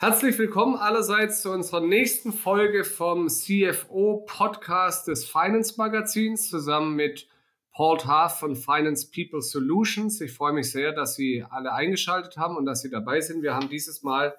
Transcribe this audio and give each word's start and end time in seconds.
Herzlich 0.00 0.38
willkommen 0.38 0.76
allerseits 0.76 1.42
zu 1.42 1.50
unserer 1.50 1.80
nächsten 1.80 2.32
Folge 2.32 2.84
vom 2.84 3.28
CFO 3.28 4.24
Podcast 4.28 5.08
des 5.08 5.24
Finance 5.28 5.74
Magazins 5.76 6.48
zusammen 6.48 6.94
mit 6.94 7.26
Paul 7.72 7.98
Taff 7.98 8.38
von 8.38 8.54
Finance 8.54 9.10
People 9.12 9.42
Solutions. 9.42 10.20
Ich 10.20 10.32
freue 10.32 10.52
mich 10.52 10.70
sehr, 10.70 10.92
dass 10.92 11.16
Sie 11.16 11.44
alle 11.50 11.72
eingeschaltet 11.72 12.36
haben 12.36 12.56
und 12.56 12.64
dass 12.64 12.82
Sie 12.82 12.90
dabei 12.90 13.20
sind. 13.20 13.42
Wir 13.42 13.56
haben 13.56 13.68
dieses 13.70 14.04
Mal 14.04 14.36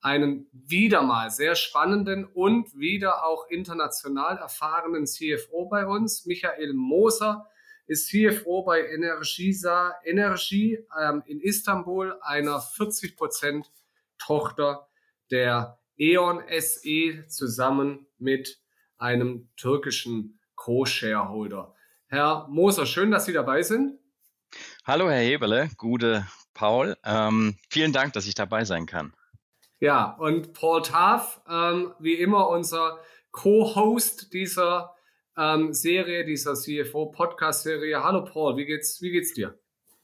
einen 0.00 0.48
wieder 0.52 1.02
mal 1.02 1.28
sehr 1.28 1.56
spannenden 1.56 2.24
und 2.24 2.78
wieder 2.78 3.26
auch 3.26 3.48
international 3.48 4.36
erfahrenen 4.36 5.06
CFO 5.08 5.66
bei 5.68 5.86
uns. 5.86 6.24
Michael 6.24 6.72
Moser 6.72 7.48
ist 7.88 8.10
CFO 8.10 8.62
bei 8.62 8.86
Energisa 8.86 9.92
Energie 10.04 10.78
ähm, 10.96 11.24
in 11.26 11.40
Istanbul, 11.40 12.16
einer 12.22 12.60
40 12.60 13.16
Prozent 13.16 13.72
Tochter 14.16 14.86
der 15.30 15.78
E.ON 15.96 16.42
SE 16.58 17.26
zusammen 17.28 18.06
mit 18.18 18.58
einem 18.98 19.48
türkischen 19.56 20.40
Co-Shareholder. 20.54 21.74
Herr 22.06 22.48
Moser, 22.48 22.86
schön, 22.86 23.10
dass 23.10 23.26
Sie 23.26 23.32
dabei 23.32 23.62
sind. 23.62 23.98
Hallo, 24.84 25.08
Herr 25.08 25.20
Heberle, 25.20 25.70
gute 25.76 26.26
Paul. 26.54 26.96
Ähm, 27.04 27.56
vielen 27.68 27.92
Dank, 27.92 28.12
dass 28.14 28.26
ich 28.26 28.34
dabei 28.34 28.64
sein 28.64 28.86
kann. 28.86 29.14
Ja, 29.78 30.16
und 30.18 30.52
Paul 30.52 30.82
Taff, 30.82 31.40
ähm, 31.48 31.94
wie 31.98 32.14
immer 32.14 32.48
unser 32.48 32.98
Co-Host 33.30 34.32
dieser 34.32 34.94
ähm, 35.36 35.72
Serie, 35.72 36.24
dieser 36.24 36.54
CFO-Podcast-Serie. 36.54 38.02
Hallo 38.02 38.24
Paul, 38.24 38.56
wie 38.56 38.66
geht's, 38.66 39.00
wie 39.00 39.10
geht's 39.10 39.32
dir? 39.32 39.58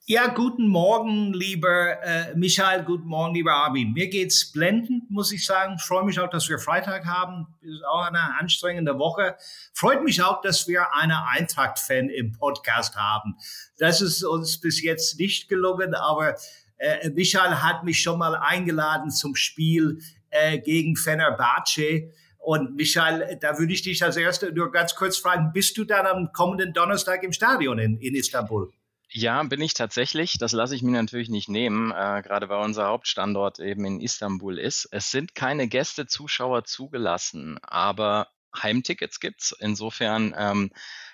Ja, 0.08 0.28
guten 0.28 0.68
Morgen, 0.68 1.32
lieber 1.32 2.00
äh, 2.00 2.32
Michael, 2.36 2.84
guten 2.84 3.08
Morgen, 3.08 3.34
lieber 3.34 3.54
Armin. 3.54 3.92
Mir 3.92 4.06
geht's 4.06 4.52
blendend, 4.52 5.10
muss 5.10 5.32
ich 5.32 5.44
sagen. 5.44 5.80
Freue 5.80 6.04
mich 6.04 6.20
auch, 6.20 6.30
dass 6.30 6.48
wir 6.48 6.60
Freitag 6.60 7.06
haben. 7.06 7.48
Ist 7.60 7.84
auch 7.84 8.06
eine 8.06 8.38
anstrengende 8.38 9.00
Woche. 9.00 9.34
Freut 9.74 10.04
mich 10.04 10.22
auch, 10.22 10.42
dass 10.42 10.68
wir 10.68 10.94
eine 10.94 11.26
Eintracht-Fan 11.26 12.08
im 12.08 12.30
Podcast 12.30 12.94
haben. 12.94 13.34
Das 13.78 14.00
ist 14.00 14.22
uns 14.22 14.60
bis 14.60 14.80
jetzt 14.80 15.18
nicht 15.18 15.48
gelungen, 15.48 15.92
aber 15.96 16.36
äh, 16.76 17.10
Michael 17.10 17.56
hat 17.56 17.82
mich 17.82 18.00
schon 18.00 18.20
mal 18.20 18.36
eingeladen 18.36 19.10
zum 19.10 19.34
Spiel 19.34 19.98
äh, 20.30 20.60
gegen 20.60 20.94
Fenerbahce. 20.94 22.12
Und 22.38 22.76
Michael, 22.76 23.38
da 23.40 23.58
würde 23.58 23.72
ich 23.72 23.82
dich 23.82 24.04
als 24.04 24.16
Erste 24.16 24.52
nur 24.52 24.70
ganz 24.70 24.94
kurz 24.94 25.18
fragen, 25.18 25.50
bist 25.52 25.76
du 25.76 25.82
dann 25.82 26.06
am 26.06 26.32
kommenden 26.32 26.72
Donnerstag 26.72 27.24
im 27.24 27.32
Stadion 27.32 27.80
in, 27.80 27.98
in 27.98 28.14
Istanbul? 28.14 28.72
Ja, 29.10 29.42
bin 29.44 29.60
ich 29.60 29.74
tatsächlich. 29.74 30.38
Das 30.38 30.52
lasse 30.52 30.74
ich 30.74 30.82
mir 30.82 30.90
natürlich 30.90 31.28
nicht 31.28 31.48
nehmen, 31.48 31.90
äh, 31.92 32.22
gerade 32.22 32.48
weil 32.48 32.64
unser 32.64 32.86
Hauptstandort 32.86 33.60
eben 33.60 33.84
in 33.84 34.00
Istanbul 34.00 34.58
ist. 34.58 34.88
Es 34.90 35.10
sind 35.10 35.34
keine 35.34 35.68
Gäste, 35.68 36.06
Zuschauer 36.06 36.64
zugelassen, 36.64 37.58
aber 37.62 38.28
Heimtickets 38.54 39.20
gibt's. 39.20 39.56
Insofern 39.58 40.34
ähm, 40.36 40.70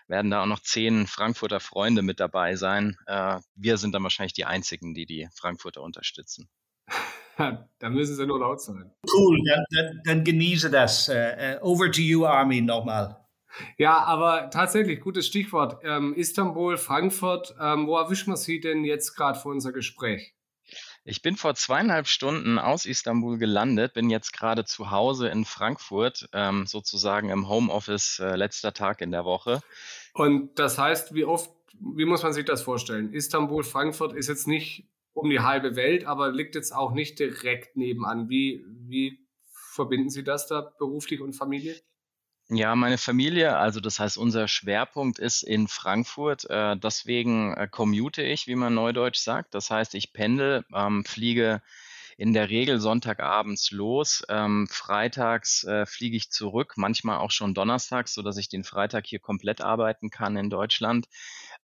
werden 0.09 0.31
da 0.31 0.43
auch 0.43 0.47
noch 0.47 0.61
zehn 0.61 1.07
Frankfurter 1.07 1.61
Freunde 1.61 2.03
mit 2.03 2.19
dabei 2.19 2.57
sein. 2.57 2.97
Äh, 3.07 3.41
wir 3.55 3.77
sind 3.77 3.93
dann 3.95 4.03
wahrscheinlich 4.03 4.35
die 4.35 4.47
einzigen, 4.47 4.95
die 4.95 5.07
die 5.07 5.29
Frankfurter 5.35 5.83
unterstützen. 5.83 6.49
da 7.79 7.91
müssen 7.91 8.17
sie 8.17 8.27
nur 8.27 8.41
laut 8.41 8.61
sein. 8.61 8.91
Cool, 9.13 9.39
dann, 9.47 9.65
dann, 9.71 10.01
dann 10.05 10.25
genieße 10.25 10.71
das. 10.71 11.09
Uh, 11.09 11.59
over 11.61 11.91
to 11.91 12.01
you, 12.01 12.27
Armin, 12.27 12.65
nochmal. 12.67 13.22
Ja, 13.77 13.99
aber 13.99 14.51
tatsächlich, 14.51 15.01
gutes 15.01 15.27
Stichwort. 15.27 15.81
Ähm, 15.85 16.15
Istanbul, 16.15 16.77
Frankfurt, 16.77 17.55
ähm, 17.61 17.87
wo 17.87 17.97
erwischen 17.97 18.33
wir 18.33 18.37
Sie 18.37 18.61
denn 18.61 18.85
jetzt 18.85 19.15
gerade 19.15 19.39
für 19.39 19.49
unser 19.49 19.73
Gespräch? 19.73 20.35
Ich 21.05 21.21
bin 21.21 21.37
vor 21.37 21.55
zweieinhalb 21.55 22.07
Stunden 22.07 22.59
aus 22.59 22.87
Istanbul 22.87 23.37
gelandet, 23.37 23.95
bin 23.95 24.09
jetzt 24.09 24.33
gerade 24.33 24.65
zu 24.65 24.93
Hause 24.93 25.29
in 25.29 25.45
Frankfurt, 25.45 26.29
ähm, 26.33 26.67
sozusagen 26.67 27.29
im 27.31 27.49
Homeoffice, 27.49 28.21
äh, 28.21 28.37
letzter 28.37 28.73
Tag 28.73 29.01
in 29.01 29.11
der 29.11 29.25
Woche. 29.25 29.61
Und 30.15 30.59
das 30.61 30.79
heißt, 30.79 31.13
wie 31.15 31.25
oft, 31.25 31.51
wie 31.73 32.05
muss 32.05 32.23
man 32.23 32.33
sich 32.33 32.45
das 32.45 32.63
vorstellen? 32.63 33.13
Istanbul, 33.13 33.65
Frankfurt 33.65 34.13
ist 34.13 34.29
jetzt 34.29 34.47
nicht 34.47 34.87
um 35.13 35.29
die 35.29 35.41
halbe 35.41 35.75
Welt, 35.75 36.05
aber 36.05 36.31
liegt 36.31 36.55
jetzt 36.55 36.73
auch 36.73 36.93
nicht 36.93 37.19
direkt 37.19 37.77
nebenan. 37.77 38.29
Wie, 38.29 38.65
wie 38.67 39.27
verbinden 39.51 40.09
Sie 40.09 40.23
das 40.23 40.47
da 40.47 40.61
beruflich 40.79 41.21
und 41.21 41.33
Familie? 41.33 41.75
Ja, 42.55 42.77
meine 42.77 42.99
Familie, 42.99 43.57
also 43.57 43.81
das 43.81 43.99
heißt, 43.99 44.19
unser 44.19 44.47
Schwerpunkt 44.47 45.19
ist 45.19 45.43
in 45.43 45.69
Frankfurt. 45.69 46.45
Äh, 46.51 46.77
deswegen 46.77 47.55
äh, 47.55 47.67
commute 47.67 48.21
ich, 48.23 48.47
wie 48.47 48.57
man 48.57 48.75
neudeutsch 48.75 49.21
sagt. 49.21 49.55
Das 49.55 49.71
heißt, 49.71 49.95
ich 49.95 50.13
pendel, 50.13 50.63
ähm, 50.75 51.03
fliege 51.07 51.63
in 52.19 52.35
der 52.35 52.51
Regel 52.51 52.79
Sonntagabends 52.79 53.71
los. 53.71 54.23
Ähm, 54.29 54.69
freitags 54.71 55.65
äh, 55.65 55.87
fliege 55.87 56.15
ich 56.15 56.31
zurück, 56.31 56.75
manchmal 56.77 57.19
auch 57.19 57.31
schon 57.31 57.55
donnerstags, 57.55 58.13
so 58.13 58.21
dass 58.21 58.37
ich 58.37 58.51
den 58.51 58.65
Freitag 58.65 59.07
hier 59.07 59.19
komplett 59.21 59.63
arbeiten 59.63 60.11
kann 60.11 60.37
in 60.37 60.51
Deutschland. 60.51 61.07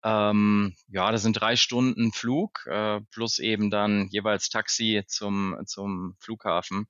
Ähm, 0.03 0.77
ja, 0.89 1.11
das 1.13 1.23
sind 1.23 1.41
drei 1.41 1.57
Stunden 1.57 2.13
Flug 2.13 2.67
äh, 2.67 3.01
plus 3.11 3.39
eben 3.39 3.71
dann 3.71 4.09
jeweils 4.11 4.51
Taxi 4.51 5.03
zum, 5.07 5.57
zum 5.65 6.17
Flughafen. 6.21 6.89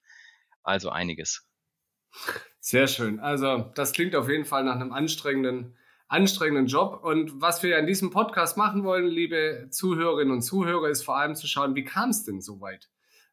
Also 0.64 0.90
einiges. 0.90 1.46
Sehr 2.66 2.86
schön. 2.86 3.20
Also 3.20 3.70
das 3.74 3.92
klingt 3.92 4.16
auf 4.16 4.26
jeden 4.30 4.46
Fall 4.46 4.64
nach 4.64 4.76
einem 4.76 4.90
anstrengenden, 4.90 5.76
anstrengenden 6.08 6.66
Job. 6.66 7.04
Und 7.04 7.38
was 7.42 7.62
wir 7.62 7.76
in 7.76 7.86
diesem 7.86 8.08
Podcast 8.08 8.56
machen 8.56 8.84
wollen, 8.84 9.06
liebe 9.06 9.66
Zuhörerinnen 9.68 10.32
und 10.32 10.40
Zuhörer, 10.40 10.88
ist 10.88 11.02
vor 11.02 11.18
allem 11.18 11.34
zu 11.34 11.46
schauen, 11.46 11.74
wie 11.74 11.84
kam 11.84 12.08
es 12.08 12.24
denn 12.24 12.40
so 12.40 12.62
weit? 12.62 12.88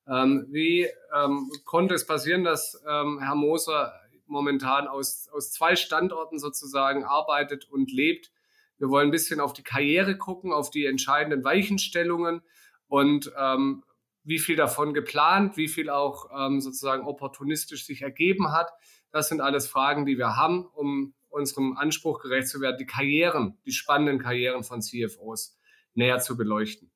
Ähm, 0.06 0.48
wie 0.50 0.86
ähm, 1.16 1.50
konnte 1.64 1.96
es 1.96 2.06
passieren, 2.06 2.44
dass 2.44 2.84
ähm, 2.86 3.22
Herr 3.22 3.36
Moser 3.36 3.94
momentan 4.28 4.90
aus, 4.90 5.30
aus 5.32 5.54
zwei 5.54 5.78
Standorten 5.78 6.38
sozusagen 6.38 7.06
arbeitet 7.06 7.70
und 7.70 7.90
lebt? 7.90 8.34
Wir 8.80 8.90
wollen 8.90 9.08
ein 9.08 9.12
bisschen 9.12 9.40
auf 9.40 9.54
die 9.54 9.64
Karriere 9.64 10.18
gucken, 10.18 10.52
auf 10.52 10.72
die 10.72 10.86
entscheidenden 10.86 11.46
Weichenstellungen 11.46 12.42
und 12.90 13.32
ähm, 13.40 13.86
wie 14.24 14.40
viel 14.40 14.58
davon 14.58 14.94
geplant, 14.94 15.56
wie 15.56 15.70
viel 15.70 15.90
auch 15.90 16.30
ähm, 16.38 16.60
sozusagen 16.60 17.06
opportunistisch 17.08 17.86
sich 17.86 18.02
ergeben 18.02 18.52
hat. 18.52 18.72
Das 19.12 19.28
sind 19.30 19.42
alles 19.42 19.68
Fragen, 19.68 20.06
die 20.06 20.18
wir 20.18 20.36
haben, 20.36 20.66
um 20.66 21.14
unserem 21.30 21.78
Anspruch 21.78 22.22
gerecht 22.22 22.48
zu 22.48 22.62
werden, 22.62 22.78
die 22.78 22.86
Karrieren, 22.86 23.58
die 23.66 23.72
spannenden 23.72 24.20
Karrieren 24.20 24.64
von 24.64 24.82
CFOs 24.82 25.58
näher 25.94 26.20
zu 26.20 26.38
beleuchten. 26.38 26.92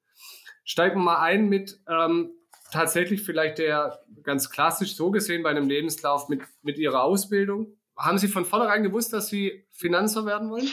Steigen 0.63 0.99
wir 0.99 1.03
mal 1.03 1.21
ein 1.21 1.47
mit 1.47 1.79
ähm, 1.87 2.31
tatsächlich 2.71 3.23
vielleicht 3.23 3.59
der 3.59 3.99
ganz 4.23 4.49
klassisch 4.49 4.95
so 4.95 5.11
gesehen 5.11 5.43
bei 5.43 5.49
einem 5.49 5.69
Lebenslauf 5.69 6.27
mit, 6.29 6.41
mit 6.61 6.77
Ihrer 6.77 7.03
Ausbildung. 7.03 7.77
Haben 7.97 8.17
Sie 8.17 8.27
von 8.27 8.45
vornherein 8.45 8.83
gewusst, 8.83 9.13
dass 9.13 9.27
Sie 9.27 9.65
Finanzer 9.71 10.25
werden 10.25 10.49
wollen? 10.49 10.67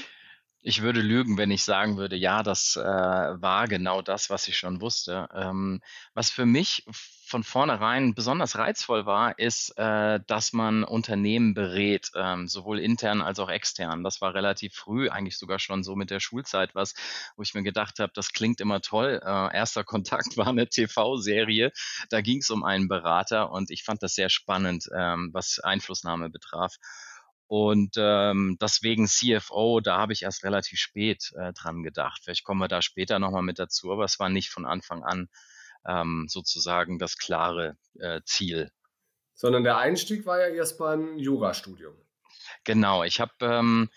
Ich 0.64 0.82
würde 0.82 1.00
lügen, 1.00 1.38
wenn 1.38 1.50
ich 1.50 1.64
sagen 1.64 1.96
würde, 1.96 2.16
ja, 2.16 2.42
das 2.42 2.76
äh, 2.76 2.82
war 2.82 3.66
genau 3.66 4.00
das, 4.00 4.30
was 4.30 4.46
ich 4.46 4.56
schon 4.56 4.80
wusste. 4.80 5.28
Ähm, 5.34 5.80
was 6.14 6.30
für 6.30 6.46
mich 6.46 6.86
von 7.32 7.44
vornherein 7.44 8.14
besonders 8.14 8.58
reizvoll 8.58 9.06
war, 9.06 9.38
ist, 9.38 9.70
äh, 9.78 10.20
dass 10.26 10.52
man 10.52 10.84
Unternehmen 10.84 11.54
berät, 11.54 12.10
ähm, 12.14 12.46
sowohl 12.46 12.78
intern 12.78 13.22
als 13.22 13.38
auch 13.38 13.48
extern. 13.48 14.04
Das 14.04 14.20
war 14.20 14.34
relativ 14.34 14.74
früh, 14.74 15.08
eigentlich 15.08 15.38
sogar 15.38 15.58
schon 15.58 15.82
so 15.82 15.96
mit 15.96 16.10
der 16.10 16.20
Schulzeit 16.20 16.74
was, 16.74 16.92
wo 17.34 17.42
ich 17.42 17.54
mir 17.54 17.62
gedacht 17.62 18.00
habe, 18.00 18.12
das 18.14 18.34
klingt 18.34 18.60
immer 18.60 18.82
toll. 18.82 19.18
Äh, 19.24 19.56
erster 19.56 19.82
Kontakt 19.92 20.36
war 20.36 20.48
eine 20.48 20.68
TV-Serie, 20.68 21.72
da 22.10 22.20
ging 22.20 22.40
es 22.40 22.50
um 22.50 22.64
einen 22.64 22.86
Berater 22.86 23.50
und 23.50 23.70
ich 23.70 23.82
fand 23.82 24.02
das 24.02 24.14
sehr 24.14 24.28
spannend, 24.28 24.90
ähm, 24.94 25.30
was 25.32 25.58
Einflussnahme 25.58 26.28
betraf. 26.28 26.76
Und 27.46 27.94
ähm, 27.96 28.58
deswegen 28.60 29.06
CFO, 29.06 29.80
da 29.80 29.96
habe 29.96 30.12
ich 30.12 30.24
erst 30.24 30.44
relativ 30.44 30.78
spät 30.78 31.32
äh, 31.34 31.54
dran 31.54 31.82
gedacht. 31.82 32.20
Vielleicht 32.22 32.44
kommen 32.44 32.60
wir 32.60 32.68
da 32.68 32.82
später 32.82 33.18
nochmal 33.18 33.42
mit 33.42 33.58
dazu, 33.58 33.90
aber 33.90 34.04
es 34.04 34.18
war 34.18 34.28
nicht 34.28 34.50
von 34.50 34.66
Anfang 34.66 35.02
an 35.02 35.28
ähm, 35.86 36.26
sozusagen 36.28 36.98
das 36.98 37.18
klare 37.18 37.76
äh, 37.98 38.20
Ziel. 38.24 38.70
Sondern 39.34 39.64
der 39.64 39.78
Einstieg 39.78 40.26
war 40.26 40.40
ja 40.40 40.48
erstmal 40.48 40.96
ein 40.96 41.18
Jurastudium. 41.18 41.94
Genau, 42.64 43.02
ich 43.02 43.20
habe 43.20 43.32
ähm, 43.40 43.90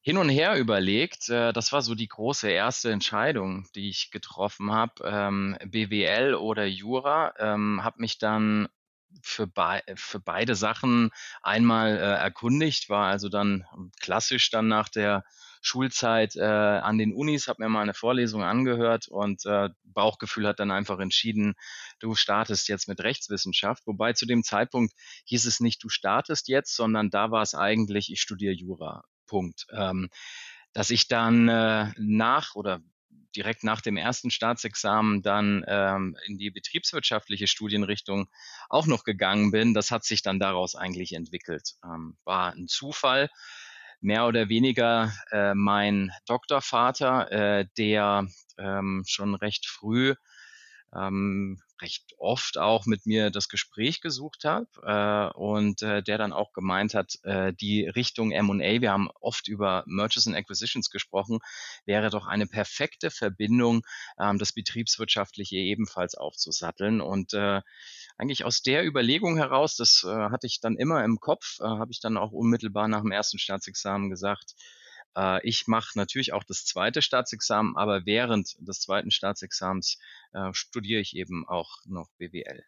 hin 0.00 0.18
und 0.18 0.28
her 0.28 0.56
überlegt. 0.56 1.28
Äh, 1.28 1.52
das 1.52 1.72
war 1.72 1.82
so 1.82 1.94
die 1.94 2.08
große 2.08 2.48
erste 2.48 2.90
Entscheidung, 2.90 3.66
die 3.74 3.88
ich 3.88 4.10
getroffen 4.10 4.72
habe. 4.72 4.92
Ähm, 5.04 5.56
BWL 5.64 6.34
oder 6.34 6.64
Jura. 6.64 7.34
Ähm, 7.38 7.82
habe 7.84 8.00
mich 8.00 8.18
dann 8.18 8.68
für, 9.22 9.46
be 9.46 9.82
für 9.94 10.20
beide 10.20 10.54
Sachen 10.54 11.10
einmal 11.42 11.96
äh, 11.96 12.00
erkundigt, 12.00 12.88
war 12.88 13.06
also 13.06 13.28
dann 13.28 13.64
klassisch 14.00 14.50
dann 14.50 14.68
nach 14.68 14.88
der 14.88 15.24
Schulzeit 15.60 16.36
äh, 16.36 16.42
an 16.42 16.98
den 16.98 17.12
Unis, 17.12 17.48
habe 17.48 17.62
mir 17.62 17.68
mal 17.68 17.82
eine 17.82 17.94
Vorlesung 17.94 18.42
angehört 18.42 19.08
und 19.08 19.44
äh, 19.46 19.70
Bauchgefühl 19.84 20.46
hat 20.46 20.60
dann 20.60 20.70
einfach 20.70 20.98
entschieden, 20.98 21.54
du 21.98 22.14
startest 22.14 22.68
jetzt 22.68 22.88
mit 22.88 23.00
Rechtswissenschaft. 23.00 23.86
Wobei 23.86 24.12
zu 24.12 24.26
dem 24.26 24.42
Zeitpunkt 24.42 24.94
hieß 25.24 25.46
es 25.46 25.60
nicht, 25.60 25.82
du 25.82 25.88
startest 25.88 26.48
jetzt, 26.48 26.74
sondern 26.74 27.10
da 27.10 27.30
war 27.30 27.42
es 27.42 27.54
eigentlich, 27.54 28.12
ich 28.12 28.20
studiere 28.20 28.54
Jura. 28.54 29.04
Punkt. 29.26 29.66
Ähm, 29.72 30.08
dass 30.72 30.90
ich 30.90 31.08
dann 31.08 31.48
äh, 31.48 31.92
nach 31.96 32.54
oder 32.54 32.80
direkt 33.36 33.62
nach 33.62 33.80
dem 33.80 33.96
ersten 33.96 34.30
Staatsexamen 34.30 35.22
dann 35.22 35.64
ähm, 35.68 36.16
in 36.26 36.38
die 36.38 36.50
betriebswirtschaftliche 36.50 37.46
Studienrichtung 37.46 38.28
auch 38.68 38.86
noch 38.86 39.04
gegangen 39.04 39.50
bin, 39.50 39.74
das 39.74 39.90
hat 39.90 40.04
sich 40.04 40.22
dann 40.22 40.40
daraus 40.40 40.74
eigentlich 40.74 41.12
entwickelt. 41.12 41.74
Ähm, 41.84 42.16
war 42.24 42.52
ein 42.52 42.68
Zufall, 42.68 43.30
mehr 44.00 44.26
oder 44.26 44.48
weniger 44.48 45.12
äh, 45.30 45.54
mein 45.54 46.10
Doktorvater, 46.26 47.30
äh, 47.32 47.66
der 47.76 48.26
ähm, 48.58 49.04
schon 49.06 49.34
recht 49.34 49.66
früh 49.66 50.14
ähm, 50.94 51.60
recht 51.80 52.14
oft 52.18 52.58
auch 52.58 52.86
mit 52.86 53.06
mir 53.06 53.30
das 53.30 53.48
Gespräch 53.48 54.00
gesucht 54.00 54.44
habe 54.44 54.66
äh, 54.82 55.36
und 55.38 55.82
äh, 55.82 56.02
der 56.02 56.18
dann 56.18 56.32
auch 56.32 56.52
gemeint 56.52 56.94
hat, 56.94 57.18
äh, 57.22 57.52
die 57.52 57.86
Richtung 57.86 58.32
M&A, 58.32 58.80
wir 58.80 58.90
haben 58.90 59.08
oft 59.20 59.48
über 59.48 59.84
Mergers 59.86 60.26
and 60.26 60.36
Acquisitions 60.36 60.90
gesprochen, 60.90 61.38
wäre 61.84 62.10
doch 62.10 62.26
eine 62.26 62.46
perfekte 62.46 63.10
Verbindung, 63.10 63.82
ähm, 64.18 64.38
das 64.38 64.52
Betriebswirtschaftliche 64.52 65.56
ebenfalls 65.56 66.14
aufzusatteln. 66.14 67.00
Und 67.00 67.34
äh, 67.34 67.60
eigentlich 68.18 68.44
aus 68.44 68.62
der 68.62 68.84
Überlegung 68.84 69.36
heraus, 69.36 69.76
das 69.76 70.04
äh, 70.04 70.08
hatte 70.08 70.46
ich 70.46 70.60
dann 70.60 70.76
immer 70.76 71.04
im 71.04 71.18
Kopf, 71.20 71.58
äh, 71.60 71.64
habe 71.64 71.92
ich 71.92 72.00
dann 72.00 72.16
auch 72.16 72.32
unmittelbar 72.32 72.88
nach 72.88 73.00
dem 73.02 73.12
ersten 73.12 73.38
Staatsexamen 73.38 74.10
gesagt, 74.10 74.54
äh, 75.16 75.46
ich 75.46 75.68
mache 75.68 75.96
natürlich 75.96 76.32
auch 76.32 76.44
das 76.44 76.64
zweite 76.64 77.00
Staatsexamen, 77.00 77.76
aber 77.76 78.06
während 78.06 78.56
des 78.58 78.80
zweiten 78.80 79.12
Staatsexamens 79.12 79.98
äh, 80.32 80.52
studiere 80.52 81.00
ich 81.00 81.16
eben 81.16 81.46
auch 81.48 81.78
noch 81.84 82.08
BWL. 82.18 82.64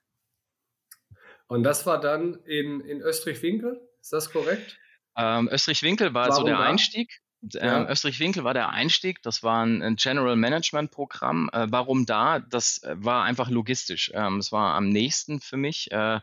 Und 1.48 1.64
das 1.64 1.84
war 1.84 2.00
dann 2.00 2.36
in, 2.44 2.80
in 2.80 3.00
Österreich-Winkel, 3.00 3.80
ist 4.00 4.12
das 4.12 4.30
korrekt? 4.30 4.78
Ähm, 5.16 5.48
Österreich-Winkel 5.50 6.14
war 6.14 6.28
Warum 6.28 6.42
so 6.42 6.46
der 6.46 6.58
da? 6.58 6.62
Einstieg. 6.62 7.20
Ja. 7.42 7.82
Ähm, 7.82 7.86
Österreich-Winkel 7.88 8.44
war 8.44 8.54
der 8.54 8.70
Einstieg. 8.70 9.22
Das 9.22 9.42
war 9.42 9.64
ein, 9.64 9.96
General 9.96 10.36
Management 10.36 10.90
Programm. 10.90 11.48
Äh, 11.52 11.66
warum 11.70 12.04
da? 12.04 12.40
Das 12.40 12.82
äh, 12.82 12.94
war 12.98 13.24
einfach 13.24 13.48
logistisch. 13.48 14.10
Ähm, 14.14 14.38
es 14.38 14.52
war 14.52 14.74
am 14.74 14.88
nächsten 14.88 15.40
für 15.40 15.56
mich. 15.56 15.90
Äh, 15.90 16.20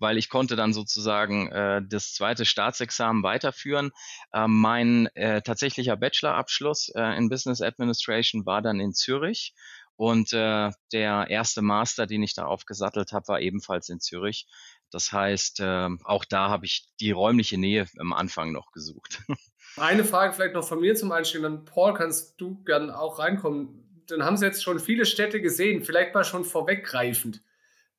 weil 0.00 0.16
ich 0.16 0.30
konnte 0.30 0.56
dann 0.56 0.72
sozusagen 0.72 1.48
äh, 1.52 1.82
das 1.86 2.14
zweite 2.14 2.46
Staatsexamen 2.46 3.22
weiterführen. 3.22 3.90
Äh, 4.32 4.48
mein 4.48 5.06
äh, 5.14 5.42
tatsächlicher 5.42 5.96
Bachelorabschluss 5.96 6.90
äh, 6.94 7.16
in 7.18 7.28
Business 7.28 7.60
Administration 7.60 8.46
war 8.46 8.62
dann 8.62 8.80
in 8.80 8.94
Zürich 8.94 9.54
und 9.96 10.32
der 10.32 10.72
erste 10.94 11.60
Master, 11.60 12.06
den 12.06 12.22
ich 12.22 12.32
da 12.32 12.46
aufgesattelt 12.46 13.12
habe, 13.12 13.28
war 13.28 13.40
ebenfalls 13.42 13.90
in 13.90 14.00
Zürich. 14.00 14.46
Das 14.90 15.12
heißt, 15.12 15.60
äh, 15.60 15.88
auch 16.04 16.24
da 16.24 16.48
habe 16.48 16.64
ich 16.64 16.88
die 17.00 17.10
räumliche 17.10 17.58
Nähe 17.58 17.86
am 17.98 18.14
Anfang 18.14 18.50
noch 18.52 18.72
gesucht. 18.72 19.22
Eine 19.76 20.04
Frage 20.04 20.32
vielleicht 20.32 20.54
noch 20.54 20.66
von 20.66 20.80
mir 20.80 20.94
zum 20.94 21.12
Einstieg. 21.12 21.42
Dann 21.42 21.64
Paul, 21.64 21.94
kannst 21.94 22.40
du 22.40 22.62
gern 22.64 22.90
auch 22.90 23.18
reinkommen. 23.18 24.04
Dann 24.06 24.24
haben 24.24 24.36
Sie 24.36 24.44
jetzt 24.44 24.62
schon 24.62 24.80
viele 24.80 25.06
Städte 25.06 25.40
gesehen, 25.40 25.84
vielleicht 25.84 26.14
mal 26.14 26.24
schon 26.24 26.44
vorweggreifend. 26.44 27.42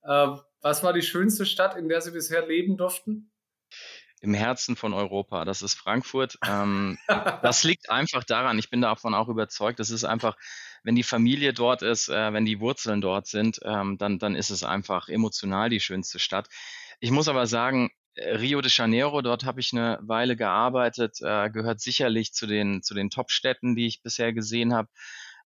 Äh, 0.04 0.28
was 0.62 0.84
war 0.84 0.94
die 0.94 1.02
schönste 1.02 1.46
Stadt, 1.46 1.76
in 1.76 1.90
der 1.90 2.02
Sie 2.02 2.12
bisher 2.12 2.46
leben 2.46 2.78
durften? 2.78 3.32
Im 4.20 4.36
Herzen 4.36 4.76
von 4.76 4.94
Europa. 4.94 5.46
Das 5.46 5.62
ist 5.62 5.74
Frankfurt. 5.74 6.38
Ähm, 6.48 6.98
das 7.08 7.64
liegt 7.64 7.90
einfach 7.90 8.24
daran, 8.24 8.60
ich 8.60 8.70
bin 8.70 8.82
davon 8.82 9.16
auch 9.16 9.30
überzeugt, 9.30 9.80
das 9.80 9.90
ist 9.90 10.04
einfach, 10.04 10.36
wenn 10.84 10.96
die 10.96 11.04
Familie 11.04 11.54
dort 11.54 11.82
ist, 11.82 12.10
äh, 12.10 12.34
wenn 12.34 12.46
die 12.46 12.60
Wurzeln 12.60 13.02
dort 13.02 13.28
sind, 13.28 13.60
ähm, 13.64 13.98
dann, 13.98 14.20
dann 14.20 14.36
ist 14.36 14.50
es 14.50 14.64
einfach 14.64 15.08
emotional 15.08 15.70
die 15.70 15.80
schönste 15.80 16.20
Stadt. 16.20 16.50
Ich 17.00 17.12
muss 17.12 17.28
aber 17.28 17.48
sagen, 17.48 17.92
Rio 18.18 18.62
de 18.62 18.72
Janeiro, 18.74 19.22
dort 19.22 19.46
habe 19.46 19.60
ich 19.60 19.72
eine 19.74 20.00
Weile 20.02 20.36
gearbeitet, 20.36 21.18
äh, 21.22 21.50
gehört 21.50 21.80
sicherlich 21.80 22.34
zu 22.34 22.46
den, 22.46 22.84
zu 22.84 22.94
den 22.94 23.10
Top-Städten, 23.10 23.76
die 23.76 23.88
ich 23.88 24.02
bisher 24.02 24.34
gesehen 24.34 24.74
habe. 24.74 24.90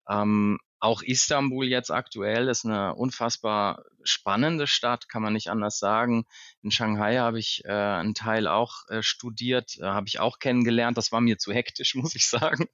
Ähm, 0.09 0.59
auch 0.79 1.01
Istanbul 1.01 1.65
jetzt 1.65 1.89
aktuell 1.89 2.47
ist 2.47 2.65
eine 2.65 2.93
unfassbar 2.93 3.83
spannende 4.03 4.67
Stadt, 4.67 5.09
kann 5.09 5.23
man 5.23 5.33
nicht 5.33 5.49
anders 5.49 5.79
sagen. 5.79 6.25
In 6.61 6.69
Shanghai 6.69 7.17
habe 7.17 7.39
ich 7.39 7.63
äh, 7.65 7.71
einen 7.71 8.13
Teil 8.13 8.47
auch 8.47 8.87
äh, 8.89 9.01
studiert, 9.01 9.77
äh, 9.79 9.85
habe 9.85 10.07
ich 10.07 10.19
auch 10.19 10.37
kennengelernt. 10.37 10.97
Das 10.97 11.11
war 11.11 11.21
mir 11.21 11.37
zu 11.37 11.53
hektisch, 11.53 11.95
muss 11.95 12.15
ich 12.15 12.27
sagen. 12.27 12.67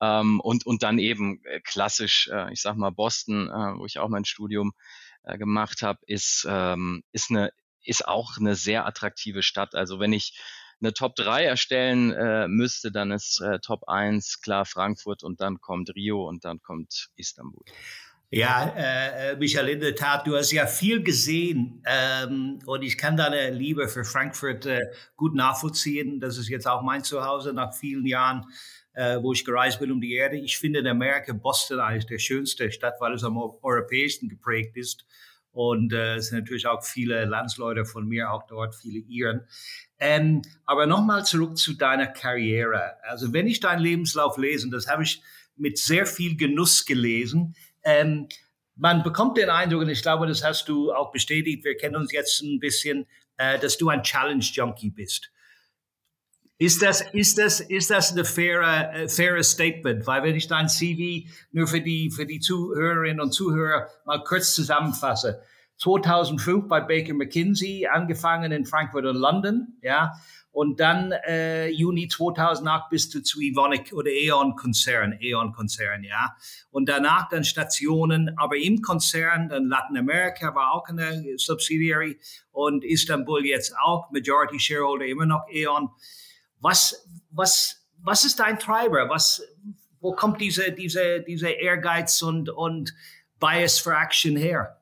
ähm, 0.00 0.40
und, 0.40 0.64
und 0.66 0.82
dann 0.82 0.98
eben 0.98 1.44
äh, 1.44 1.60
klassisch, 1.60 2.28
äh, 2.32 2.52
ich 2.52 2.62
sag 2.62 2.76
mal 2.76 2.90
Boston, 2.90 3.48
äh, 3.48 3.78
wo 3.78 3.86
ich 3.86 3.98
auch 3.98 4.08
mein 4.08 4.24
Studium 4.24 4.72
gemacht 5.22 5.82
habe, 5.82 5.98
ist, 6.06 6.46
ähm, 6.48 7.02
ist, 7.12 7.30
eine, 7.30 7.52
ist 7.82 8.06
auch 8.06 8.36
eine 8.38 8.54
sehr 8.54 8.86
attraktive 8.86 9.42
Stadt. 9.42 9.74
Also 9.74 10.00
wenn 10.00 10.12
ich 10.12 10.38
eine 10.80 10.94
Top 10.94 11.14
3 11.16 11.44
erstellen 11.44 12.12
äh, 12.12 12.48
müsste, 12.48 12.90
dann 12.90 13.10
ist 13.10 13.40
äh, 13.40 13.58
Top 13.60 13.88
1 13.88 14.40
klar 14.40 14.64
Frankfurt 14.64 15.22
und 15.22 15.40
dann 15.40 15.60
kommt 15.60 15.94
Rio 15.94 16.26
und 16.26 16.44
dann 16.44 16.60
kommt 16.60 17.10
Istanbul. 17.16 17.64
Ja, 18.32 18.72
äh, 18.76 19.32
äh, 19.32 19.36
Michael, 19.36 19.70
in 19.70 19.80
der 19.80 19.96
Tat, 19.96 20.24
du 20.24 20.36
hast 20.36 20.52
ja 20.52 20.66
viel 20.66 21.02
gesehen 21.02 21.82
ähm, 21.84 22.60
und 22.64 22.82
ich 22.82 22.96
kann 22.96 23.16
deine 23.16 23.50
Liebe 23.50 23.88
für 23.88 24.04
Frankfurt 24.04 24.66
äh, 24.66 24.86
gut 25.16 25.34
nachvollziehen. 25.34 26.20
Das 26.20 26.38
ist 26.38 26.48
jetzt 26.48 26.68
auch 26.68 26.82
mein 26.82 27.02
Zuhause 27.02 27.52
nach 27.52 27.74
vielen 27.74 28.06
Jahren, 28.06 28.46
äh, 28.92 29.20
wo 29.20 29.32
ich 29.32 29.44
gereist 29.44 29.80
bin 29.80 29.90
um 29.90 30.00
die 30.00 30.14
Erde. 30.14 30.36
Ich 30.36 30.58
finde 30.58 30.78
in 30.78 30.86
Amerika 30.86 31.32
Boston 31.32 31.80
eigentlich 31.80 32.06
der 32.06 32.20
schönste 32.20 32.70
Stadt, 32.70 33.00
weil 33.00 33.14
es 33.14 33.24
am 33.24 33.36
europäischsten 33.36 34.28
geprägt 34.28 34.76
ist. 34.76 35.04
Und 35.52 35.92
äh, 35.92 36.16
es 36.16 36.28
sind 36.28 36.38
natürlich 36.38 36.66
auch 36.66 36.84
viele 36.84 37.24
Landsleute 37.24 37.84
von 37.84 38.06
mir 38.06 38.30
auch 38.30 38.46
dort, 38.46 38.74
viele 38.74 39.00
Iren. 39.00 39.46
Ähm, 39.98 40.42
aber 40.64 40.86
nochmal 40.86 41.24
zurück 41.24 41.58
zu 41.58 41.74
deiner 41.74 42.06
Karriere. 42.06 42.96
Also 43.02 43.32
wenn 43.32 43.46
ich 43.46 43.60
deinen 43.60 43.80
Lebenslauf 43.80 44.38
lese, 44.38 44.70
das 44.70 44.88
habe 44.88 45.02
ich 45.02 45.22
mit 45.56 45.76
sehr 45.78 46.06
viel 46.06 46.36
Genuss 46.36 46.86
gelesen, 46.86 47.54
ähm, 47.82 48.28
man 48.76 49.02
bekommt 49.02 49.36
den 49.36 49.50
Eindruck, 49.50 49.82
und 49.82 49.90
ich 49.90 50.00
glaube, 50.00 50.26
das 50.26 50.42
hast 50.42 50.68
du 50.68 50.92
auch 50.92 51.12
bestätigt, 51.12 51.64
wir 51.64 51.76
kennen 51.76 51.96
uns 51.96 52.12
jetzt 52.12 52.40
ein 52.40 52.60
bisschen, 52.60 53.06
äh, 53.36 53.58
dass 53.58 53.76
du 53.76 53.90
ein 53.90 54.02
Challenge-Junkie 54.02 54.90
bist. 54.90 55.30
Ist 56.60 56.82
das, 56.82 57.00
ist 57.14 57.38
das, 57.38 57.60
ist 57.60 57.88
das 57.88 58.14
ein 58.14 58.22
faire, 58.22 58.92
äh, 58.92 59.08
faires 59.08 59.52
Statement? 59.52 60.06
Weil 60.06 60.22
wenn 60.24 60.36
ich 60.36 60.46
dein 60.46 60.68
CV 60.68 61.26
nur 61.52 61.66
für 61.66 61.80
die, 61.80 62.10
für 62.10 62.26
die 62.26 62.38
Zuhörerinnen 62.38 63.18
und 63.18 63.32
Zuhörer 63.32 63.88
mal 64.04 64.22
kurz 64.24 64.54
zusammenfasse. 64.54 65.40
2005 65.78 66.68
bei 66.68 66.82
Baker 66.82 67.14
McKinsey, 67.14 67.86
angefangen 67.86 68.52
in 68.52 68.66
Frankfurt 68.66 69.06
und 69.06 69.16
London, 69.16 69.78
ja. 69.80 70.12
Und 70.52 70.80
dann 70.80 71.12
äh, 71.26 71.70
Juni 71.70 72.08
2008 72.08 72.90
bist 72.90 73.14
du 73.14 73.22
zu 73.22 73.40
Evonik 73.40 73.94
oder 73.94 74.10
E.ON-Konzern, 74.10 75.16
E.ON-Konzern, 75.18 76.04
ja. 76.04 76.36
Und 76.70 76.90
danach 76.90 77.30
dann 77.30 77.44
Stationen, 77.44 78.36
aber 78.36 78.58
im 78.58 78.82
Konzern, 78.82 79.48
dann 79.48 79.68
Lateinamerika 79.68 80.54
war 80.54 80.74
auch 80.74 80.86
eine 80.88 81.24
Subsidiary 81.38 82.20
und 82.50 82.84
Istanbul 82.84 83.46
jetzt 83.46 83.74
auch, 83.82 84.10
Majority 84.10 84.60
Shareholder 84.60 85.06
immer 85.06 85.24
noch 85.24 85.46
E.ON. 85.50 85.88
Was, 86.60 87.06
was, 87.30 87.86
was 87.98 88.24
ist 88.24 88.38
dein 88.38 88.58
Treiber? 88.58 89.08
Was, 89.08 89.42
wo 90.00 90.12
kommt 90.12 90.40
diese, 90.40 90.72
diese, 90.72 91.20
diese 91.20 91.50
Ehrgeiz 91.50 92.22
und, 92.22 92.48
und 92.48 92.94
Bias 93.38 93.78
for 93.78 93.94
Action 93.94 94.36
her? 94.36 94.80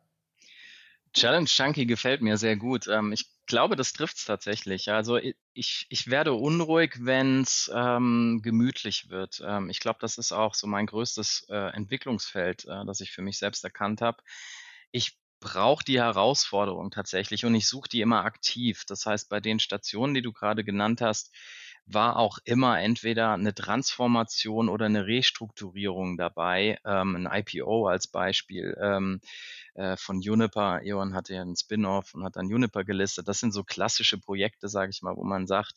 Challenge 1.13 1.47
Chunky 1.47 1.87
gefällt 1.87 2.21
mir 2.21 2.37
sehr 2.37 2.57
gut. 2.57 2.87
Ähm, 2.87 3.13
ich 3.13 3.27
glaube, 3.47 3.77
das 3.77 3.93
trifft 3.93 4.19
es 4.19 4.25
tatsächlich. 4.25 4.91
Also 4.91 5.19
ich, 5.55 5.87
ich 5.89 6.11
werde 6.11 6.35
unruhig, 6.35 6.95
wenn 7.01 7.43
es 7.43 7.71
ähm, 7.75 8.41
gemütlich 8.43 9.09
wird. 9.09 9.43
Ähm, 9.45 9.71
ich 9.71 9.81
glaube, 9.81 9.99
das 10.01 10.19
ist 10.19 10.33
auch 10.33 10.55
so 10.55 10.67
mein 10.67 10.87
größtes 10.87 11.47
äh, 11.49 11.73
Entwicklungsfeld, 11.75 12.67
äh, 12.67 12.85
das 12.85 13.01
ich 13.01 13.11
für 13.11 13.23
mich 13.23 13.39
selbst 13.39 13.65
erkannt 13.65 14.01
habe. 14.01 14.23
Ich 14.93 15.19
brauche 15.41 15.85
die 15.85 16.01
Herausforderung 16.01 16.91
tatsächlich 16.91 17.45
und 17.45 17.55
ich 17.55 17.67
suche 17.67 17.89
die 17.89 18.01
immer 18.01 18.25
aktiv. 18.25 18.85
Das 18.87 19.07
heißt, 19.07 19.29
bei 19.29 19.41
den 19.41 19.61
Stationen, 19.61 20.15
die 20.15 20.23
du 20.23 20.33
gerade 20.33 20.65
genannt 20.65 21.01
hast, 21.01 21.35
war 21.93 22.17
auch 22.17 22.39
immer 22.45 22.81
entweder 22.81 23.33
eine 23.33 23.55
Transformation 23.55 24.69
oder 24.69 24.87
eine 24.87 25.07
Restrukturierung 25.07 26.17
dabei. 26.17 26.79
Ähm, 26.85 27.17
ein 27.27 27.29
IPO 27.41 27.87
als 27.87 28.07
Beispiel 28.09 28.77
ähm, 28.81 29.21
äh, 29.79 29.97
von 29.97 30.21
Juniper. 30.21 30.83
E.ON 30.83 31.15
hatte 31.15 31.35
ja 31.35 31.43
einen 31.43 31.57
Spin-off 31.57 32.13
und 32.15 32.25
hat 32.25 32.37
dann 32.37 32.49
Juniper 32.49 32.85
gelistet. 32.85 33.29
Das 33.29 33.39
sind 33.39 33.53
so 33.53 33.63
klassische 33.63 34.19
Projekte, 34.19 34.69
sage 34.69 34.91
ich 34.91 35.03
mal, 35.03 35.17
wo 35.17 35.25
man 35.25 35.47
sagt, 35.47 35.73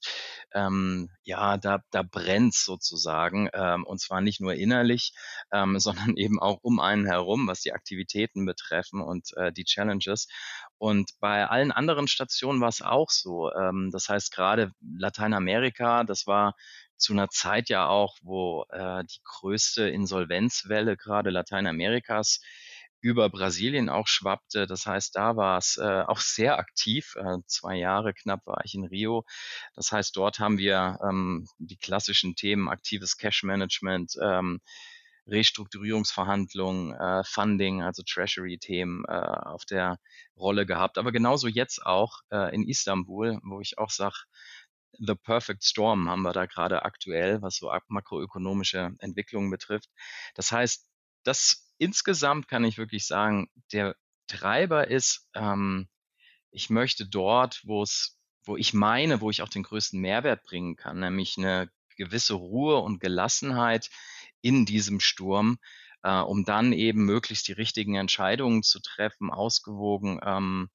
ähm, 0.53 1.10
ja, 1.24 1.58
da, 1.58 1.84
da 1.91 2.01
brennt 2.01 2.55
sozusagen 2.55 3.50
ähm, 3.53 3.86
und 3.86 4.01
zwar 4.01 4.22
nicht 4.22 4.41
nur 4.41 4.55
innerlich, 4.55 5.13
ähm, 5.53 5.79
sondern 5.79 6.17
eben 6.17 6.39
auch 6.39 6.58
um 6.63 6.79
einen 6.79 7.05
herum, 7.05 7.48
was 7.48 7.62
die 7.62 7.74
Aktivitäten 7.74 8.46
betreffen 8.46 9.01
und 9.01 9.38
äh, 9.38 9.53
die 9.53 9.65
Challenges. 9.65 10.27
Und 10.79 11.12
bei 11.20 11.48
allen 11.48 11.72
anderen 11.72 12.08
Stationen 12.08 12.60
war 12.60 12.70
es 12.70 12.81
auch 12.81 13.12
so. 13.12 13.51
Ähm, 13.53 13.89
das 13.91 14.10
heißt, 14.10 14.34
gerade 14.34 14.72
Lateinamerika, 14.81 16.03
das 16.03 16.25
war 16.25 16.55
zu 16.98 17.13
einer 17.13 17.29
Zeit 17.29 17.70
ja 17.70 17.88
auch, 17.88 18.17
wo 18.22 18.65
äh, 18.70 19.03
die 19.03 19.22
größte 19.24 19.89
Insolvenzwelle 19.89 20.98
gerade 20.98 21.29
Lateinamerikas 21.29 22.41
über 23.01 23.29
Brasilien 23.29 23.89
auch 23.89 24.08
schwappte. 24.08 24.67
Das 24.67 24.86
heißt, 24.86 25.15
da 25.15 25.36
war 25.36 25.58
es 25.58 25.77
äh, 25.77 26.03
auch 26.03 26.20
sehr 26.20 26.60
aktiv. 26.60 27.15
Äh, 27.15 27.38
zwei 27.48 27.75
Jahre 27.75 28.13
knapp 28.13 28.46
war 28.46 28.62
ich 28.63 28.75
in 28.75 28.86
Rio. 28.86 29.25
Das 29.75 29.91
heißt, 29.91 30.15
dort 30.15 30.39
haben 30.39 30.58
wir 30.58 31.00
ähm, 31.03 31.48
die 31.58 31.77
klassischen 31.77 32.36
Themen 32.36 32.70
aktives 32.70 33.17
Cash 33.17 33.43
Management, 33.43 34.13
ähm, 34.22 34.62
Restrukturierungsverhandlungen, 35.27 36.93
äh, 36.93 37.24
Funding, 37.24 37.81
also 37.81 38.03
Treasury-Themen 38.03 39.05
äh, 39.08 39.12
auf 39.12 39.65
der 39.65 39.98
Rolle 40.36 40.65
gehabt. 40.65 40.98
Aber 40.98 41.12
genauso 41.12 41.48
jetzt 41.48 41.86
auch 41.86 42.20
äh, 42.31 42.53
in 42.53 42.67
Istanbul, 42.67 43.39
wo 43.43 43.62
ich 43.62 43.77
auch 43.77 43.89
sage, 43.91 44.15
The 45.00 45.15
Perfect 45.15 45.63
Storm 45.63 46.10
haben 46.10 46.22
wir 46.22 46.34
da 46.34 46.46
gerade 46.46 46.84
aktuell, 46.84 47.41
was 47.41 47.55
so 47.55 47.72
makroökonomische 47.88 48.91
Entwicklungen 49.00 49.50
betrifft. 49.50 49.89
Das 50.36 50.51
heißt, 50.51 50.86
das 51.24 51.72
insgesamt 51.78 52.48
kann 52.48 52.63
ich 52.63 52.78
wirklich 52.78 53.06
sagen, 53.06 53.50
der 53.72 53.96
Treiber 54.28 54.88
ist, 54.88 55.28
ähm, 55.34 55.90
ich 56.51 56.70
möchte 56.70 57.08
dort, 57.08 57.62
wo 57.63 57.84
es, 57.84 58.20
wo 58.44 58.58
ich 58.58 58.74
meine, 58.74 59.22
wo 59.22 59.30
ich 59.30 59.42
auch 59.42 59.50
den 59.50 59.63
größten 59.63 60.00
Mehrwert 60.00 60.44
bringen 60.44 60.75
kann, 60.75 61.00
nämlich 61.00 61.38
eine 61.38 61.70
gewisse 61.96 62.34
Ruhe 62.34 62.78
und 62.78 63.00
Gelassenheit 63.00 63.90
in 64.42 64.66
diesem 64.66 65.00
Sturm, 65.00 65.60
äh, 66.04 66.20
um 66.20 66.46
dann 66.46 66.74
eben 66.74 67.06
möglichst 67.06 67.48
die 67.48 67.54
richtigen 67.54 67.96
Entscheidungen 67.96 68.63
zu 68.63 68.80
treffen, 68.80 69.32
ausgewogen 69.32 70.20
ähm, 70.24 70.70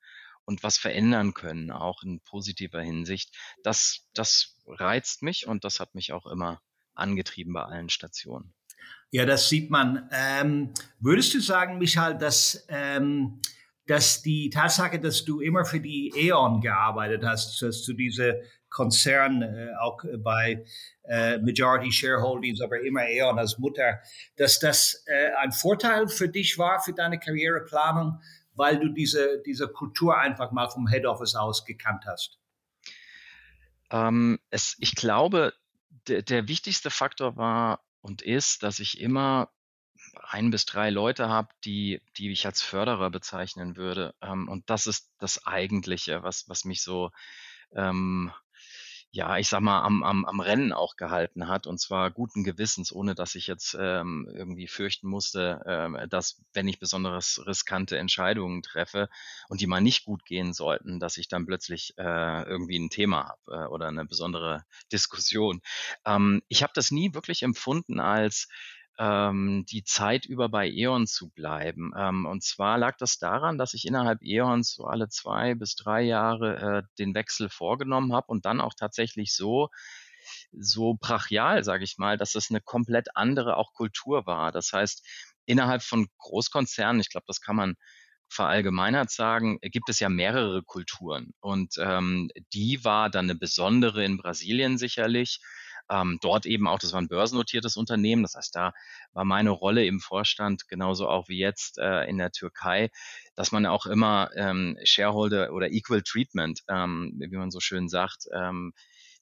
und 0.45 0.63
was 0.63 0.79
verändern 0.79 1.35
können, 1.35 1.71
auch 1.71 2.03
in 2.03 2.21
positiver 2.21 2.81
Hinsicht. 2.81 3.37
Das, 3.63 4.09
das 4.15 4.57
reizt 4.67 5.23
mich 5.23 5.47
und 5.47 5.65
das 5.65 5.81
hat 5.81 5.95
mich 5.95 6.13
auch 6.13 6.27
immer 6.27 6.61
angetrieben 6.95 7.53
bei 7.53 7.65
allen 7.65 7.89
Stationen. 7.89 8.55
Ja, 9.11 9.25
das 9.25 9.49
sieht 9.49 9.71
man. 9.71 10.09
Ähm, 10.13 10.73
würdest 11.01 11.33
du 11.35 11.41
sagen, 11.41 11.79
Michael, 11.79 12.19
dass, 12.19 12.67
ähm, 12.69 13.41
dass 13.87 14.23
die 14.23 14.51
Tatsache, 14.51 14.99
dass 14.99 15.25
du 15.25 15.41
immer 15.41 15.65
für 15.65 15.81
die 15.81 16.13
E.ON 16.17 16.61
gearbeitet 16.61 17.25
hast, 17.25 17.63
dass 17.63 17.83
du 17.85 17.93
diese 17.93 18.43
Konzern 18.69 19.43
äh, 19.43 19.69
auch 19.81 20.03
bei 20.19 20.65
äh, 21.05 21.39
Majority 21.39 21.93
Shareholdings, 21.93 22.61
aber 22.61 22.81
immer 22.81 23.09
E.ON 23.09 23.39
als 23.39 23.59
Mutter, 23.59 24.01
dass 24.37 24.59
das 24.59 25.05
äh, 25.07 25.31
ein 25.37 25.53
Vorteil 25.53 26.09
für 26.09 26.29
dich 26.29 26.59
war, 26.59 26.81
für 26.81 26.93
deine 26.93 27.19
Karriereplanung, 27.19 28.21
weil 28.55 28.79
du 28.79 28.89
diese, 28.89 29.41
diese 29.47 29.69
Kultur 29.69 30.19
einfach 30.19 30.51
mal 30.51 30.69
vom 30.69 30.89
Head 30.89 31.07
Office 31.07 31.37
aus 31.37 31.65
gekannt 31.65 32.05
hast? 32.07 32.39
Ähm, 33.91 34.41
es, 34.51 34.77
ich 34.81 34.95
glaube, 34.95 35.55
der, 36.09 36.23
der 36.23 36.49
wichtigste 36.49 36.91
Faktor 36.91 37.37
war 37.37 37.81
und 38.07 38.23
ist, 38.23 38.63
dass 38.63 38.79
ich 38.79 39.01
immer 39.01 39.51
ein 40.23 40.51
bis 40.51 40.65
drei 40.65 40.91
Leute 40.91 41.29
habe, 41.29 41.49
die, 41.65 42.01
die 42.17 42.31
ich 42.31 42.47
als 42.47 42.63
Förderer 42.63 43.11
bezeichnen 43.11 43.77
würde. 43.77 44.15
Ähm, 44.23 44.49
und 44.49 44.71
das 44.71 44.87
ist 44.87 45.11
das 45.19 45.45
Eigentliche, 45.45 46.23
was, 46.23 46.49
was 46.49 46.65
mich 46.65 46.83
so 46.83 47.11
ähm, 47.75 48.33
ja, 49.17 49.39
ich 49.39 49.49
sag 49.49 49.63
mal, 49.63 49.81
am, 49.81 50.03
am, 50.03 50.27
am 50.27 50.41
Rennen 50.41 50.75
auch 50.75 50.97
gehalten 50.97 51.49
hat 51.49 51.67
und 51.67 51.81
zwar 51.81 52.11
guten 52.11 52.45
Gewissens, 52.45 52.93
ohne 52.93 53.15
dass 53.15 53.35
ich 53.35 53.47
jetzt 53.47 53.75
ähm, 53.81 54.29
irgendwie 54.31 54.69
fürchten 54.69 55.09
musste, 55.09 55.63
ähm, 55.67 55.99
dass 56.11 56.43
wenn 56.53 56.69
ich 56.69 56.79
besonders 56.79 57.43
riskante 57.47 57.97
Entscheidungen 57.97 58.63
treffe 58.63 59.09
und 59.49 59.63
die 59.63 59.67
mal 59.67 59.81
nicht 59.81 60.05
gut 60.05 60.27
gehen 60.27 60.53
sollten, 60.53 61.01
dass 61.01 61.17
ich 61.17 61.29
dann 61.29 61.47
plötzlich 61.47 61.95
äh, 61.97 62.43
irgendwie 62.43 62.79
ein 62.79 62.91
Thema 62.91 63.25
habe 63.31 63.65
äh, 63.65 63.67
oder 63.69 63.89
eine 63.89 64.05
besondere 64.05 64.67
Diskussion. 64.93 65.63
Ähm, 66.05 66.43
ich 66.49 66.63
habe 66.63 66.75
das 66.75 66.91
nie 66.91 67.15
wirklich 67.15 67.43
empfunden 67.43 68.01
als 68.01 68.49
ähm, 68.99 69.65
die 69.69 69.85
Zeit 69.85 70.27
über 70.27 70.49
bei 70.49 70.69
E.ON 70.69 71.07
zu 71.07 71.31
bleiben. 71.31 71.93
Ähm, 71.97 72.27
und 72.27 72.43
zwar 72.43 72.79
lag 72.79 72.97
das 72.99 73.19
daran, 73.19 73.59
dass 73.59 73.75
ich 73.75 73.87
innerhalb 73.87 74.23
E.ONs 74.23 74.75
so 74.75 74.85
alle 74.85 75.09
zwei 75.09 75.55
bis 75.55 75.75
drei 75.77 76.03
Jahre 76.03 76.57
äh, 76.79 76.83
den 76.99 77.15
Wechsel 77.15 77.49
vorgenommen 77.49 78.13
habe 78.13 78.27
und 78.29 78.45
dann 78.45 78.61
auch 78.61 78.75
tatsächlich 78.75 79.35
so 79.35 79.69
so 80.53 80.95
brachial, 80.95 81.65
sage 81.65 81.85
ich 81.85 81.99
mal, 81.99 82.17
dass 82.17 82.35
es 82.35 82.51
eine 82.51 82.61
komplett 82.61 83.09
andere 83.15 83.57
auch 83.57 83.73
Kultur 83.73 84.27
war. 84.27 84.53
Das 84.53 84.73
heißt, 84.73 85.07
innerhalb 85.47 85.83
von 85.83 86.09
Großkonzernen, 86.19 87.01
ich 87.01 87.11
glaube, 87.11 87.27
das 87.29 87.41
kann 87.41 87.57
man 87.57 87.75
verallgemeinert 88.29 89.11
sagen, 89.11 89.59
gibt 89.61 89.89
es 89.89 90.01
ja 90.01 90.09
mehrere 90.09 90.63
Kulturen. 90.63 91.33
Und 91.41 91.75
ähm, 91.79 92.29
die 92.53 92.85
war 92.85 93.09
dann 93.11 93.27
eine 93.27 93.37
besondere 93.37 94.05
in 94.05 94.17
Brasilien 94.19 94.79
sicherlich. 94.79 95.41
Ähm, 95.91 96.19
dort 96.21 96.47
eben 96.47 96.67
auch, 96.67 96.79
das 96.79 96.93
war 96.93 97.01
ein 97.01 97.09
börsennotiertes 97.09 97.77
Unternehmen. 97.77 98.23
Das 98.23 98.35
heißt, 98.35 98.55
da 98.55 98.73
war 99.13 99.25
meine 99.25 99.51
Rolle 99.51 99.87
im 99.87 100.01
Vorstand 100.01 100.69
genauso 100.69 101.09
auch 101.09 101.29
wie 101.29 101.39
jetzt 101.39 101.79
äh, 101.79 102.05
in 102.05 102.19
der 102.19 102.33
Türkei, 102.33 102.91
dass 103.35 103.53
man 103.53 103.67
auch 103.67 103.87
immer 103.87 104.31
ähm, 104.37 104.79
Shareholder 104.85 105.53
oder 105.53 105.71
Equal 105.71 106.03
Treatment, 106.03 106.63
ähm, 106.69 107.15
wie 107.19 107.37
man 107.37 107.51
so 107.51 107.61
schön 107.61 107.89
sagt, 107.89 108.27
ähm, 108.33 108.73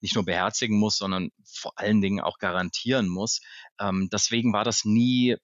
nicht 0.00 0.14
nur 0.14 0.24
beherzigen 0.24 0.78
muss, 0.78 0.98
sondern 0.98 1.30
vor 1.44 1.72
allen 1.76 2.00
Dingen 2.00 2.20
auch 2.20 2.38
garantieren 2.38 3.08
muss. 3.08 3.40
Ähm, 3.78 4.08
deswegen 4.12 4.52
war 4.52 4.64
das 4.64 4.84
nie 4.84 5.36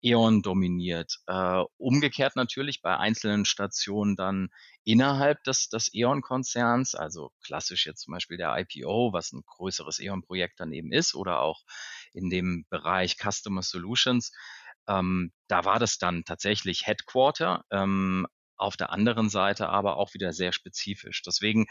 E.ON 0.00 0.42
dominiert. 0.42 1.18
Äh, 1.26 1.62
umgekehrt 1.76 2.36
natürlich 2.36 2.80
bei 2.82 2.96
einzelnen 2.96 3.44
Stationen 3.44 4.16
dann 4.16 4.48
innerhalb 4.84 5.42
des, 5.44 5.68
des 5.68 5.92
E.ON-Konzerns, 5.92 6.94
also 6.94 7.30
klassisch 7.44 7.86
jetzt 7.86 8.02
zum 8.02 8.12
Beispiel 8.12 8.36
der 8.38 8.56
IPO, 8.58 9.12
was 9.12 9.32
ein 9.32 9.42
größeres 9.46 9.98
E.ON-Projekt 9.98 10.60
dann 10.60 10.72
eben 10.72 10.92
ist, 10.92 11.14
oder 11.14 11.40
auch 11.40 11.62
in 12.12 12.30
dem 12.30 12.66
Bereich 12.70 13.16
Customer 13.18 13.62
Solutions. 13.62 14.32
Ähm, 14.88 15.32
da 15.48 15.64
war 15.64 15.78
das 15.78 15.98
dann 15.98 16.24
tatsächlich 16.24 16.86
Headquarter, 16.86 17.64
ähm, 17.70 18.26
auf 18.58 18.76
der 18.76 18.90
anderen 18.90 19.28
Seite 19.30 19.68
aber 19.68 19.96
auch 19.96 20.14
wieder 20.14 20.32
sehr 20.32 20.52
spezifisch. 20.52 21.22
Deswegen 21.22 21.66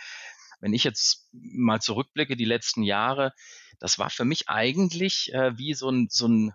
wenn 0.59 0.73
ich 0.73 0.83
jetzt 0.83 1.29
mal 1.31 1.79
zurückblicke, 1.79 2.35
die 2.35 2.45
letzten 2.45 2.83
Jahre, 2.83 3.33
das 3.79 3.99
war 3.99 4.09
für 4.09 4.25
mich 4.25 4.49
eigentlich 4.49 5.33
äh, 5.33 5.57
wie 5.57 5.73
so 5.73 5.89
ein, 5.89 6.07
so 6.09 6.27
ein 6.27 6.53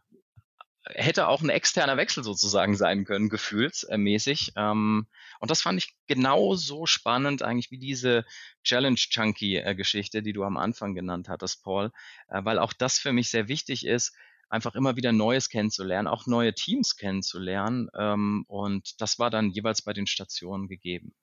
hätte 0.84 1.28
auch 1.28 1.42
ein 1.42 1.48
externer 1.48 1.96
Wechsel 1.96 2.24
sozusagen 2.24 2.76
sein 2.76 3.04
können, 3.04 3.28
gefühlsmäßig. 3.28 4.52
Ähm, 4.56 5.06
und 5.38 5.50
das 5.50 5.62
fand 5.62 5.78
ich 5.78 5.94
genauso 6.06 6.86
spannend 6.86 7.42
eigentlich 7.42 7.70
wie 7.70 7.78
diese 7.78 8.24
Challenge-Chunky-Geschichte, 8.64 10.22
die 10.22 10.32
du 10.32 10.44
am 10.44 10.56
Anfang 10.56 10.94
genannt 10.94 11.28
hattest, 11.28 11.62
Paul, 11.62 11.92
äh, 12.28 12.44
weil 12.44 12.58
auch 12.58 12.72
das 12.72 12.98
für 12.98 13.12
mich 13.12 13.30
sehr 13.30 13.48
wichtig 13.48 13.86
ist, 13.86 14.12
einfach 14.48 14.74
immer 14.74 14.96
wieder 14.96 15.12
Neues 15.12 15.48
kennenzulernen, 15.48 16.08
auch 16.08 16.26
neue 16.26 16.54
Teams 16.54 16.96
kennenzulernen. 16.96 17.88
Ähm, 17.96 18.44
und 18.48 19.00
das 19.00 19.18
war 19.18 19.30
dann 19.30 19.50
jeweils 19.50 19.82
bei 19.82 19.92
den 19.92 20.06
Stationen 20.06 20.68
gegeben. 20.68 21.14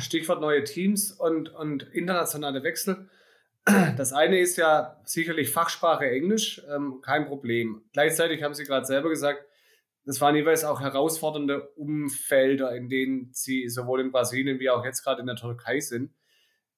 Stichwort 0.00 0.40
neue 0.40 0.64
Teams 0.64 1.12
und, 1.12 1.50
und 1.50 1.82
internationale 1.92 2.62
Wechsel. 2.62 3.08
Das 3.96 4.12
eine 4.12 4.40
ist 4.40 4.56
ja 4.56 5.00
sicherlich 5.04 5.50
Fachsprache 5.50 6.06
Englisch, 6.06 6.62
ähm, 6.74 7.00
kein 7.02 7.26
Problem. 7.26 7.82
Gleichzeitig 7.92 8.42
haben 8.42 8.54
Sie 8.54 8.64
gerade 8.64 8.86
selber 8.86 9.10
gesagt, 9.10 9.44
das 10.06 10.22
waren 10.22 10.34
jeweils 10.36 10.64
auch 10.64 10.80
herausfordernde 10.80 11.68
Umfelder, 11.76 12.74
in 12.74 12.88
denen 12.88 13.28
Sie 13.34 13.68
sowohl 13.68 14.00
in 14.00 14.10
Brasilien 14.10 14.58
wie 14.58 14.70
auch 14.70 14.84
jetzt 14.84 15.04
gerade 15.04 15.20
in 15.20 15.26
der 15.26 15.36
Türkei 15.36 15.80
sind. 15.80 16.14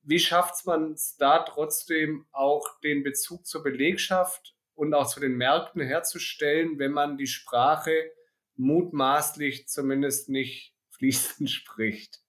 Wie 0.02 0.19
schafft 0.19 0.66
man 0.66 0.92
es 0.92 1.16
da 1.16 1.45
trotzdem 1.45 2.26
auch 2.33 2.80
den 2.80 3.04
Bezug 3.04 3.47
zur 3.47 3.62
Belegschaft 3.62 4.57
und 4.75 4.92
auch 4.95 5.07
zu 5.07 5.21
den 5.21 5.37
Märkten 5.37 5.80
herzustellen, 5.80 6.78
wenn 6.80 6.90
man 6.90 7.19
die 7.19 7.28
Sprache 7.28 8.11
mutmaßlich 8.57 9.69
zumindest 9.69 10.28
nicht 10.28 10.75
fließend 10.90 11.49
spricht? 11.50 12.21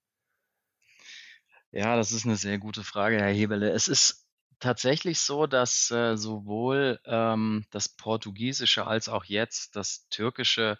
Ja, 1.72 1.96
das 1.96 2.12
ist 2.12 2.26
eine 2.26 2.36
sehr 2.36 2.58
gute 2.58 2.84
Frage, 2.84 3.16
Herr 3.16 3.32
Hebele. 3.32 3.70
Es 3.70 3.88
ist 3.88 4.26
tatsächlich 4.60 5.20
so, 5.20 5.46
dass 5.46 5.90
äh, 5.90 6.16
sowohl 6.16 7.00
ähm, 7.06 7.64
das 7.70 7.88
Portugiesische 7.88 8.86
als 8.86 9.08
auch 9.08 9.24
jetzt 9.24 9.74
das 9.76 10.06
Türkische 10.10 10.78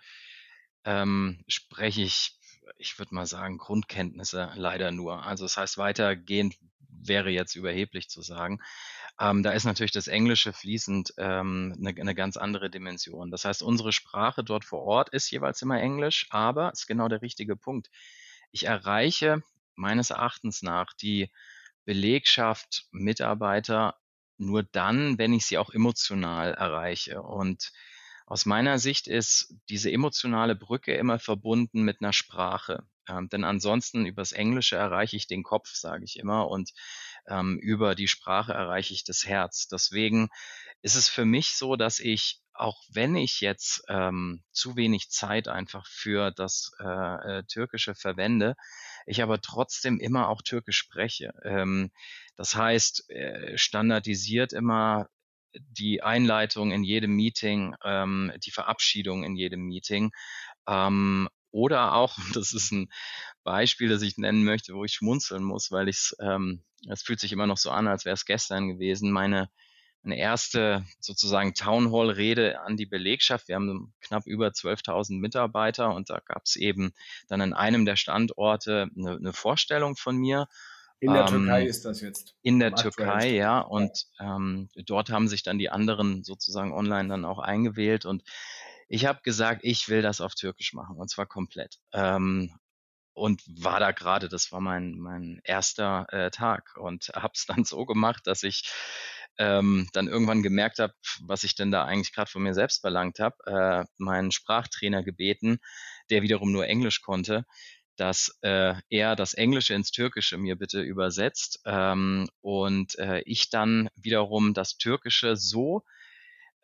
ähm, 0.84 1.42
spreche 1.48 2.02
ich, 2.02 2.38
ich 2.78 2.98
würde 2.98 3.14
mal 3.14 3.26
sagen, 3.26 3.58
Grundkenntnisse 3.58 4.52
leider 4.56 4.92
nur. 4.92 5.24
Also 5.24 5.44
das 5.46 5.56
heißt, 5.56 5.78
weitergehend 5.78 6.56
wäre 6.90 7.30
jetzt 7.30 7.56
überheblich 7.56 8.08
zu 8.10 8.22
sagen. 8.22 8.60
Ähm, 9.20 9.42
da 9.42 9.52
ist 9.52 9.64
natürlich 9.64 9.92
das 9.92 10.08
Englische 10.08 10.52
fließend 10.52 11.14
ähm, 11.18 11.74
eine, 11.78 11.90
eine 12.00 12.14
ganz 12.14 12.36
andere 12.36 12.70
Dimension. 12.70 13.30
Das 13.30 13.44
heißt, 13.46 13.62
unsere 13.62 13.92
Sprache 13.92 14.44
dort 14.44 14.64
vor 14.64 14.82
Ort 14.82 15.10
ist 15.10 15.30
jeweils 15.30 15.62
immer 15.62 15.80
Englisch, 15.80 16.26
aber 16.30 16.72
ist 16.72 16.86
genau 16.86 17.08
der 17.08 17.22
richtige 17.22 17.56
Punkt. 17.56 17.90
Ich 18.52 18.66
erreiche 18.66 19.42
meines 19.74 20.10
Erachtens 20.10 20.62
nach 20.62 20.92
die 20.94 21.30
Belegschaft, 21.84 22.86
Mitarbeiter 22.92 23.96
nur 24.38 24.62
dann, 24.62 25.18
wenn 25.18 25.32
ich 25.32 25.46
sie 25.46 25.58
auch 25.58 25.70
emotional 25.70 26.54
erreiche. 26.54 27.22
Und 27.22 27.72
aus 28.26 28.46
meiner 28.46 28.78
Sicht 28.78 29.08
ist 29.08 29.54
diese 29.68 29.90
emotionale 29.90 30.54
Brücke 30.54 30.94
immer 30.94 31.18
verbunden 31.18 31.82
mit 31.82 32.00
einer 32.00 32.12
Sprache. 32.12 32.86
Ähm, 33.08 33.28
denn 33.28 33.44
ansonsten 33.44 34.06
übers 34.06 34.32
Englische 34.32 34.76
erreiche 34.76 35.16
ich 35.16 35.26
den 35.26 35.42
Kopf, 35.42 35.68
sage 35.74 36.04
ich 36.04 36.18
immer, 36.18 36.48
und 36.48 36.72
ähm, 37.28 37.58
über 37.58 37.94
die 37.94 38.08
Sprache 38.08 38.52
erreiche 38.52 38.94
ich 38.94 39.04
das 39.04 39.26
Herz. 39.26 39.68
Deswegen 39.68 40.28
ist 40.82 40.96
es 40.96 41.08
für 41.08 41.24
mich 41.24 41.54
so, 41.54 41.76
dass 41.76 42.00
ich 42.00 42.42
auch 42.54 42.82
wenn 42.90 43.16
ich 43.16 43.40
jetzt 43.40 43.82
ähm, 43.88 44.42
zu 44.52 44.76
wenig 44.76 45.10
Zeit 45.10 45.48
einfach 45.48 45.86
für 45.86 46.30
das 46.30 46.72
äh, 46.80 46.84
äh, 47.38 47.42
Türkische 47.44 47.94
verwende, 47.94 48.56
ich 49.06 49.22
aber 49.22 49.40
trotzdem 49.40 49.98
immer 49.98 50.28
auch 50.28 50.42
Türkisch 50.42 50.76
spreche. 50.76 51.32
Ähm, 51.44 51.90
das 52.36 52.54
heißt, 52.54 53.10
äh, 53.10 53.56
standardisiert 53.56 54.52
immer 54.52 55.08
die 55.54 56.02
Einleitung 56.02 56.72
in 56.72 56.84
jedem 56.84 57.14
Meeting, 57.14 57.74
ähm, 57.84 58.32
die 58.44 58.50
Verabschiedung 58.50 59.24
in 59.24 59.36
jedem 59.36 59.62
Meeting. 59.62 60.12
Ähm, 60.66 61.28
oder 61.52 61.94
auch, 61.94 62.16
das 62.34 62.52
ist 62.52 62.72
ein 62.72 62.90
Beispiel, 63.44 63.88
das 63.88 64.02
ich 64.02 64.18
nennen 64.18 64.44
möchte, 64.44 64.74
wo 64.74 64.84
ich 64.84 64.92
schmunzeln 64.92 65.42
muss, 65.42 65.70
weil 65.70 65.88
ich 65.88 65.96
es, 65.96 66.16
ähm, 66.20 66.62
es 66.88 67.02
fühlt 67.02 67.20
sich 67.20 67.32
immer 67.32 67.46
noch 67.46 67.58
so 67.58 67.70
an, 67.70 67.86
als 67.86 68.04
wäre 68.04 68.14
es 68.14 68.24
gestern 68.24 68.68
gewesen. 68.68 69.12
Meine, 69.12 69.48
meine 70.02 70.18
erste 70.18 70.84
sozusagen 70.98 71.54
Town 71.54 71.92
Hall 71.92 72.10
Rede 72.10 72.60
an 72.60 72.76
die 72.76 72.86
Belegschaft. 72.86 73.48
Wir 73.48 73.54
haben 73.54 73.94
knapp 74.00 74.26
über 74.26 74.48
12.000 74.48 75.20
Mitarbeiter 75.20 75.94
und 75.94 76.10
da 76.10 76.20
gab 76.24 76.42
es 76.44 76.56
eben 76.56 76.92
dann 77.28 77.40
an 77.40 77.52
einem 77.52 77.84
der 77.84 77.96
Standorte 77.96 78.88
eine, 78.96 79.12
eine 79.12 79.32
Vorstellung 79.32 79.96
von 79.96 80.16
mir 80.16 80.48
in 81.02 81.12
der 81.12 81.22
ähm, 81.22 81.28
Türkei 81.28 81.66
ist 81.66 81.84
das 81.84 82.00
jetzt. 82.00 82.36
In 82.42 82.60
der 82.60 82.76
Türkei, 82.76 83.30
ja. 83.30 83.58
Und 83.58 84.06
ähm, 84.20 84.68
dort 84.86 85.10
haben 85.10 85.26
sich 85.26 85.42
dann 85.42 85.58
die 85.58 85.68
anderen 85.68 86.22
sozusagen 86.22 86.72
online 86.72 87.08
dann 87.08 87.24
auch 87.24 87.40
eingewählt. 87.40 88.06
Und 88.06 88.22
ich 88.92 89.06
habe 89.06 89.20
gesagt, 89.22 89.62
ich 89.64 89.88
will 89.88 90.02
das 90.02 90.20
auf 90.20 90.34
Türkisch 90.34 90.74
machen 90.74 90.96
und 90.96 91.08
zwar 91.08 91.24
komplett. 91.24 91.78
Ähm, 91.94 92.54
und 93.14 93.42
war 93.46 93.80
da 93.80 93.92
gerade, 93.92 94.28
das 94.28 94.52
war 94.52 94.60
mein, 94.60 94.98
mein 94.98 95.40
erster 95.44 96.06
äh, 96.10 96.30
Tag 96.30 96.76
und 96.76 97.08
habe 97.14 97.32
es 97.34 97.46
dann 97.46 97.64
so 97.64 97.86
gemacht, 97.86 98.26
dass 98.26 98.42
ich 98.42 98.70
ähm, 99.38 99.88
dann 99.94 100.08
irgendwann 100.08 100.42
gemerkt 100.42 100.78
habe, 100.78 100.92
was 101.22 101.42
ich 101.42 101.54
denn 101.54 101.70
da 101.70 101.86
eigentlich 101.86 102.12
gerade 102.12 102.30
von 102.30 102.42
mir 102.42 102.52
selbst 102.52 102.82
verlangt 102.82 103.18
habe, 103.18 103.36
äh, 103.46 103.84
meinen 103.96 104.30
Sprachtrainer 104.30 105.02
gebeten, 105.02 105.58
der 106.10 106.20
wiederum 106.20 106.52
nur 106.52 106.66
Englisch 106.66 107.00
konnte, 107.00 107.46
dass 107.96 108.38
äh, 108.42 108.74
er 108.90 109.16
das 109.16 109.32
Englische 109.32 109.72
ins 109.72 109.90
Türkische 109.90 110.36
mir 110.36 110.56
bitte 110.56 110.82
übersetzt 110.82 111.62
ähm, 111.64 112.28
und 112.42 112.98
äh, 112.98 113.22
ich 113.24 113.48
dann 113.48 113.88
wiederum 113.94 114.52
das 114.52 114.76
Türkische 114.76 115.36
so 115.36 115.82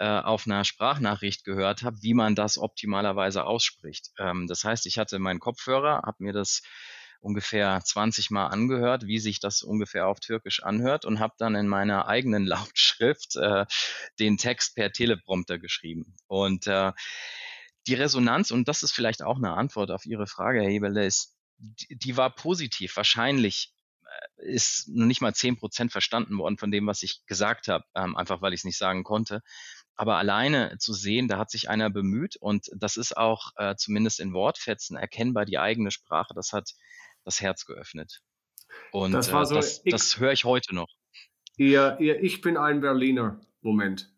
auf 0.04 0.46
einer 0.46 0.64
Sprachnachricht 0.64 1.44
gehört 1.44 1.82
habe, 1.82 2.02
wie 2.02 2.14
man 2.14 2.34
das 2.34 2.58
optimalerweise 2.58 3.44
ausspricht. 3.44 4.10
Ähm, 4.18 4.46
das 4.46 4.64
heißt, 4.64 4.86
ich 4.86 4.98
hatte 4.98 5.18
meinen 5.18 5.40
Kopfhörer, 5.40 6.02
habe 6.04 6.22
mir 6.22 6.32
das 6.32 6.62
ungefähr 7.20 7.80
20 7.82 8.30
Mal 8.30 8.46
angehört, 8.46 9.06
wie 9.06 9.18
sich 9.18 9.40
das 9.40 9.62
ungefähr 9.62 10.06
auf 10.06 10.20
Türkisch 10.20 10.62
anhört 10.62 11.04
und 11.04 11.18
habe 11.20 11.34
dann 11.38 11.54
in 11.54 11.68
meiner 11.68 12.06
eigenen 12.06 12.46
Lautschrift 12.46 13.36
äh, 13.36 13.66
den 14.18 14.36
Text 14.36 14.74
per 14.74 14.92
Teleprompter 14.92 15.58
geschrieben. 15.58 16.14
Und 16.26 16.66
äh, 16.66 16.92
die 17.86 17.94
Resonanz, 17.94 18.50
und 18.50 18.68
das 18.68 18.82
ist 18.82 18.92
vielleicht 18.92 19.22
auch 19.22 19.38
eine 19.38 19.54
Antwort 19.54 19.90
auf 19.90 20.06
Ihre 20.06 20.26
Frage, 20.26 20.60
Herr 20.60 20.70
Heberle, 20.70 21.06
ist, 21.06 21.34
die, 21.56 21.96
die 21.96 22.16
war 22.16 22.34
positiv. 22.34 22.96
Wahrscheinlich 22.96 23.72
äh, 24.38 24.52
ist 24.52 24.88
noch 24.88 25.06
nicht 25.06 25.20
mal 25.20 25.34
zehn 25.34 25.56
Prozent 25.56 25.90
verstanden 25.90 26.38
worden 26.38 26.58
von 26.58 26.70
dem, 26.70 26.86
was 26.86 27.02
ich 27.02 27.24
gesagt 27.26 27.68
habe, 27.68 27.84
ähm, 27.94 28.16
einfach 28.16 28.42
weil 28.42 28.52
ich 28.52 28.60
es 28.60 28.64
nicht 28.64 28.78
sagen 28.78 29.04
konnte. 29.04 29.42
Aber 29.98 30.16
alleine 30.16 30.78
zu 30.78 30.92
sehen, 30.92 31.26
da 31.26 31.38
hat 31.38 31.50
sich 31.50 31.68
einer 31.68 31.90
bemüht 31.90 32.36
und 32.36 32.70
das 32.76 32.96
ist 32.96 33.16
auch 33.16 33.50
äh, 33.56 33.74
zumindest 33.76 34.20
in 34.20 34.32
Wortfetzen 34.32 34.96
erkennbar 34.96 35.44
die 35.44 35.58
eigene 35.58 35.90
Sprache. 35.90 36.34
Das 36.34 36.52
hat 36.52 36.70
das 37.24 37.40
Herz 37.40 37.66
geöffnet. 37.66 38.22
Und 38.92 39.10
das, 39.10 39.28
äh, 39.28 39.44
so 39.44 39.56
das, 39.56 39.82
das 39.82 40.20
höre 40.20 40.32
ich 40.32 40.44
heute 40.44 40.72
noch. 40.72 40.88
Ihr, 41.56 41.96
ihr 41.98 42.22
Ich 42.22 42.40
bin 42.40 42.56
ein 42.56 42.80
Berliner 42.80 43.40
Moment. 43.60 44.08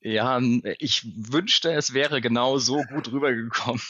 Ja, 0.00 0.40
ich 0.78 1.04
wünschte, 1.32 1.72
es 1.72 1.94
wäre 1.94 2.20
genau 2.20 2.58
so 2.58 2.82
gut 2.82 3.10
rübergekommen. 3.12 3.80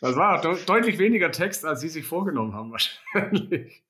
Das 0.00 0.16
war 0.16 0.40
de 0.40 0.64
deutlich 0.64 0.98
weniger 0.98 1.30
Text, 1.30 1.64
als 1.64 1.80
Sie 1.80 1.88
sich 1.88 2.04
vorgenommen 2.04 2.54
haben, 2.54 2.72
wahrscheinlich. 2.72 3.84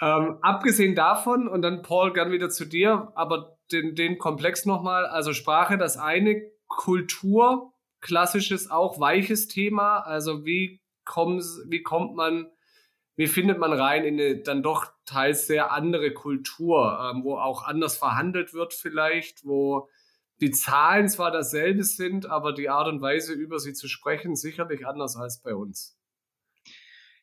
Ähm, 0.00 0.38
abgesehen 0.42 0.94
davon, 0.94 1.48
und 1.48 1.62
dann 1.62 1.82
Paul, 1.82 2.12
gern 2.12 2.30
wieder 2.30 2.50
zu 2.50 2.64
dir, 2.64 3.12
aber 3.14 3.58
den, 3.72 3.94
den 3.94 4.18
Komplex 4.18 4.64
nochmal, 4.64 5.06
also 5.06 5.32
Sprache, 5.32 5.76
das 5.76 5.96
eine, 5.96 6.40
Kultur, 6.68 7.72
klassisches, 8.00 8.70
auch 8.70 9.00
weiches 9.00 9.48
Thema, 9.48 9.98
also 10.00 10.44
wie, 10.44 10.80
wie 11.66 11.82
kommt 11.82 12.14
man 12.14 12.50
wie 13.18 13.26
findet 13.26 13.58
man 13.58 13.72
rein 13.72 14.04
in 14.04 14.14
eine 14.14 14.36
dann 14.38 14.62
doch 14.62 14.86
teils 15.04 15.48
sehr 15.48 15.72
andere 15.72 16.12
Kultur, 16.14 17.00
ähm, 17.02 17.24
wo 17.24 17.36
auch 17.36 17.64
anders 17.64 17.96
verhandelt 17.96 18.54
wird 18.54 18.72
vielleicht, 18.72 19.44
wo 19.44 19.88
die 20.40 20.52
Zahlen 20.52 21.08
zwar 21.08 21.32
dasselbe 21.32 21.82
sind, 21.82 22.26
aber 22.26 22.52
die 22.52 22.68
Art 22.68 22.86
und 22.86 23.00
Weise, 23.00 23.32
über 23.32 23.58
sie 23.58 23.72
zu 23.72 23.88
sprechen, 23.88 24.36
sicherlich 24.36 24.86
anders 24.86 25.16
als 25.16 25.42
bei 25.42 25.52
uns. 25.52 25.97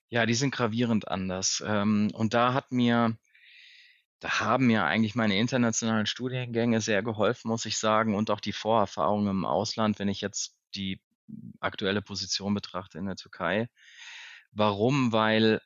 Ja, 0.10 0.26
die 0.26 0.34
sind 0.34 0.52
gravierend 0.54 1.08
anders. 1.08 1.63
Ähm, 1.65 2.12
und 2.13 2.34
da 2.34 2.54
hat 2.54 2.72
mir, 2.72 3.18
da 4.20 4.39
haben 4.39 4.68
mir 4.68 4.86
eigentlich 4.86 5.15
meine 5.15 5.38
internationalen 5.38 6.06
Studiengänge 6.06 6.82
sehr 6.82 7.04
geholfen, 7.04 7.50
muss 7.50 7.65
ich 7.65 7.78
sagen, 7.78 8.15
und 8.15 8.30
auch 8.32 8.39
die 8.39 8.54
Vorerfahrungen 8.54 9.28
im 9.30 9.46
Ausland, 9.46 10.00
wenn 10.00 10.08
ich 10.08 10.22
jetzt 10.22 10.56
die 10.76 11.02
aktuelle 11.60 12.02
Position 12.02 12.54
betrachte 12.54 12.98
in 13.00 13.06
der 13.08 13.15
Türkei. 13.15 13.68
Warum? 14.52 15.12
Weil 15.12 15.62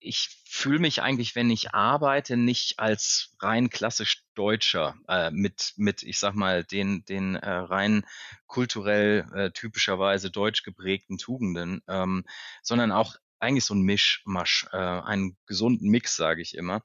ich 0.00 0.42
fühle 0.44 0.80
mich 0.80 1.00
eigentlich, 1.00 1.34
wenn 1.36 1.50
ich 1.50 1.74
arbeite, 1.74 2.36
nicht 2.36 2.78
als 2.78 3.36
rein 3.40 3.70
klassisch 3.70 4.24
Deutscher 4.34 4.96
äh, 5.08 5.30
mit, 5.30 5.74
mit, 5.76 6.02
ich 6.02 6.18
sag 6.18 6.34
mal, 6.34 6.64
den, 6.64 7.04
den 7.04 7.36
äh, 7.36 7.50
rein 7.50 8.04
kulturell 8.46 9.26
äh, 9.34 9.50
typischerweise 9.52 10.30
deutsch 10.30 10.64
geprägten 10.64 11.18
Tugenden, 11.18 11.82
ähm, 11.88 12.24
sondern 12.62 12.92
auch 12.92 13.16
eigentlich 13.42 13.64
so 13.64 13.74
ein 13.74 13.82
Mischmasch, 13.82 14.66
äh, 14.72 14.76
einen 14.76 15.36
gesunden 15.46 15.88
Mix, 15.90 16.16
sage 16.16 16.42
ich 16.42 16.56
immer. 16.56 16.82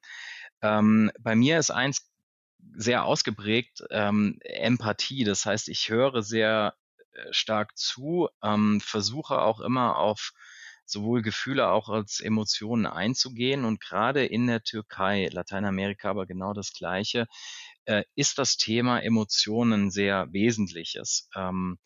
Ähm, 0.62 1.12
bei 1.20 1.36
mir 1.36 1.60
ist 1.60 1.72
eins 1.72 2.10
sehr 2.76 3.06
ausgeprägt, 3.06 3.84
ähm, 3.92 4.40
Empathie. 4.42 5.24
Das 5.24 5.46
heißt, 5.46 5.70
ich 5.70 5.90
höre 5.90 6.24
sehr 6.24 6.76
äh, 7.14 7.34
stark 7.34 7.78
zu, 7.78 8.30
ähm, 8.44 8.82
versuche 8.82 9.42
auch 9.42 9.60
immer 9.60 9.98
auf 9.98 10.32
sowohl 10.86 11.22
Gefühle 11.22 11.70
auch 11.70 11.90
als 11.90 12.20
Emotionen 12.22 12.86
einzugehen. 12.86 13.66
Und 13.66 13.82
gerade 13.82 14.26
in 14.26 14.48
der 14.48 14.64
Türkei, 14.64 15.28
Lateinamerika 15.32 16.10
aber 16.12 16.26
genau 16.26 16.54
das 16.54 16.74
Gleiche, 16.74 17.28
äh, 17.86 18.04
ist 18.16 18.38
das 18.38 18.58
Thema 18.58 19.00
Emotionen 19.00 19.92
sehr 19.92 20.28
wesentliches. 20.32 21.30
Ähm, 21.36 21.78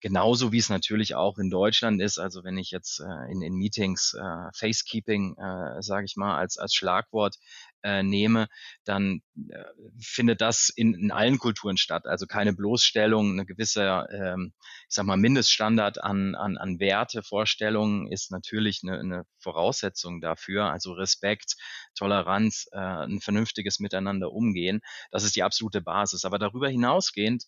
genauso 0.00 0.52
wie 0.52 0.58
es 0.58 0.68
natürlich 0.68 1.14
auch 1.14 1.38
in 1.38 1.50
Deutschland 1.50 2.00
ist. 2.00 2.18
Also 2.18 2.44
wenn 2.44 2.56
ich 2.56 2.70
jetzt 2.70 3.00
äh, 3.00 3.32
in, 3.32 3.42
in 3.42 3.54
Meetings 3.54 4.14
äh, 4.14 4.50
Facekeeping, 4.54 5.36
äh, 5.36 5.82
sage 5.82 6.04
ich 6.04 6.16
mal, 6.16 6.36
als, 6.36 6.56
als 6.56 6.74
Schlagwort 6.74 7.36
äh, 7.82 8.02
nehme, 8.02 8.48
dann 8.84 9.22
äh, 9.50 9.64
findet 10.00 10.40
das 10.40 10.68
in, 10.68 10.94
in 10.94 11.10
allen 11.10 11.38
Kulturen 11.38 11.76
statt. 11.76 12.06
Also 12.06 12.26
keine 12.26 12.52
Bloßstellung, 12.52 13.32
eine 13.32 13.46
gewisse, 13.46 14.06
ähm, 14.12 14.52
ich 14.88 14.94
sag 14.94 15.04
mal, 15.04 15.16
Mindeststandard 15.16 16.02
an, 16.02 16.34
an, 16.34 16.58
an 16.58 16.78
Werte, 16.78 17.22
Vorstellungen 17.22 18.10
ist 18.10 18.30
natürlich 18.30 18.80
eine, 18.84 18.98
eine 19.00 19.24
Voraussetzung 19.40 20.20
dafür. 20.20 20.70
Also 20.70 20.92
Respekt, 20.92 21.56
Toleranz, 21.96 22.68
äh, 22.72 22.78
ein 22.78 23.20
vernünftiges 23.20 23.80
Miteinander 23.80 24.32
umgehen. 24.32 24.80
Das 25.10 25.24
ist 25.24 25.34
die 25.34 25.42
absolute 25.42 25.80
Basis. 25.80 26.24
Aber 26.24 26.38
darüber 26.38 26.68
hinausgehend 26.68 27.44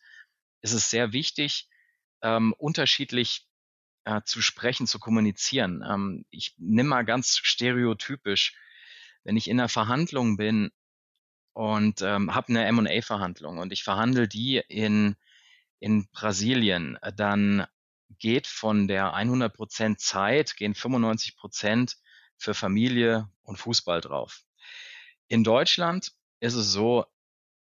ist 0.63 0.73
es 0.73 0.91
sehr 0.91 1.13
wichtig, 1.13 1.69
ähm, 2.23 2.55
unterschiedlich 2.59 3.47
äh, 4.05 4.21
zu 4.25 4.43
sprechen, 4.43 4.87
zu 4.87 4.99
kommunizieren. 4.99 5.85
Ähm, 5.89 6.25
ich 6.31 6.55
nehme 6.59 6.91
mal 6.91 7.05
ganz 7.05 7.39
stereotypisch 7.43 8.55
wenn 9.25 9.37
ich 9.37 9.49
in 9.49 9.61
einer 9.61 9.69
Verhandlung 9.69 10.37
bin 10.37 10.71
und 11.53 12.03
ähm, 12.03 12.35
habe 12.35 12.49
eine 12.49 12.65
M&A-Verhandlung 12.67 13.59
und 13.59 13.73
ich 13.73 13.85
verhandle 13.85 14.29
die 14.29 14.63
in, 14.69 15.17
in 15.79 16.09
Brasilien, 16.11 16.99
dann 17.17 17.67
geht 18.19 18.47
von 18.47 18.89
der 18.89 19.15
100% 19.15 19.97
Zeit, 19.99 20.57
gehen 20.57 20.75
95% 20.75 21.97
für 22.37 22.55
Familie 22.55 23.31
und 23.43 23.57
Fußball 23.57 24.01
drauf. 24.01 24.43
In 25.29 25.45
Deutschland 25.45 26.13
ist 26.41 26.55
es 26.55 26.73
so, 26.73 27.07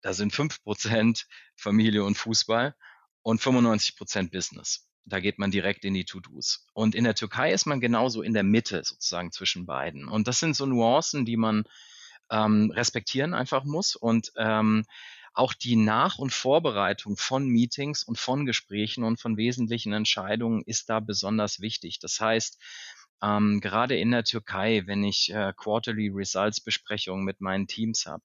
da 0.03 0.13
sind 0.13 0.33
5% 0.33 1.27
Familie 1.57 2.05
und 2.05 2.17
Fußball 2.17 2.77
und 3.23 3.41
95% 3.41 4.31
Business. 4.31 4.87
Da 5.05 5.21
geht 5.21 5.39
man 5.39 5.51
direkt 5.51 5.85
in 5.85 5.95
die 5.95 6.05
To-Dos. 6.05 6.67
Und 6.75 6.95
in 6.95 7.05
der 7.05 7.15
Türkei 7.15 7.53
ist 7.53 7.67
man 7.67 7.81
genauso 7.81 8.23
in 8.23 8.35
der 8.35 8.43
Mitte 8.43 8.83
sozusagen 8.85 9.33
zwischen 9.33 9.65
beiden. 9.65 10.07
Und 10.07 10.29
das 10.29 10.39
sind 10.39 10.55
so 10.55 10.67
Nuancen, 10.67 11.25
die 11.25 11.37
man 11.37 11.65
ähm, 12.31 12.71
respektieren 12.71 13.33
einfach 13.33 13.65
muss. 13.65 13.97
Und 13.97 14.33
ähm, 14.37 14.85
auch 15.33 15.55
die 15.55 15.77
Nach- 15.77 16.19
und 16.19 16.33
Vorbereitung 16.33 17.17
von 17.17 17.47
Meetings 17.47 18.03
und 18.03 18.19
von 18.19 18.45
Gesprächen 18.45 19.05
und 19.05 19.21
von 19.21 19.37
wesentlichen 19.37 19.93
Entscheidungen 19.93 20.63
ist 20.67 20.91
da 20.91 21.01
besonders 21.01 21.61
wichtig. 21.61 22.01
Das 22.01 22.21
heißt, 22.21 22.59
ähm, 23.23 23.61
gerade 23.61 23.97
in 23.97 24.11
der 24.11 24.25
Türkei, 24.25 24.83
wenn 24.87 25.03
ich 25.03 25.33
äh, 25.33 25.53
Quarterly 25.57 26.11
Results 26.15 26.61
Besprechungen 26.61 27.25
mit 27.25 27.41
meinen 27.41 27.67
Teams 27.67 28.07
habe, 28.07 28.23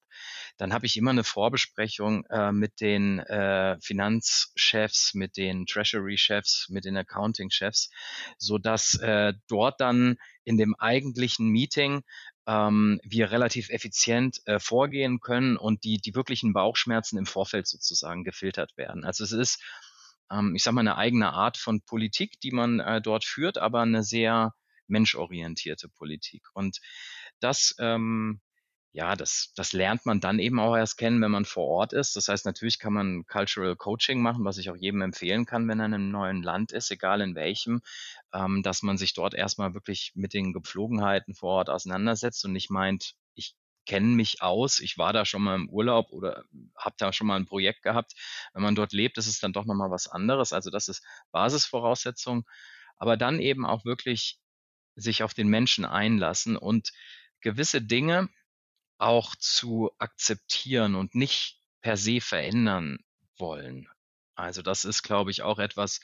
dann 0.56 0.72
habe 0.72 0.86
ich 0.86 0.96
immer 0.96 1.10
eine 1.10 1.24
Vorbesprechung 1.24 2.24
äh, 2.26 2.52
mit 2.52 2.80
den 2.80 3.18
äh, 3.18 3.76
Finanzchefs, 3.80 5.14
mit 5.14 5.36
den 5.36 5.66
Treasury-Chefs, 5.66 6.68
mit 6.68 6.84
den 6.84 6.96
Accounting-Chefs, 6.96 7.90
so 8.38 8.58
dass 8.58 8.94
äh, 9.00 9.34
dort 9.48 9.80
dann 9.80 10.16
in 10.44 10.58
dem 10.58 10.76
eigentlichen 10.76 11.48
Meeting 11.48 12.04
ähm, 12.46 13.00
wir 13.02 13.30
relativ 13.30 13.70
effizient 13.70 14.40
äh, 14.46 14.60
vorgehen 14.60 15.20
können 15.20 15.56
und 15.56 15.84
die, 15.84 15.96
die 15.98 16.14
wirklichen 16.14 16.52
Bauchschmerzen 16.52 17.18
im 17.18 17.26
Vorfeld 17.26 17.66
sozusagen 17.66 18.22
gefiltert 18.22 18.76
werden. 18.76 19.04
Also 19.04 19.24
es 19.24 19.32
ist, 19.32 19.62
ähm, 20.30 20.54
ich 20.54 20.62
sage 20.62 20.74
mal, 20.74 20.82
eine 20.82 20.96
eigene 20.96 21.32
Art 21.32 21.56
von 21.56 21.80
Politik, 21.80 22.38
die 22.40 22.52
man 22.52 22.80
äh, 22.80 23.00
dort 23.00 23.24
führt, 23.24 23.58
aber 23.58 23.80
eine 23.80 24.02
sehr 24.02 24.54
menschorientierte 24.86 25.88
Politik. 25.88 26.48
Und 26.54 26.80
das 27.40 27.74
ähm, 27.78 28.40
ja, 28.94 29.16
das, 29.16 29.52
das 29.56 29.72
lernt 29.72 30.06
man 30.06 30.20
dann 30.20 30.38
eben 30.38 30.60
auch 30.60 30.76
erst 30.76 30.98
kennen, 30.98 31.20
wenn 31.20 31.32
man 31.32 31.44
vor 31.44 31.66
Ort 31.66 31.92
ist. 31.92 32.14
Das 32.14 32.28
heißt, 32.28 32.46
natürlich 32.46 32.78
kann 32.78 32.92
man 32.92 33.26
Cultural 33.26 33.74
Coaching 33.74 34.22
machen, 34.22 34.44
was 34.44 34.56
ich 34.56 34.70
auch 34.70 34.76
jedem 34.76 35.02
empfehlen 35.02 35.46
kann, 35.46 35.66
wenn 35.66 35.80
er 35.80 35.86
in 35.86 35.94
einem 35.94 36.10
neuen 36.12 36.44
Land 36.44 36.70
ist, 36.70 36.92
egal 36.92 37.20
in 37.20 37.34
welchem, 37.34 37.82
ähm, 38.32 38.62
dass 38.62 38.82
man 38.82 38.96
sich 38.96 39.12
dort 39.12 39.34
erstmal 39.34 39.74
wirklich 39.74 40.12
mit 40.14 40.32
den 40.32 40.52
Gepflogenheiten 40.52 41.34
vor 41.34 41.54
Ort 41.54 41.70
auseinandersetzt 41.70 42.44
und 42.44 42.52
nicht 42.52 42.70
meint, 42.70 43.14
ich 43.34 43.56
kenne 43.84 44.14
mich 44.14 44.42
aus, 44.42 44.78
ich 44.78 44.96
war 44.96 45.12
da 45.12 45.24
schon 45.24 45.42
mal 45.42 45.56
im 45.56 45.68
Urlaub 45.68 46.12
oder 46.12 46.44
habe 46.78 46.94
da 46.96 47.12
schon 47.12 47.26
mal 47.26 47.36
ein 47.36 47.46
Projekt 47.46 47.82
gehabt. 47.82 48.12
Wenn 48.52 48.62
man 48.62 48.76
dort 48.76 48.92
lebt, 48.92 49.18
ist 49.18 49.26
es 49.26 49.40
dann 49.40 49.52
doch 49.52 49.64
nochmal 49.64 49.90
was 49.90 50.06
anderes. 50.06 50.52
Also 50.52 50.70
das 50.70 50.86
ist 50.86 51.04
Basisvoraussetzung. 51.32 52.44
Aber 52.96 53.16
dann 53.16 53.40
eben 53.40 53.66
auch 53.66 53.84
wirklich 53.84 54.38
sich 54.96 55.22
auf 55.22 55.34
den 55.34 55.48
Menschen 55.48 55.84
einlassen 55.84 56.56
und 56.56 56.92
gewisse 57.40 57.82
Dinge, 57.82 58.28
auch 58.98 59.34
zu 59.36 59.90
akzeptieren 59.98 60.94
und 60.94 61.14
nicht 61.14 61.60
per 61.82 61.96
se 61.96 62.20
verändern 62.20 62.98
wollen. 63.36 63.88
Also 64.34 64.62
das 64.62 64.84
ist, 64.84 65.02
glaube 65.02 65.30
ich, 65.30 65.42
auch 65.42 65.58
etwas, 65.58 66.00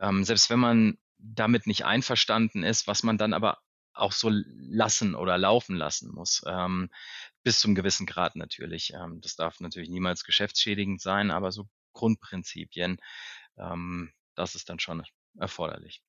ähm, 0.00 0.24
selbst 0.24 0.50
wenn 0.50 0.58
man 0.58 0.98
damit 1.18 1.66
nicht 1.66 1.84
einverstanden 1.84 2.62
ist, 2.62 2.86
was 2.86 3.02
man 3.02 3.18
dann 3.18 3.32
aber 3.32 3.58
auch 3.94 4.12
so 4.12 4.30
lassen 4.30 5.14
oder 5.14 5.38
laufen 5.38 5.76
lassen 5.76 6.12
muss, 6.12 6.42
ähm, 6.46 6.90
bis 7.42 7.60
zum 7.60 7.74
gewissen 7.74 8.06
Grad 8.06 8.36
natürlich. 8.36 8.92
Ähm, 8.94 9.20
das 9.20 9.34
darf 9.34 9.60
natürlich 9.60 9.90
niemals 9.90 10.24
geschäftsschädigend 10.24 11.00
sein, 11.00 11.30
aber 11.30 11.50
so 11.50 11.68
Grundprinzipien, 11.94 12.98
ähm, 13.56 14.12
das 14.34 14.54
ist 14.54 14.68
dann 14.68 14.78
schon 14.78 15.02
erforderlich. 15.36 16.02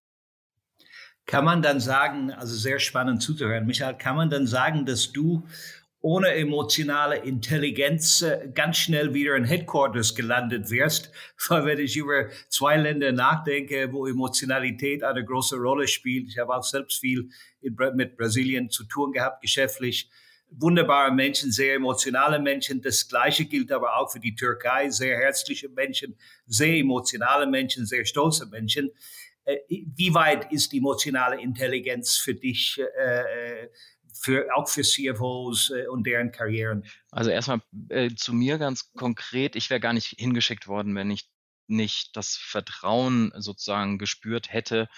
Kann 1.30 1.46
man 1.46 1.62
dann 1.62 1.80
sagen, 1.80 2.32
also 2.32 2.56
sehr 2.56 2.80
spannend 2.80 3.22
zuzuhören, 3.22 3.68
Michael, 3.68 3.94
kann 3.94 4.16
man 4.16 4.32
dann 4.32 4.48
sagen, 4.48 4.88
dass 4.88 5.12
du 5.12 5.46
ohne 6.02 6.30
emotionale 6.34 7.18
Intelligenz 7.18 8.24
äh, 8.24 8.50
ganz 8.56 8.78
schnell 8.78 9.14
wieder 9.14 9.36
in 9.36 9.44
Headquarters 9.44 10.16
gelandet 10.16 10.72
wirst. 10.72 11.12
Weil 11.50 11.66
wenn 11.66 11.78
ich 11.78 11.96
über 11.98 12.30
zwei 12.48 12.78
Länder 12.78 13.12
nachdenke, 13.12 13.94
wo 13.94 14.08
Emotionalität 14.08 15.04
eine 15.04 15.24
große 15.24 15.58
Rolle 15.58 15.88
spielt, 15.88 16.30
ich 16.30 16.40
habe 16.40 16.56
auch 16.56 16.64
selbst 16.64 17.00
viel 17.00 17.30
mit 17.62 18.18
Brasilien 18.18 18.72
zu 18.72 18.86
tun 18.86 19.12
gehabt, 19.12 19.44
geschäftlich. 19.44 20.10
Wunderbare 20.50 21.12
Menschen, 21.12 21.52
sehr 21.52 21.76
emotionale 21.76 22.40
Menschen. 22.40 22.82
Das 22.82 23.08
Gleiche 23.08 23.46
gilt 23.46 23.72
aber 23.72 23.98
auch 23.98 24.12
für 24.12 24.20
die 24.20 24.34
Türkei. 24.34 24.90
Sehr 24.90 25.16
herzliche 25.16 25.70
Menschen, 25.70 26.18
sehr 26.48 26.78
emotionale 26.78 27.46
Menschen, 27.46 27.86
sehr 27.86 28.04
stolze 28.04 28.48
Menschen. 28.48 28.90
Äh, 29.50 29.60
wie 29.70 30.14
weit 30.14 30.52
ist 30.52 30.74
emotionale 30.74 31.42
Intelligenz 31.42 32.18
für 32.18 32.36
dich 32.36 32.80
äh, 32.80 33.68
für, 34.14 34.48
auch 34.54 34.68
für 34.68 34.84
CFOs 34.84 35.72
äh, 35.72 35.88
und 35.88 36.06
deren 36.06 36.32
Karrieren? 36.32 36.86
Also 37.12 37.32
erstmal 37.32 37.62
äh, 37.90 38.14
zu 38.16 38.34
mir 38.34 38.58
ganz 38.58 38.92
konkret, 38.94 39.56
ich 39.56 39.70
wäre 39.70 39.80
gar 39.80 39.94
nicht 39.94 40.20
hingeschickt 40.20 40.68
worden, 40.68 40.96
wenn 40.96 41.10
ich 41.10 41.30
nicht 41.68 42.16
das 42.16 42.36
Vertrauen 42.36 43.32
sozusagen 43.36 43.98
gespürt 43.98 44.52
hätte, 44.52 44.90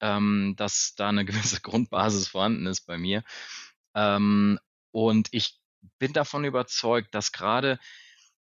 ähm, 0.00 0.54
dass 0.56 0.94
da 0.96 1.08
eine 1.08 1.24
gewisse 1.24 1.60
Grundbasis 1.60 2.28
vorhanden 2.28 2.66
ist 2.66 2.82
bei 2.82 2.98
mir. 2.98 3.22
Ähm, 3.94 4.58
und 4.90 5.28
ich 5.32 5.60
bin 5.98 6.12
davon 6.12 6.44
überzeugt, 6.44 7.14
dass 7.14 7.32
gerade 7.32 7.78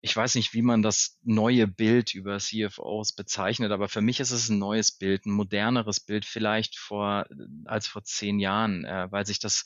ich 0.02 0.16
weiß 0.16 0.36
nicht, 0.36 0.54
wie 0.54 0.62
man 0.62 0.82
das 0.82 1.18
neue 1.24 1.68
Bild 1.68 2.14
über 2.14 2.40
CFOs 2.40 3.14
bezeichnet, 3.14 3.72
aber 3.72 3.90
für 3.90 4.02
mich 4.02 4.20
ist 4.20 4.32
es 4.32 4.50
ein 4.50 4.60
neues 4.60 4.92
Bild, 4.92 5.26
ein 5.26 5.32
moderneres 5.32 6.00
Bild 6.00 6.26
vielleicht 6.26 6.78
vor 6.78 7.26
als 7.66 7.88
vor 7.88 8.04
zehn 8.04 8.40
Jahren, 8.40 8.86
äh, 8.86 9.12
weil 9.12 9.26
sich 9.26 9.40
das 9.40 9.66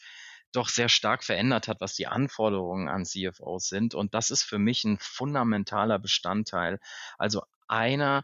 doch 0.51 0.69
sehr 0.69 0.89
stark 0.89 1.23
verändert 1.23 1.67
hat, 1.67 1.81
was 1.81 1.95
die 1.95 2.07
Anforderungen 2.07 2.87
an 2.87 3.05
CFOs 3.05 3.67
sind. 3.67 3.95
Und 3.95 4.13
das 4.13 4.29
ist 4.31 4.43
für 4.43 4.59
mich 4.59 4.83
ein 4.83 4.97
fundamentaler 4.99 5.99
Bestandteil. 5.99 6.79
Also 7.17 7.43
einer, 7.67 8.23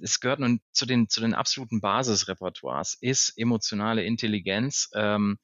es 0.00 0.20
gehört 0.20 0.40
nun 0.40 0.60
zu 0.72 0.86
den, 0.86 1.08
zu 1.08 1.20
den 1.20 1.34
absoluten 1.34 1.80
Basisrepertoires, 1.80 2.96
ist 3.00 3.36
emotionale 3.36 4.04
Intelligenz. 4.04 4.90
Ähm, 4.94 5.38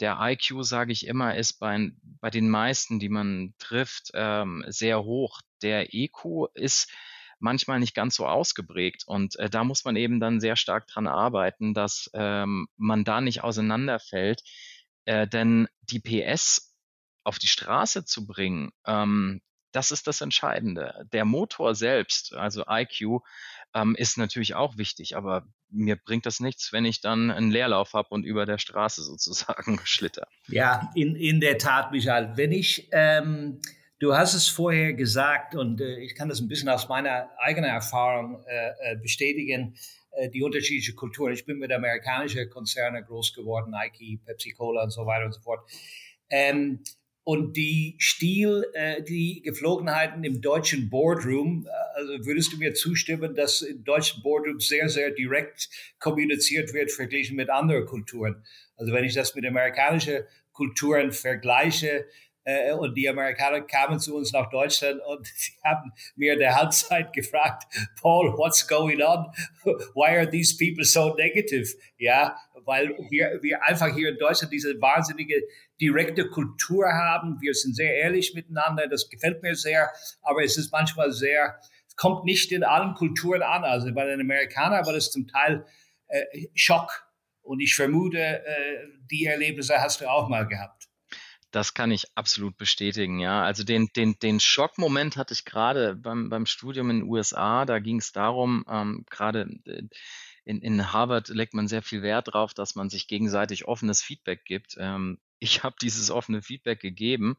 der 0.00 0.18
IQ, 0.20 0.64
sage 0.64 0.92
ich 0.92 1.06
immer, 1.06 1.36
ist 1.36 1.54
bei, 1.60 1.90
bei 2.20 2.30
den 2.30 2.48
meisten, 2.48 2.98
die 2.98 3.08
man 3.08 3.54
trifft, 3.58 4.10
ähm, 4.14 4.64
sehr 4.66 5.04
hoch. 5.04 5.40
Der 5.62 5.94
EQ 5.94 6.48
ist 6.54 6.92
manchmal 7.38 7.80
nicht 7.80 7.94
ganz 7.94 8.16
so 8.16 8.26
ausgeprägt. 8.26 9.04
Und 9.06 9.36
äh, 9.36 9.48
da 9.50 9.64
muss 9.64 9.84
man 9.84 9.96
eben 9.96 10.20
dann 10.20 10.40
sehr 10.40 10.56
stark 10.56 10.86
dran 10.86 11.06
arbeiten, 11.06 11.74
dass 11.74 12.10
ähm, 12.14 12.66
man 12.76 13.04
da 13.04 13.20
nicht 13.20 13.44
auseinanderfällt. 13.44 14.42
Äh, 15.04 15.28
denn 15.28 15.68
die 15.82 16.00
PS 16.00 16.74
auf 17.24 17.38
die 17.38 17.48
Straße 17.48 18.04
zu 18.04 18.26
bringen, 18.26 18.70
ähm, 18.86 19.40
das 19.74 19.90
ist 19.90 20.06
das 20.06 20.20
Entscheidende. 20.20 21.06
Der 21.12 21.24
Motor 21.24 21.74
selbst, 21.74 22.32
also 22.34 22.64
IQ, 22.68 23.22
ähm, 23.74 23.96
ist 23.96 24.16
natürlich 24.16 24.54
auch 24.54 24.78
wichtig, 24.78 25.16
aber 25.16 25.46
mir 25.68 25.96
bringt 25.96 26.26
das 26.26 26.38
nichts, 26.38 26.72
wenn 26.72 26.84
ich 26.84 27.00
dann 27.00 27.30
einen 27.32 27.50
Leerlauf 27.50 27.92
habe 27.92 28.08
und 28.10 28.24
über 28.24 28.46
der 28.46 28.58
Straße 28.58 29.02
sozusagen 29.04 29.80
schlitter. 29.84 30.28
Ja, 30.46 30.92
in, 30.94 31.16
in 31.16 31.40
der 31.40 31.58
Tat, 31.58 31.90
Michael. 31.90 32.36
Wenn 32.36 32.52
ich, 32.52 32.88
ähm, 32.92 33.60
du 33.98 34.14
hast 34.14 34.34
es 34.34 34.46
vorher 34.46 34.94
gesagt 34.94 35.56
und 35.56 35.80
äh, 35.80 35.98
ich 35.98 36.14
kann 36.14 36.28
das 36.28 36.40
ein 36.40 36.48
bisschen 36.48 36.68
aus 36.68 36.88
meiner 36.88 37.30
eigenen 37.38 37.70
Erfahrung 37.70 38.44
äh, 38.46 38.92
äh 38.92 38.96
bestätigen, 38.96 39.76
äh, 40.12 40.30
die 40.30 40.42
unterschiedliche 40.44 40.94
Kultur. 40.94 41.30
Ich 41.30 41.44
bin 41.44 41.58
mit 41.58 41.72
amerikanischen 41.72 42.48
Konzernen 42.48 43.04
groß 43.04 43.34
geworden, 43.34 43.72
Nike, 43.72 44.20
Pepsi 44.24 44.52
Cola 44.52 44.84
und 44.84 44.90
so 44.90 45.04
weiter 45.04 45.24
und 45.24 45.32
so 45.32 45.40
fort. 45.40 45.68
Ähm, 46.30 46.84
und 47.24 47.56
die 47.56 47.96
Stil, 47.98 48.66
äh, 48.74 49.02
die 49.02 49.40
Geflogenheiten 49.42 50.24
im 50.24 50.42
deutschen 50.42 50.90
Boardroom, 50.90 51.66
äh, 51.66 51.98
also 51.98 52.26
würdest 52.26 52.52
du 52.52 52.58
mir 52.58 52.74
zustimmen, 52.74 53.34
dass 53.34 53.62
im 53.62 53.82
deutschen 53.82 54.22
Boardroom 54.22 54.60
sehr, 54.60 54.90
sehr 54.90 55.10
direkt 55.10 55.70
kommuniziert 55.98 56.74
wird, 56.74 56.92
verglichen 56.92 57.36
mit 57.36 57.48
anderen 57.48 57.86
Kulturen. 57.86 58.44
Also 58.76 58.92
wenn 58.92 59.04
ich 59.04 59.14
das 59.14 59.34
mit 59.34 59.46
amerikanischen 59.46 60.24
Kulturen 60.52 61.12
vergleiche, 61.12 62.06
äh, 62.44 62.72
und 62.72 62.94
die 62.94 63.08
Amerikaner 63.08 63.62
kamen 63.62 63.98
zu 63.98 64.16
uns 64.16 64.32
nach 64.32 64.50
Deutschland 64.50 65.00
und 65.06 65.26
sie 65.34 65.52
haben 65.64 65.92
mir 66.16 66.34
in 66.34 66.38
der 66.38 66.54
Halbzeit 66.54 67.12
gefragt, 67.12 67.64
Paul, 68.00 68.36
what's 68.36 68.66
going 68.66 69.02
on? 69.02 69.26
Why 69.94 70.18
are 70.18 70.28
these 70.28 70.56
people 70.56 70.84
so 70.84 71.14
negative? 71.14 71.68
Ja, 71.98 72.36
weil 72.64 72.96
wir, 73.10 73.40
wir 73.42 73.62
einfach 73.62 73.94
hier 73.94 74.10
in 74.10 74.18
Deutschland 74.18 74.52
diese 74.52 74.80
wahnsinnige 74.80 75.42
direkte 75.80 76.28
Kultur 76.28 76.86
haben. 76.86 77.38
Wir 77.40 77.54
sind 77.54 77.76
sehr 77.76 77.94
ehrlich 77.94 78.34
miteinander. 78.34 78.86
Das 78.88 79.08
gefällt 79.08 79.42
mir 79.42 79.54
sehr. 79.54 79.90
Aber 80.22 80.42
es 80.42 80.56
ist 80.56 80.72
manchmal 80.72 81.12
sehr, 81.12 81.58
es 81.86 81.96
kommt 81.96 82.24
nicht 82.24 82.52
in 82.52 82.64
allen 82.64 82.94
Kulturen 82.94 83.42
an. 83.42 83.64
Also 83.64 83.92
bei 83.92 84.04
den 84.04 84.20
Amerikanern 84.20 84.86
war 84.86 84.92
das 84.92 85.10
zum 85.10 85.26
Teil 85.26 85.66
äh, 86.08 86.46
Schock. 86.54 87.06
Und 87.42 87.60
ich 87.60 87.74
vermute, 87.74 88.18
äh, 88.18 88.86
die 89.10 89.26
Erlebnisse 89.26 89.80
hast 89.80 90.00
du 90.00 90.10
auch 90.10 90.28
mal 90.28 90.46
gehabt. 90.46 90.83
Das 91.54 91.72
kann 91.72 91.92
ich 91.92 92.08
absolut 92.16 92.56
bestätigen, 92.56 93.20
ja. 93.20 93.44
Also 93.44 93.62
den, 93.62 93.88
den, 93.94 94.18
den 94.18 94.40
Schockmoment 94.40 95.16
hatte 95.16 95.34
ich 95.34 95.44
gerade 95.44 95.94
beim, 95.94 96.28
beim 96.28 96.46
Studium 96.46 96.90
in 96.90 97.00
den 97.00 97.08
USA. 97.08 97.64
Da 97.64 97.78
ging 97.78 97.98
es 97.98 98.10
darum, 98.10 98.64
ähm, 98.68 99.06
gerade 99.08 99.48
äh, 99.64 99.84
in, 100.44 100.60
in 100.62 100.92
Harvard 100.92 101.28
legt 101.28 101.54
man 101.54 101.68
sehr 101.68 101.82
viel 101.82 102.02
Wert 102.02 102.26
darauf, 102.26 102.54
dass 102.54 102.74
man 102.74 102.90
sich 102.90 103.06
gegenseitig 103.06 103.66
offenes 103.66 104.02
Feedback 104.02 104.44
gibt. 104.44 104.74
Ähm, 104.80 105.20
ich 105.38 105.62
habe 105.62 105.76
dieses 105.80 106.10
offene 106.10 106.42
Feedback 106.42 106.80
gegeben 106.80 107.36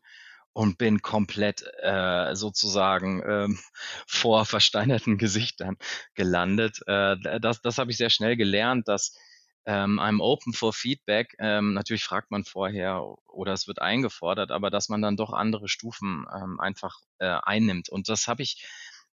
und 0.53 0.77
bin 0.77 1.01
komplett 1.01 1.65
äh, 1.81 2.35
sozusagen 2.35 3.21
ähm, 3.27 3.59
vor 4.07 4.45
versteinerten 4.45 5.17
Gesichtern 5.17 5.75
gelandet. 6.13 6.79
Äh, 6.87 7.17
das 7.41 7.61
das 7.61 7.77
habe 7.79 7.91
ich 7.91 7.97
sehr 7.97 8.09
schnell 8.09 8.37
gelernt, 8.37 8.87
dass 8.87 9.17
ähm, 9.65 9.99
I'm 9.99 10.21
open 10.21 10.53
for 10.53 10.73
Feedback. 10.73 11.35
Ähm, 11.39 11.73
natürlich 11.73 12.03
fragt 12.03 12.31
man 12.31 12.43
vorher 12.43 13.03
oder 13.27 13.53
es 13.53 13.67
wird 13.67 13.81
eingefordert, 13.81 14.51
aber 14.51 14.69
dass 14.69 14.89
man 14.89 15.01
dann 15.01 15.17
doch 15.17 15.33
andere 15.33 15.67
Stufen 15.67 16.25
ähm, 16.33 16.59
einfach 16.59 16.99
äh, 17.19 17.37
einnimmt. 17.43 17.89
Und 17.89 18.09
das 18.09 18.27
habe 18.27 18.43
ich 18.43 18.63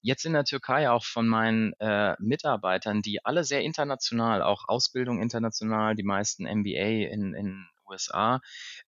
jetzt 0.01 0.25
in 0.25 0.33
der 0.33 0.45
Türkei 0.45 0.89
auch 0.89 1.03
von 1.03 1.27
meinen 1.27 1.73
äh, 1.79 2.15
Mitarbeitern, 2.19 3.01
die 3.01 3.25
alle 3.25 3.43
sehr 3.43 3.62
international, 3.62 4.41
auch 4.41 4.67
Ausbildung 4.67 5.21
international, 5.21 5.95
die 5.95 6.03
meisten 6.03 6.43
MBA 6.43 7.10
in, 7.12 7.33
in 7.33 7.67
USA, 7.89 8.41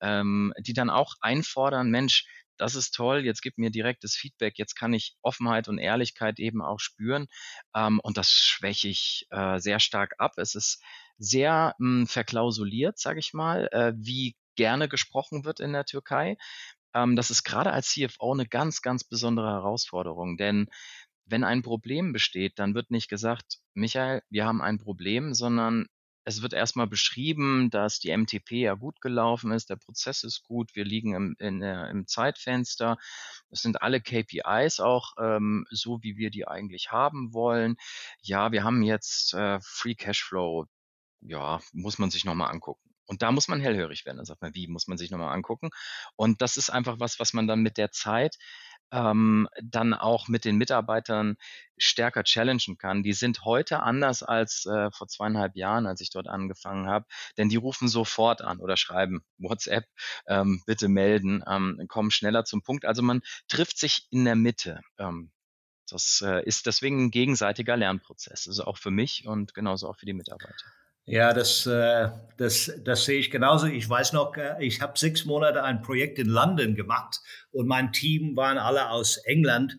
ähm, 0.01 0.53
die 0.59 0.73
dann 0.73 0.91
auch 0.91 1.15
einfordern, 1.21 1.91
Mensch, 1.91 2.27
das 2.57 2.77
ist 2.77 2.93
toll, 2.93 3.25
jetzt 3.25 3.43
gibt 3.43 3.59
mir 3.59 3.71
direktes 3.71 4.15
Feedback, 4.15 4.59
jetzt 4.59 4.75
kann 4.77 4.93
ich 4.93 5.17
Offenheit 5.23 5.69
und 5.69 5.79
Ehrlichkeit 5.79 6.39
eben 6.39 6.63
auch 6.63 6.79
spüren 6.79 7.27
ähm, 7.75 8.01
und 8.01 8.17
das 8.17 8.31
schwäche 8.31 8.89
ich 8.89 9.27
äh, 9.31 9.59
sehr 9.59 9.81
stark 9.81 10.15
ab. 10.19 10.35
Es 10.37 10.55
ist 10.55 10.81
sehr 11.19 11.75
mh, 11.79 12.01
hm, 12.01 12.07
verklausuliert, 12.07 12.99
sage 12.99 13.21
ich 13.21 13.35
mal, 13.35 13.69
äh, 13.73 13.93
wie 13.97 14.37
gerne 14.57 14.89
gesprochen 14.89 15.45
wird 15.45 15.61
in 15.61 15.73
der 15.73 15.85
Türkei. 15.85 16.37
Ähm, 16.95 17.17
das 17.17 17.31
ist 17.31 17.45
gerade 17.45 17.73
als 17.73 17.89
CFO 17.89 18.33
eine 18.33 18.47
ganz, 18.47 18.83
ganz 18.83 19.05
besondere 19.05 19.49
Herausforderung, 19.49 20.37
denn 20.37 20.69
wenn 21.27 21.45
ein 21.45 21.63
Problem 21.63 22.13
besteht, 22.13 22.59
dann 22.59 22.75
wird 22.75 22.91
nicht 22.91 23.09
gesagt, 23.09 23.59
Michael, 23.75 24.23
wir 24.29 24.45
haben 24.45 24.61
ein 24.61 24.79
Problem, 24.79 25.35
sondern 25.35 25.87
es 26.25 26.43
wird 26.43 26.55
erstmal 26.55 26.87
beschrieben, 26.87 27.71
dass 27.71 27.99
die 27.99 28.17
MTP 28.17 28.53
ja 28.53 28.75
gut 28.75 29.01
gelaufen 29.01 29.53
ist, 29.53 29.69
der 29.69 29.77
Prozess 29.77 30.23
ist 30.25 30.43
gut, 30.43 30.75
wir 30.75 30.85
liegen 30.85 31.15
im, 31.15 31.37
in, 31.39 31.61
im 31.63 32.07
Zeitfenster. 32.07 32.97
Es 33.51 33.61
sind 33.61 33.83
alle 33.83 34.01
KPIs 34.01 34.81
auch 34.81 35.13
ähm, 35.19 35.67
so, 35.71 36.03
wie 36.03 36.17
wir 36.17 36.31
die 36.31 36.49
eigentlich 36.49 36.91
haben 36.91 37.35
wollen. 37.35 37.77
Ja, 38.23 38.53
wir 38.53 38.65
haben 38.65 38.83
jetzt 38.83 39.35
äh, 39.35 39.59
Free 39.63 39.95
Cashflow. 39.95 40.67
Ja, 41.25 41.61
muss 41.73 41.99
man 41.99 42.11
sich 42.11 42.25
nochmal 42.25 42.51
angucken. 42.51 42.95
Und 43.07 43.23
da 43.23 43.33
muss 43.33 43.49
man 43.49 43.61
hellhörig 43.61 44.07
werden. 44.07 44.19
Dann 44.19 44.27
sagt 44.27 44.43
man, 44.43 44.55
wie 44.55 44.67
muss 44.69 44.87
man 44.87 44.99
sich 44.99 45.11
nochmal 45.11 45.35
angucken? 45.35 45.71
Und 46.17 46.41
das 46.41 46.57
ist 46.57 46.71
einfach 46.71 47.01
was, 47.01 47.19
was 47.19 47.33
man 47.33 47.47
dann 47.47 47.61
mit 47.61 47.77
der 47.77 47.91
Zeit 47.91 48.37
ähm, 48.93 49.49
dann 49.63 49.95
auch 49.95 50.29
mit 50.29 50.45
den 50.45 50.57
Mitarbeitern 50.57 51.37
stärker 51.77 52.23
challengen 52.23 52.79
kann. 52.79 53.03
Die 53.03 53.13
sind 53.13 53.45
heute 53.45 53.83
anders 53.83 54.23
als 54.23 54.67
äh, 54.67 54.91
vor 54.93 55.09
zweieinhalb 55.09 55.57
Jahren, 55.57 55.87
als 55.87 56.01
ich 56.01 56.11
dort 56.11 56.29
angefangen 56.29 56.87
habe, 56.87 57.07
denn 57.37 57.49
die 57.49 57.57
rufen 57.57 57.89
sofort 57.89 58.43
an 58.43 58.61
oder 58.61 58.77
schreiben 58.77 59.25
WhatsApp, 59.39 59.87
ähm, 60.27 60.63
bitte 60.67 60.89
melden, 60.89 61.43
ähm, 61.47 61.85
kommen 61.89 62.11
schneller 62.11 62.45
zum 62.45 62.63
Punkt. 62.63 62.85
Also 62.85 63.03
man 63.03 63.23
trifft 63.49 63.79
sich 63.79 64.07
in 64.11 64.25
der 64.25 64.37
Mitte. 64.37 64.81
Ähm, 64.99 65.33
das 65.89 66.23
äh, 66.25 66.45
ist 66.45 66.67
deswegen 66.67 67.05
ein 67.05 67.11
gegenseitiger 67.11 67.77
Lernprozess, 67.77 68.47
also 68.47 68.65
auch 68.65 68.79
für 68.79 68.91
mich 68.91 69.27
und 69.27 69.55
genauso 69.55 69.89
auch 69.89 69.97
für 69.97 70.07
die 70.07 70.15
Mitarbeiter. 70.15 70.65
Ja, 71.07 71.35
das, 71.35 71.67
äh, 71.67 72.09
das, 72.39 72.73
das 72.83 73.05
sehe 73.05 73.19
ich 73.19 73.31
genauso. 73.31 73.67
Ich 73.67 73.89
weiß 73.89 74.15
noch, 74.15 74.37
äh, 74.37 74.57
ich 74.61 74.81
habe 74.81 74.99
sechs 74.99 75.27
Monate 75.27 75.63
ein 75.63 75.83
Projekt 75.83 76.19
in 76.19 76.29
London 76.29 76.75
gemacht 76.75 77.21
und 77.53 77.67
mein 77.67 77.93
Team 77.93 78.37
waren 78.37 78.57
alle 78.59 78.89
aus 78.91 79.19
England. 79.19 79.77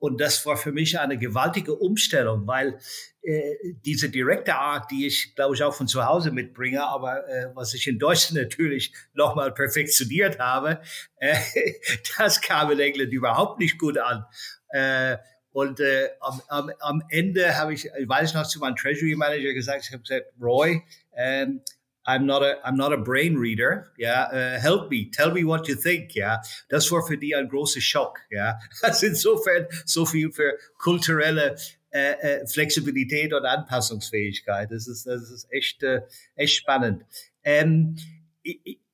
Und 0.00 0.20
das 0.20 0.46
war 0.46 0.56
für 0.56 0.70
mich 0.70 1.00
eine 1.00 1.18
gewaltige 1.18 1.74
Umstellung, 1.74 2.46
weil 2.46 2.78
äh, 3.22 3.54
diese 3.84 4.10
direkte 4.10 4.54
Art, 4.54 4.90
die 4.92 5.06
ich, 5.06 5.34
glaube 5.34 5.56
ich, 5.56 5.62
auch 5.62 5.74
von 5.74 5.88
zu 5.88 6.04
Hause 6.04 6.30
mitbringe, 6.30 6.84
aber 6.84 7.26
äh, 7.28 7.50
was 7.54 7.74
ich 7.74 7.86
in 7.86 7.98
Deutschland 7.98 8.42
natürlich 8.42 8.92
nochmal 9.14 9.52
perfektioniert 9.52 10.38
habe, 10.38 10.80
äh, 11.16 11.34
das 12.18 12.40
kam 12.40 12.70
in 12.70 12.78
England 12.78 13.12
überhaupt 13.12 13.58
nicht 13.58 13.78
gut 13.78 13.98
an. 13.98 14.24
Äh, 14.68 15.16
und 15.52 15.80
äh, 15.80 16.08
am, 16.20 16.40
am, 16.48 16.70
am 16.80 17.02
Ende 17.08 17.56
habe 17.56 17.74
ich, 17.74 17.86
ich 17.86 18.08
weiß 18.08 18.34
noch 18.34 18.46
zu 18.46 18.58
meinem 18.58 18.76
Treasury 18.76 19.14
Manager 19.14 19.52
gesagt, 19.54 19.84
ich 19.86 19.92
habe 19.92 20.02
gesagt, 20.02 20.26
Roy, 20.40 20.82
ähm, 21.16 21.60
I'm 22.08 22.24
not 22.24 22.42
a 22.42 22.56
I'm 22.64 22.76
not 22.76 22.92
a 22.92 22.96
brain 22.96 23.36
reader. 23.36 23.92
Ja, 23.98 24.30
yeah? 24.32 24.56
uh, 24.56 24.60
help 24.60 24.90
me, 24.90 25.10
tell 25.10 25.30
me 25.30 25.44
what 25.44 25.68
you 25.68 25.74
think. 25.74 26.14
Ja, 26.14 26.26
yeah? 26.26 26.42
das 26.70 26.90
war 26.90 27.06
für 27.06 27.18
die 27.18 27.34
ein 27.34 27.48
großer 27.48 27.82
Schock. 27.82 28.20
Ja, 28.30 28.58
also 28.82 29.06
insofern 29.06 29.66
so 29.84 30.06
viel 30.06 30.32
für 30.32 30.58
kulturelle 30.78 31.56
äh, 31.90 32.12
äh, 32.12 32.46
Flexibilität 32.46 33.34
und 33.34 33.44
Anpassungsfähigkeit. 33.44 34.70
Das 34.70 34.88
ist 34.88 35.06
das 35.06 35.30
ist 35.30 35.52
echt 35.52 35.82
äh, 35.82 36.00
echt 36.34 36.56
spannend. 36.56 37.04
Ähm, 37.44 37.96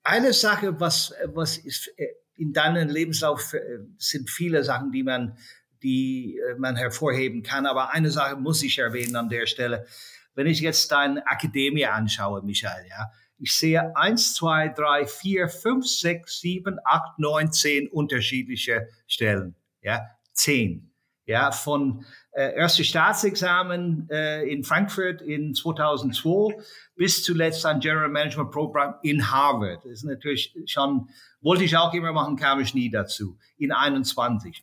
eine 0.02 0.32
Sache, 0.32 0.80
was 0.80 1.14
was 1.26 1.56
ist 1.58 1.92
äh, 1.96 2.08
in 2.36 2.52
deinem 2.52 2.88
Lebenslauf 2.88 3.54
äh, 3.54 3.78
sind 3.98 4.28
viele 4.28 4.64
Sachen, 4.64 4.90
die 4.90 5.04
man 5.04 5.38
die 5.84 6.38
äh, 6.38 6.58
man 6.58 6.74
hervorheben 6.74 7.42
kann. 7.42 7.66
Aber 7.66 7.92
eine 7.92 8.10
Sache 8.10 8.36
muss 8.36 8.62
ich 8.62 8.78
erwähnen 8.78 9.14
an 9.14 9.28
der 9.28 9.46
Stelle. 9.46 9.86
Wenn 10.34 10.48
ich 10.48 10.60
jetzt 10.60 10.90
deine 10.90 11.24
Akademie 11.28 11.86
anschaue, 11.86 12.42
Michael, 12.42 12.86
ja, 12.88 13.10
ich 13.38 13.54
sehe 13.54 13.96
eins, 13.96 14.34
zwei, 14.34 14.68
drei, 14.68 15.06
vier, 15.06 15.48
fünf, 15.48 15.86
sechs, 15.86 16.40
sieben, 16.40 16.78
acht, 16.84 17.18
neun, 17.18 17.52
zehn 17.52 17.88
unterschiedliche 17.88 18.88
Stellen. 19.06 19.54
Ja, 19.82 20.00
zehn. 20.32 20.90
Ja, 21.26 21.52
von 21.52 22.04
äh, 22.32 22.54
erste 22.54 22.84
Staatsexamen 22.84 24.08
äh, 24.10 24.42
in 24.42 24.62
Frankfurt 24.62 25.22
in 25.22 25.54
2002 25.54 26.58
bis 26.96 27.22
zuletzt 27.22 27.64
ein 27.64 27.80
General 27.80 28.10
Management 28.10 28.50
Program 28.50 28.96
in 29.02 29.30
Harvard. 29.30 29.84
Das 29.84 29.92
ist 29.92 30.04
natürlich 30.04 30.54
schon, 30.66 31.08
wollte 31.40 31.64
ich 31.64 31.76
auch 31.78 31.94
immer 31.94 32.12
machen, 32.12 32.36
kam 32.36 32.60
ich 32.60 32.74
nie 32.74 32.90
dazu. 32.90 33.38
In 33.56 33.72
21. 33.72 34.62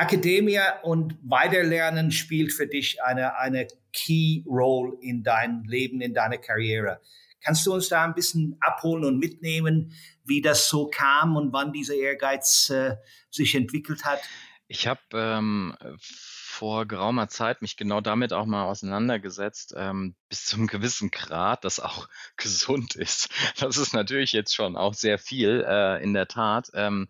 Akademie 0.00 0.60
und 0.82 1.16
Weiterlernen 1.22 2.10
spielt 2.10 2.52
für 2.52 2.66
dich 2.66 3.02
eine, 3.02 3.36
eine 3.36 3.68
Key 3.92 4.42
Role 4.46 4.96
in 5.00 5.22
dein 5.22 5.64
Leben, 5.64 6.00
in 6.00 6.14
deine 6.14 6.38
Karriere. 6.38 7.00
Kannst 7.42 7.66
du 7.66 7.72
uns 7.72 7.88
da 7.88 8.04
ein 8.04 8.14
bisschen 8.14 8.56
abholen 8.60 9.04
und 9.04 9.18
mitnehmen, 9.18 9.92
wie 10.24 10.40
das 10.40 10.68
so 10.68 10.88
kam 10.88 11.36
und 11.36 11.52
wann 11.52 11.72
dieser 11.72 11.94
Ehrgeiz 11.94 12.70
äh, 12.70 12.96
sich 13.30 13.54
entwickelt 13.54 14.04
hat? 14.04 14.20
Ich 14.68 14.86
habe 14.86 15.00
ähm, 15.14 15.74
vor 15.98 16.86
geraumer 16.86 17.28
Zeit 17.28 17.62
mich 17.62 17.76
genau 17.76 18.00
damit 18.00 18.32
auch 18.32 18.46
mal 18.46 18.64
auseinandergesetzt, 18.64 19.74
ähm, 19.76 20.14
bis 20.28 20.46
zum 20.46 20.66
gewissen 20.66 21.10
Grad, 21.10 21.64
das 21.64 21.80
auch 21.80 22.08
gesund 22.36 22.94
ist. 22.94 23.28
Das 23.58 23.76
ist 23.76 23.94
natürlich 23.94 24.32
jetzt 24.32 24.54
schon 24.54 24.76
auch 24.76 24.94
sehr 24.94 25.18
viel, 25.18 25.64
äh, 25.66 26.02
in 26.02 26.14
der 26.14 26.28
Tat. 26.28 26.70
Ähm, 26.74 27.08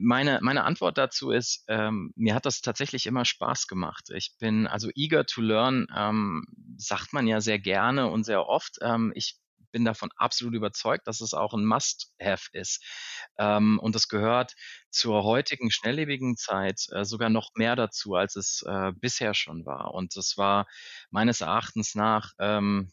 meine, 0.00 0.38
meine 0.42 0.64
Antwort 0.64 0.98
dazu 0.98 1.30
ist, 1.30 1.64
ähm, 1.68 2.12
mir 2.16 2.34
hat 2.34 2.46
das 2.46 2.60
tatsächlich 2.60 3.06
immer 3.06 3.24
Spaß 3.24 3.66
gemacht. 3.66 4.10
Ich 4.14 4.34
bin 4.38 4.66
also 4.66 4.90
eager 4.94 5.26
to 5.26 5.40
learn, 5.40 5.86
ähm, 5.96 6.44
sagt 6.76 7.12
man 7.12 7.26
ja 7.26 7.40
sehr 7.40 7.58
gerne 7.58 8.08
und 8.08 8.24
sehr 8.24 8.46
oft. 8.46 8.78
Ähm, 8.82 9.12
ich 9.14 9.36
bin 9.70 9.84
davon 9.84 10.10
absolut 10.16 10.54
überzeugt, 10.54 11.06
dass 11.06 11.20
es 11.20 11.34
auch 11.34 11.54
ein 11.54 11.64
Must-Have 11.64 12.48
ist. 12.52 12.82
Ähm, 13.38 13.78
und 13.80 13.94
das 13.94 14.08
gehört 14.08 14.54
zur 14.90 15.24
heutigen 15.24 15.70
schnelllebigen 15.70 16.36
Zeit 16.36 16.86
äh, 16.92 17.04
sogar 17.04 17.30
noch 17.30 17.50
mehr 17.54 17.76
dazu, 17.76 18.14
als 18.14 18.36
es 18.36 18.62
äh, 18.66 18.92
bisher 18.94 19.34
schon 19.34 19.66
war. 19.66 19.94
Und 19.94 20.16
das 20.16 20.36
war 20.36 20.66
meines 21.10 21.40
Erachtens 21.40 21.94
nach, 21.94 22.32
ähm, 22.38 22.92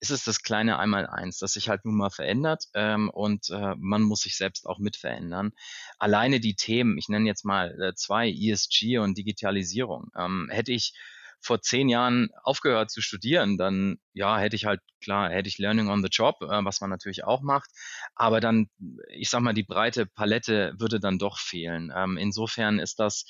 ist 0.00 0.10
es 0.10 0.24
das 0.24 0.42
kleine 0.42 0.78
Einmaleins, 0.78 1.38
das 1.38 1.52
sich 1.52 1.68
halt 1.68 1.84
nun 1.84 1.96
mal 1.96 2.10
verändert 2.10 2.64
ähm, 2.74 3.08
und 3.10 3.48
äh, 3.50 3.74
man 3.78 4.02
muss 4.02 4.20
sich 4.20 4.36
selbst 4.36 4.66
auch 4.66 4.78
mit 4.78 4.96
verändern. 4.96 5.52
Alleine 5.98 6.40
die 6.40 6.54
Themen, 6.54 6.98
ich 6.98 7.08
nenne 7.08 7.26
jetzt 7.26 7.44
mal 7.44 7.80
äh, 7.80 7.94
zwei, 7.94 8.28
ESG 8.28 8.98
und 8.98 9.16
Digitalisierung, 9.16 10.10
ähm, 10.16 10.48
hätte 10.50 10.72
ich 10.72 10.94
vor 11.40 11.60
zehn 11.60 11.88
Jahren 11.88 12.28
aufgehört 12.42 12.90
zu 12.90 13.00
studieren, 13.00 13.56
dann 13.56 13.98
ja, 14.12 14.38
hätte 14.38 14.56
ich 14.56 14.64
halt, 14.64 14.80
klar, 15.02 15.30
hätte 15.30 15.48
ich 15.48 15.58
Learning 15.58 15.88
on 15.88 16.02
the 16.02 16.08
Job, 16.10 16.36
äh, 16.42 16.64
was 16.64 16.80
man 16.80 16.90
natürlich 16.90 17.24
auch 17.24 17.42
macht. 17.42 17.70
Aber 18.14 18.40
dann, 18.40 18.68
ich 19.10 19.30
sag 19.30 19.40
mal, 19.40 19.54
die 19.54 19.62
breite 19.62 20.06
Palette 20.06 20.74
würde 20.78 21.00
dann 21.00 21.18
doch 21.18 21.38
fehlen. 21.38 21.92
Ähm, 21.94 22.16
insofern 22.16 22.78
ist 22.78 22.98
das 22.98 23.24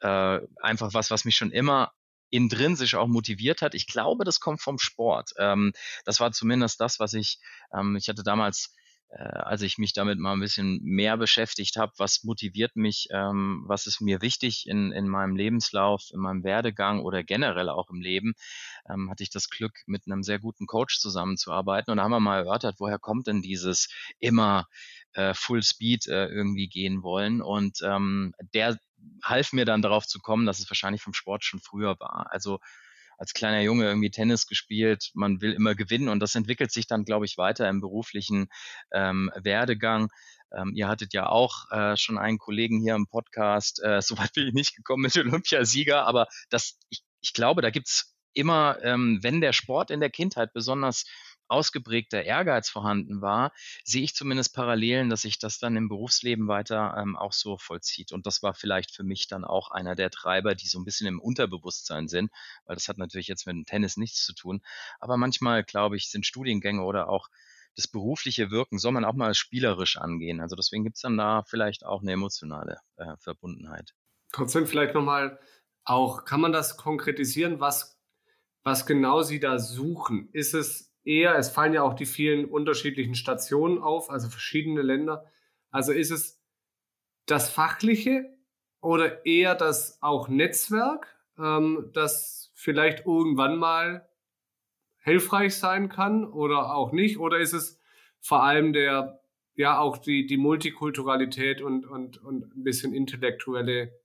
äh, 0.00 0.40
einfach 0.62 0.94
was, 0.94 1.10
was 1.10 1.24
mich 1.24 1.36
schon 1.36 1.50
immer 1.50 1.92
intrinsisch 2.30 2.94
auch 2.94 3.08
motiviert 3.08 3.62
hat. 3.62 3.74
Ich 3.74 3.86
glaube, 3.86 4.24
das 4.24 4.40
kommt 4.40 4.60
vom 4.60 4.78
Sport. 4.78 5.30
Ähm, 5.38 5.72
das 6.04 6.20
war 6.20 6.32
zumindest 6.32 6.80
das, 6.80 7.00
was 7.00 7.14
ich, 7.14 7.38
ähm, 7.74 7.96
ich 7.96 8.08
hatte 8.08 8.22
damals 8.22 8.74
äh, 9.10 9.22
als 9.22 9.62
ich 9.62 9.78
mich 9.78 9.92
damit 9.92 10.18
mal 10.18 10.32
ein 10.32 10.40
bisschen 10.40 10.80
mehr 10.82 11.16
beschäftigt 11.16 11.76
habe, 11.76 11.92
was 11.96 12.24
motiviert 12.24 12.76
mich, 12.76 13.08
ähm, 13.10 13.64
was 13.66 13.86
ist 13.86 14.00
mir 14.00 14.20
wichtig 14.20 14.66
in, 14.66 14.92
in 14.92 15.08
meinem 15.08 15.34
Lebenslauf, 15.34 16.10
in 16.12 16.20
meinem 16.20 16.44
Werdegang 16.44 17.00
oder 17.00 17.24
generell 17.24 17.70
auch 17.70 17.88
im 17.90 18.00
Leben, 18.00 18.34
ähm, 18.88 19.10
hatte 19.10 19.22
ich 19.22 19.30
das 19.30 19.48
Glück, 19.48 19.72
mit 19.86 20.02
einem 20.06 20.22
sehr 20.22 20.38
guten 20.38 20.66
Coach 20.66 20.98
zusammenzuarbeiten. 20.98 21.90
Und 21.90 21.96
da 21.96 22.04
haben 22.04 22.10
wir 22.10 22.20
mal 22.20 22.38
erörtert, 22.44 22.76
woher 22.78 22.98
kommt 22.98 23.26
denn 23.26 23.40
dieses 23.40 23.88
immer 24.18 24.66
äh, 25.14 25.32
Full 25.32 25.62
Speed 25.62 26.06
äh, 26.06 26.26
irgendwie 26.26 26.68
gehen 26.68 27.02
wollen. 27.02 27.40
Und 27.40 27.78
ähm, 27.82 28.34
der 28.54 28.78
half 29.22 29.52
mir 29.52 29.64
dann 29.64 29.82
darauf 29.82 30.06
zu 30.06 30.18
kommen, 30.18 30.44
dass 30.44 30.58
es 30.58 30.68
wahrscheinlich 30.68 31.02
vom 31.02 31.14
Sport 31.14 31.44
schon 31.44 31.60
früher 31.60 31.98
war. 31.98 32.26
Also 32.30 32.58
als 33.18 33.34
kleiner 33.34 33.60
Junge 33.60 33.84
irgendwie 33.84 34.10
Tennis 34.10 34.46
gespielt, 34.46 35.10
man 35.12 35.40
will 35.40 35.52
immer 35.52 35.74
gewinnen 35.74 36.08
und 36.08 36.20
das 36.20 36.34
entwickelt 36.34 36.72
sich 36.72 36.86
dann, 36.86 37.04
glaube 37.04 37.26
ich, 37.26 37.36
weiter 37.36 37.68
im 37.68 37.80
beruflichen 37.80 38.48
ähm, 38.92 39.30
Werdegang. 39.34 40.08
Ähm, 40.56 40.72
ihr 40.74 40.88
hattet 40.88 41.12
ja 41.12 41.28
auch 41.28 41.70
äh, 41.70 41.96
schon 41.96 42.16
einen 42.16 42.38
Kollegen 42.38 42.80
hier 42.80 42.94
im 42.94 43.06
Podcast, 43.06 43.82
äh, 43.82 44.00
soweit 44.02 44.32
bin 44.32 44.48
ich 44.48 44.54
nicht 44.54 44.76
gekommen 44.76 45.02
mit 45.02 45.16
Olympiasieger, 45.16 46.06
aber 46.06 46.28
das, 46.48 46.78
ich, 46.88 47.02
ich 47.20 47.32
glaube, 47.34 47.60
da 47.60 47.70
gibt's 47.70 48.14
immer, 48.34 48.78
ähm, 48.82 49.18
wenn 49.22 49.40
der 49.40 49.52
Sport 49.52 49.90
in 49.90 50.00
der 50.00 50.10
Kindheit 50.10 50.52
besonders 50.52 51.04
ausgeprägter 51.48 52.22
Ehrgeiz 52.22 52.68
vorhanden 52.68 53.20
war, 53.20 53.52
sehe 53.84 54.02
ich 54.02 54.14
zumindest 54.14 54.54
Parallelen, 54.54 55.10
dass 55.10 55.22
sich 55.22 55.38
das 55.38 55.58
dann 55.58 55.76
im 55.76 55.88
Berufsleben 55.88 56.48
weiter 56.48 56.94
ähm, 56.98 57.16
auch 57.16 57.32
so 57.32 57.58
vollzieht. 57.58 58.12
Und 58.12 58.26
das 58.26 58.42
war 58.42 58.54
vielleicht 58.54 58.94
für 58.94 59.04
mich 59.04 59.28
dann 59.28 59.44
auch 59.44 59.70
einer 59.70 59.94
der 59.94 60.10
Treiber, 60.10 60.54
die 60.54 60.68
so 60.68 60.78
ein 60.78 60.84
bisschen 60.84 61.06
im 61.06 61.20
Unterbewusstsein 61.20 62.08
sind, 62.08 62.30
weil 62.64 62.76
das 62.76 62.88
hat 62.88 62.98
natürlich 62.98 63.28
jetzt 63.28 63.46
mit 63.46 63.54
dem 63.54 63.64
Tennis 63.64 63.96
nichts 63.96 64.24
zu 64.24 64.34
tun. 64.34 64.60
Aber 65.00 65.16
manchmal, 65.16 65.64
glaube 65.64 65.96
ich, 65.96 66.10
sind 66.10 66.26
Studiengänge 66.26 66.82
oder 66.82 67.08
auch 67.08 67.28
das 67.78 67.86
berufliche 67.86 68.50
Wirken 68.50 68.78
soll 68.78 68.90
man 68.90 69.04
auch 69.04 69.14
mal 69.14 69.34
spielerisch 69.34 69.98
angehen. 69.98 70.40
Also 70.40 70.56
deswegen 70.56 70.82
gibt 70.82 70.96
es 70.96 71.02
dann 71.02 71.16
da 71.16 71.44
vielleicht 71.44 71.86
auch 71.86 72.02
eine 72.02 72.12
emotionale 72.12 72.80
äh, 72.96 73.16
Verbundenheit. 73.20 73.94
Trotzdem 74.32 74.66
vielleicht 74.66 74.94
nochmal 74.94 75.38
auch, 75.84 76.24
kann 76.24 76.40
man 76.40 76.52
das 76.52 76.76
konkretisieren, 76.76 77.60
was, 77.60 77.96
was 78.64 78.84
genau 78.84 79.22
Sie 79.22 79.38
da 79.38 79.60
suchen? 79.60 80.28
Ist 80.32 80.54
es 80.54 80.87
eher, 81.08 81.36
es 81.36 81.48
fallen 81.48 81.72
ja 81.72 81.82
auch 81.82 81.94
die 81.94 82.06
vielen 82.06 82.44
unterschiedlichen 82.44 83.14
Stationen 83.14 83.78
auf, 83.78 84.10
also 84.10 84.28
verschiedene 84.28 84.82
Länder. 84.82 85.24
Also 85.70 85.92
ist 85.92 86.10
es 86.10 86.40
das 87.26 87.50
Fachliche 87.50 88.36
oder 88.80 89.24
eher 89.24 89.54
das 89.54 90.02
auch 90.02 90.28
Netzwerk, 90.28 91.16
ähm, 91.38 91.90
das 91.94 92.52
vielleicht 92.54 93.06
irgendwann 93.06 93.56
mal 93.56 94.08
hilfreich 94.98 95.56
sein 95.56 95.88
kann 95.88 96.24
oder 96.24 96.74
auch 96.74 96.92
nicht? 96.92 97.18
Oder 97.18 97.38
ist 97.38 97.54
es 97.54 97.80
vor 98.20 98.42
allem 98.42 98.74
der, 98.74 99.22
ja, 99.54 99.78
auch 99.78 99.96
die, 99.96 100.26
die 100.26 100.36
Multikulturalität 100.36 101.62
und, 101.62 101.86
und, 101.86 102.18
und 102.18 102.54
ein 102.54 102.64
bisschen 102.64 102.92
intellektuelle 102.92 103.98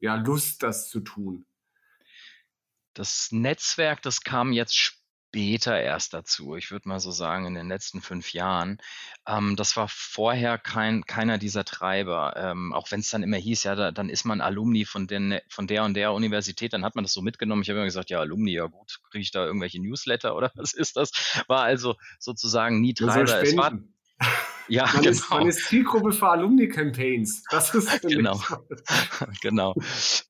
ja, 0.00 0.16
Lust, 0.16 0.64
das 0.64 0.88
zu 0.88 1.00
tun? 1.00 1.46
Das 2.94 3.28
Netzwerk, 3.30 4.02
das 4.02 4.22
kam 4.22 4.52
jetzt 4.52 4.97
später 5.28 5.78
erst 5.78 6.14
dazu. 6.14 6.56
Ich 6.56 6.70
würde 6.70 6.88
mal 6.88 7.00
so 7.00 7.10
sagen, 7.10 7.46
in 7.46 7.54
den 7.54 7.68
letzten 7.68 8.00
fünf 8.00 8.32
Jahren. 8.32 8.78
Ähm, 9.26 9.56
das 9.56 9.76
war 9.76 9.86
vorher 9.88 10.56
kein, 10.56 11.04
keiner 11.04 11.36
dieser 11.36 11.64
Treiber. 11.64 12.34
Ähm, 12.36 12.72
auch 12.72 12.90
wenn 12.90 13.00
es 13.00 13.10
dann 13.10 13.22
immer 13.22 13.36
hieß, 13.36 13.64
ja, 13.64 13.74
da, 13.74 13.92
dann 13.92 14.08
ist 14.08 14.24
man 14.24 14.40
Alumni 14.40 14.86
von, 14.86 15.06
den, 15.06 15.38
von 15.50 15.66
der 15.66 15.84
und 15.84 15.94
der 15.94 16.12
Universität, 16.12 16.72
dann 16.72 16.84
hat 16.84 16.94
man 16.94 17.04
das 17.04 17.12
so 17.12 17.20
mitgenommen. 17.20 17.62
Ich 17.62 17.68
habe 17.68 17.78
immer 17.78 17.86
gesagt, 17.86 18.10
ja, 18.10 18.20
Alumni, 18.20 18.52
ja 18.52 18.66
gut, 18.66 19.00
kriege 19.10 19.22
ich 19.22 19.30
da 19.30 19.44
irgendwelche 19.44 19.80
Newsletter 19.80 20.34
oder 20.34 20.50
was 20.56 20.72
ist 20.72 20.96
das? 20.96 21.10
War 21.46 21.62
also 21.62 21.96
sozusagen 22.18 22.80
nie 22.80 22.94
Treiber. 22.94 23.42
Es 23.42 23.56
war, 23.56 23.72
ja, 24.68 24.84
man, 24.86 25.02
genau. 25.02 25.10
ist, 25.10 25.30
man 25.30 25.46
ist 25.46 25.64
Zielgruppe 25.66 26.12
für 26.12 26.28
Alumni-Campaigns. 26.28 27.44
Das 27.50 27.74
ist 27.74 28.02
genau. 28.02 28.40
genau. 29.42 29.74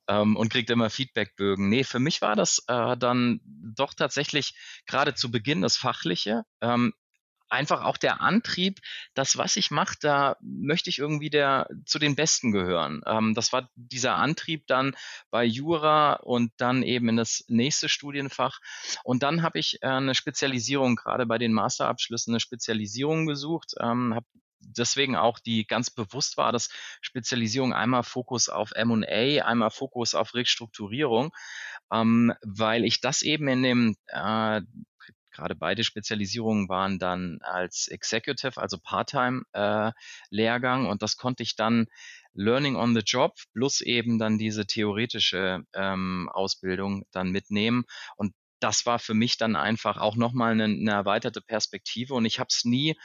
Ähm, 0.09 0.37
und 0.37 0.51
kriegt 0.51 0.71
immer 0.71 0.91
Feedbackbögen. 0.91 1.69
Nee, 1.69 1.85
für 1.85 1.99
mich 1.99 2.23
war 2.23 2.37
das 2.37 2.65
äh, 2.69 2.97
dann 2.97 3.41
doch 3.45 3.95
tatsächlich 3.95 4.55
gerade 4.87 5.15
zu 5.15 5.31
Beginn 5.31 5.63
das 5.63 5.77
Fachliche. 5.77 6.45
Ähm, 6.61 6.93
einfach 7.49 7.85
auch 7.85 7.97
der 7.97 8.21
Antrieb, 8.21 8.81
das, 9.15 9.37
was 9.37 9.57
ich 9.57 9.71
mache, 9.71 9.97
da 10.01 10.37
möchte 10.41 10.91
ich 10.91 10.99
irgendwie 10.99 11.31
der, 11.31 11.69
zu 11.85 11.99
den 11.99 12.15
Besten 12.15 12.53
gehören. 12.53 13.03
Ähm, 13.07 13.35
das 13.35 13.53
war 13.53 13.71
dieser 13.75 14.17
Antrieb 14.17 14.67
dann 14.67 14.97
bei 15.31 15.45
Jura 15.45 16.15
und 16.15 16.53
dann 16.57 16.83
eben 16.83 17.09
in 17.09 17.17
das 17.17 17.45
nächste 17.49 17.89
Studienfach. 17.89 18.61
Und 19.05 19.23
dann 19.23 19.43
habe 19.43 19.59
ich 19.59 19.83
äh, 19.83 19.87
eine 19.87 20.15
Spezialisierung, 20.15 20.97
gerade 20.97 21.27
bei 21.27 21.39
den 21.39 21.53
Masterabschlüssen, 21.53 22.33
eine 22.33 22.41
Spezialisierung 22.41 23.27
gesucht, 23.27 23.75
ähm, 23.81 24.15
habe 24.15 24.27
deswegen 24.61 25.17
auch 25.17 25.39
die 25.39 25.67
ganz 25.67 25.91
bewusst 25.91 26.37
war, 26.37 26.53
dass 26.53 26.69
Spezialisierung 27.01 27.73
einmal 27.73 28.03
Fokus 28.03 28.49
auf 28.49 28.73
M&A, 28.73 29.45
einmal 29.45 29.71
Fokus 29.71 30.15
auf 30.15 30.35
Restrukturierung, 30.35 31.31
ähm, 31.93 32.35
weil 32.43 32.85
ich 32.85 33.01
das 33.01 33.23
eben 33.23 33.49
in 33.49 33.63
dem 33.63 33.97
äh, 34.09 34.61
gerade 35.39 35.55
beide 35.55 35.85
Spezialisierungen 35.85 36.69
waren 36.69 36.99
dann 36.99 37.39
als 37.43 37.87
Executive, 37.89 38.61
also 38.61 38.77
Part-Time-Lehrgang 38.79 40.85
äh, 40.85 40.89
und 40.89 41.03
das 41.03 41.17
konnte 41.17 41.45
ich 41.45 41.55
dann 41.55 41.87
Learning 42.35 42.77
on 42.77 42.95
the 42.95 43.03
Job 43.05 43.37
plus 43.53 43.81
eben 43.81 44.19
dann 44.19 44.39
diese 44.39 44.67
theoretische 44.67 45.63
ähm, 45.75 46.29
Ausbildung 46.33 47.05
dann 47.13 47.31
mitnehmen. 47.31 47.85
Und 48.17 48.35
das 48.61 48.87
war 48.87 48.99
für 48.99 49.15
mich 49.15 49.39
dann 49.39 49.57
einfach 49.57 49.97
auch 49.97 50.17
nochmal 50.17 50.53
eine, 50.53 50.65
eine 50.65 50.91
erweiterte 50.91 51.41
Perspektive. 51.41 52.15
Und 52.15 52.27
ich 52.27 52.39
habe 52.39 52.49
es 52.51 52.65
nie 52.65 52.97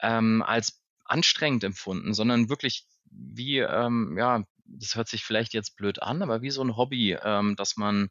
ähm, 0.00 0.42
als 0.42 0.80
anstrengend 1.04 1.64
empfunden, 1.64 2.14
sondern 2.14 2.48
wirklich 2.48 2.86
wie, 3.04 3.58
ähm, 3.58 4.16
ja, 4.16 4.44
das 4.64 4.94
hört 4.94 5.08
sich 5.08 5.24
vielleicht 5.24 5.52
jetzt 5.52 5.76
blöd 5.76 6.02
an, 6.02 6.22
aber 6.22 6.42
wie 6.42 6.50
so 6.50 6.62
ein 6.62 6.76
Hobby, 6.76 7.16
ähm, 7.22 7.56
dass 7.56 7.76
man 7.76 8.08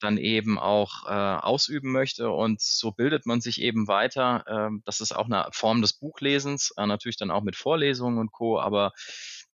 dann 0.00 0.18
eben 0.18 0.58
auch 0.58 1.06
äh, 1.06 1.08
ausüben 1.08 1.92
möchte. 1.92 2.30
Und 2.30 2.60
so 2.60 2.92
bildet 2.92 3.26
man 3.26 3.40
sich 3.40 3.60
eben 3.60 3.88
weiter. 3.88 4.44
Ähm, 4.48 4.82
das 4.84 5.00
ist 5.00 5.12
auch 5.12 5.26
eine 5.26 5.48
Form 5.52 5.82
des 5.82 5.92
Buchlesens, 5.92 6.72
äh, 6.76 6.86
natürlich 6.86 7.16
dann 7.16 7.30
auch 7.30 7.42
mit 7.42 7.56
Vorlesungen 7.56 8.18
und 8.18 8.32
Co. 8.32 8.60
Aber 8.60 8.92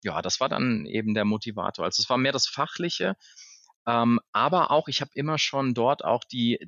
ja, 0.02 0.20
das 0.22 0.40
war 0.40 0.48
dann 0.48 0.86
eben 0.86 1.14
der 1.14 1.24
Motivator. 1.24 1.84
Also 1.84 2.02
es 2.02 2.10
war 2.10 2.18
mehr 2.18 2.32
das 2.32 2.46
Fachliche. 2.46 3.16
Ähm, 3.86 4.20
aber 4.32 4.70
auch, 4.70 4.88
ich 4.88 5.00
habe 5.00 5.10
immer 5.14 5.38
schon 5.38 5.74
dort 5.74 6.04
auch 6.04 6.24
die, 6.24 6.58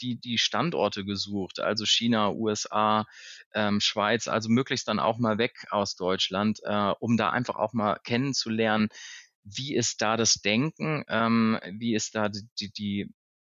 die, 0.00 0.20
die 0.20 0.38
Standorte 0.38 1.04
gesucht, 1.04 1.58
also 1.58 1.84
China, 1.84 2.30
USA, 2.30 3.06
ähm, 3.54 3.80
Schweiz, 3.80 4.28
also 4.28 4.48
möglichst 4.48 4.86
dann 4.86 5.00
auch 5.00 5.18
mal 5.18 5.38
weg 5.38 5.66
aus 5.70 5.96
Deutschland, 5.96 6.60
äh, 6.62 6.92
um 7.00 7.16
da 7.16 7.30
einfach 7.30 7.56
auch 7.56 7.72
mal 7.72 7.98
kennenzulernen, 8.04 8.88
wie 9.42 9.74
ist 9.74 10.00
da 10.00 10.16
das 10.16 10.34
Denken, 10.34 11.04
ähm, 11.08 11.58
wie 11.72 11.94
ist 11.94 12.14
da 12.14 12.28
die, 12.28 12.70
die, 12.72 13.12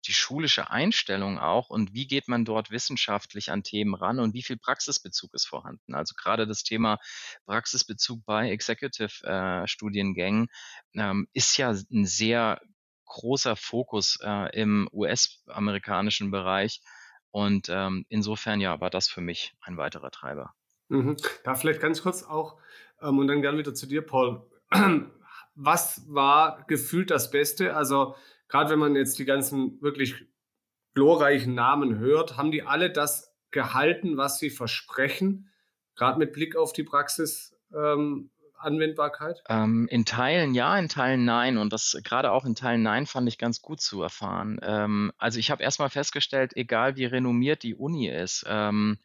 die 0.06 0.14
schulische 0.14 0.70
Einstellung 0.70 1.40
auch 1.40 1.70
und 1.70 1.94
wie 1.94 2.08
geht 2.08 2.28
man 2.28 2.46
dort 2.46 2.72
wissenschaftlich 2.72 3.52
an 3.52 3.64
Themen 3.64 3.96
ran 3.96 4.20
und 4.20 4.34
wie 4.34 4.44
viel 4.44 4.58
Praxisbezug 4.58 5.34
ist 5.34 5.46
vorhanden. 5.46 5.94
Also 5.96 6.14
gerade 6.16 6.46
das 6.48 6.64
Thema 6.64 7.00
Praxisbezug 7.46 8.24
bei 8.26 8.50
Executive-Studiengängen 8.50 10.48
äh, 10.94 11.02
ähm, 11.02 11.28
ist 11.34 11.58
ja 11.58 11.70
ein 11.70 12.06
sehr 12.06 12.62
großer 13.06 13.56
Fokus 13.56 14.18
äh, 14.24 14.60
im 14.60 14.90
US-amerikanischen 14.92 16.32
Bereich. 16.32 16.82
Und 17.32 17.68
ähm, 17.70 18.06
insofern 18.10 18.62
ja, 18.62 18.80
war 18.80 18.90
das 18.90 19.08
für 19.08 19.22
mich 19.22 19.54
ein 19.62 19.78
weiterer 19.78 20.12
Treiber. 20.12 20.54
Mhm. 20.90 21.18
Ja, 21.46 21.56
vielleicht 21.56 21.80
ganz 21.80 22.02
kurz 22.02 22.24
auch 22.24 22.58
ähm, 23.02 23.20
und 23.20 23.28
dann 23.28 23.42
gern 23.42 23.58
wieder 23.58 23.74
zu 23.74 23.88
dir, 23.88 24.02
Paul. 24.02 24.46
Was 25.56 26.04
war 26.08 26.64
gefühlt 26.68 27.12
das 27.12 27.30
Beste? 27.30 27.76
Also 27.76 28.16
gerade 28.54 28.70
wenn 28.70 28.78
man 28.78 28.96
jetzt 28.96 29.18
die 29.18 29.26
ganzen 29.26 29.82
wirklich 29.82 30.14
glorreichen 30.94 31.56
Namen 31.56 31.98
hört, 31.98 32.38
haben 32.38 32.52
die 32.52 32.62
alle 32.62 32.92
das 32.92 33.36
gehalten, 33.50 34.16
was 34.16 34.38
sie 34.38 34.52
versprechen, 34.52 35.50
gerade 35.96 36.20
mit 36.20 36.34
Blick 36.34 36.56
auf 36.56 36.72
die 36.72 36.84
Praxis. 36.84 37.58
Ähm, 37.76 38.30
Anwendbarkeit? 38.60 39.44
Ähm, 39.50 39.88
in 39.90 40.06
Teilen 40.06 40.54
ja, 40.54 40.78
in 40.78 40.88
Teilen 40.88 41.26
nein. 41.26 41.58
Und 41.58 41.74
das 41.74 42.00
gerade 42.04 42.32
auch 42.32 42.46
in 42.46 42.54
Teilen 42.54 42.84
nein 42.84 43.08
fand 43.08 43.28
ich 43.28 43.40
ganz 43.40 43.62
gut 43.62 43.82
zu 43.82 44.04
erfahren. 44.04 44.60
Ähm, 44.62 45.12
also 45.18 45.40
ich 45.40 45.50
habe 45.50 45.64
erstmal 45.64 45.90
festgestellt, 45.90 46.56
egal 46.56 46.96
wie 46.96 47.06
renommiert 47.06 47.64
die 47.64 47.76
Uni 47.76 48.08
ist, 48.08 48.46
ähm, 48.48 49.00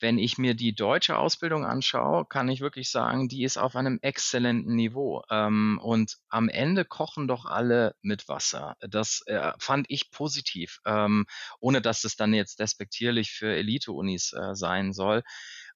wenn 0.00 0.18
ich 0.18 0.38
mir 0.38 0.54
die 0.54 0.74
deutsche 0.74 1.16
Ausbildung 1.18 1.64
anschaue, 1.64 2.24
kann 2.26 2.48
ich 2.48 2.60
wirklich 2.60 2.90
sagen, 2.90 3.28
die 3.28 3.44
ist 3.44 3.58
auf 3.58 3.76
einem 3.76 3.98
exzellenten 4.02 4.74
Niveau. 4.74 5.22
Ähm, 5.30 5.78
und 5.82 6.16
am 6.28 6.48
Ende 6.48 6.84
kochen 6.84 7.28
doch 7.28 7.44
alle 7.44 7.94
mit 8.02 8.28
Wasser. 8.28 8.76
Das 8.80 9.22
äh, 9.26 9.52
fand 9.58 9.86
ich 9.88 10.10
positiv, 10.10 10.80
ähm, 10.86 11.26
ohne 11.60 11.80
dass 11.80 12.04
es 12.04 12.16
dann 12.16 12.34
jetzt 12.34 12.60
despektierlich 12.60 13.32
für 13.32 13.54
Elite-Unis 13.54 14.32
äh, 14.32 14.54
sein 14.54 14.92
soll. 14.92 15.22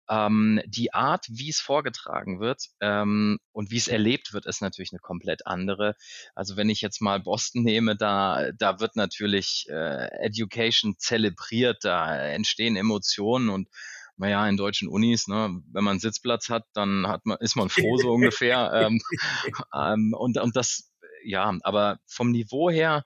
Ähm, 0.09 0.61
die 0.67 0.93
Art, 0.93 1.27
wie 1.31 1.49
es 1.49 1.61
vorgetragen 1.61 2.39
wird 2.39 2.69
ähm, 2.81 3.39
und 3.53 3.71
wie 3.71 3.79
es 3.79 3.89
erlebt 3.89 4.35
wird, 4.35 4.45
ist 4.45 4.61
natürlich 4.61 4.93
eine 4.93 5.01
komplett 5.01 5.47
andere. 5.47 5.97
Also 6.35 6.57
wenn 6.57 6.69
ich 6.69 6.83
jetzt 6.83 7.01
mal 7.01 7.21
Boston 7.21 7.63
nehme, 7.63 7.97
da, 7.97 8.53
da 8.53 8.81
wird 8.81 8.97
natürlich 8.97 9.67
äh, 9.71 10.09
Education 10.25 10.97
zelebriert, 10.99 11.85
da 11.85 12.15
entstehen 12.17 12.77
Emotionen 12.77 13.49
und 13.49 13.69
naja, 14.16 14.48
in 14.48 14.57
deutschen 14.57 14.88
Unis, 14.88 15.27
ne, 15.27 15.61
wenn 15.72 15.85
man 15.85 15.98
Sitzplatz 15.98 16.48
hat, 16.48 16.64
dann 16.72 17.07
hat 17.09 17.27
man, 17.27 17.38
ist 17.40 17.57
man 17.57 17.68
froh 17.68 17.96
so 17.96 18.12
ungefähr. 18.14 18.72
ähm, 18.74 19.00
ähm, 19.74 20.14
und, 20.16 20.38
und 20.38 20.57
das, 20.57 20.92
ja, 21.24 21.53
aber 21.62 21.98
vom 22.07 22.31
Niveau 22.31 22.70
her 22.70 23.05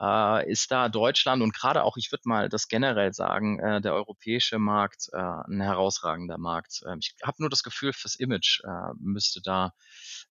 äh, 0.00 0.50
ist 0.50 0.70
da 0.70 0.88
Deutschland 0.88 1.42
und 1.42 1.54
gerade 1.54 1.82
auch, 1.82 1.96
ich 1.96 2.12
würde 2.12 2.22
mal 2.26 2.48
das 2.48 2.68
generell 2.68 3.12
sagen, 3.12 3.58
äh, 3.58 3.80
der 3.80 3.94
europäische 3.94 4.58
Markt 4.58 5.08
äh, 5.12 5.16
ein 5.16 5.60
herausragender 5.60 6.38
Markt. 6.38 6.82
Ähm, 6.86 6.98
ich 7.00 7.14
habe 7.22 7.36
nur 7.40 7.50
das 7.50 7.62
Gefühl, 7.62 7.92
fürs 7.92 8.16
Image 8.16 8.60
äh, 8.64 8.92
müsste 8.98 9.40
da 9.42 9.72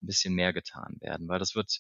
ein 0.02 0.08
bisschen 0.08 0.34
mehr 0.34 0.54
getan 0.54 0.98
werden, 1.00 1.28
weil 1.28 1.40
das 1.40 1.56
wird 1.56 1.80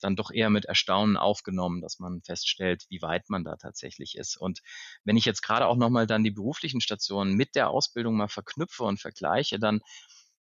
dann 0.00 0.16
doch 0.16 0.30
eher 0.30 0.50
mit 0.50 0.66
Erstaunen 0.66 1.16
aufgenommen, 1.16 1.80
dass 1.80 1.98
man 1.98 2.22
feststellt, 2.22 2.84
wie 2.88 3.02
weit 3.02 3.30
man 3.30 3.44
da 3.44 3.56
tatsächlich 3.56 4.16
ist. 4.16 4.36
Und 4.36 4.60
wenn 5.04 5.16
ich 5.16 5.24
jetzt 5.24 5.42
gerade 5.42 5.66
auch 5.66 5.76
nochmal 5.76 6.06
dann 6.06 6.24
die 6.24 6.30
beruflichen 6.30 6.80
Stationen 6.80 7.34
mit 7.34 7.54
der 7.54 7.70
Ausbildung 7.70 8.16
mal 8.16 8.28
verknüpfe 8.28 8.84
und 8.84 9.00
vergleiche, 9.00 9.58
dann 9.58 9.80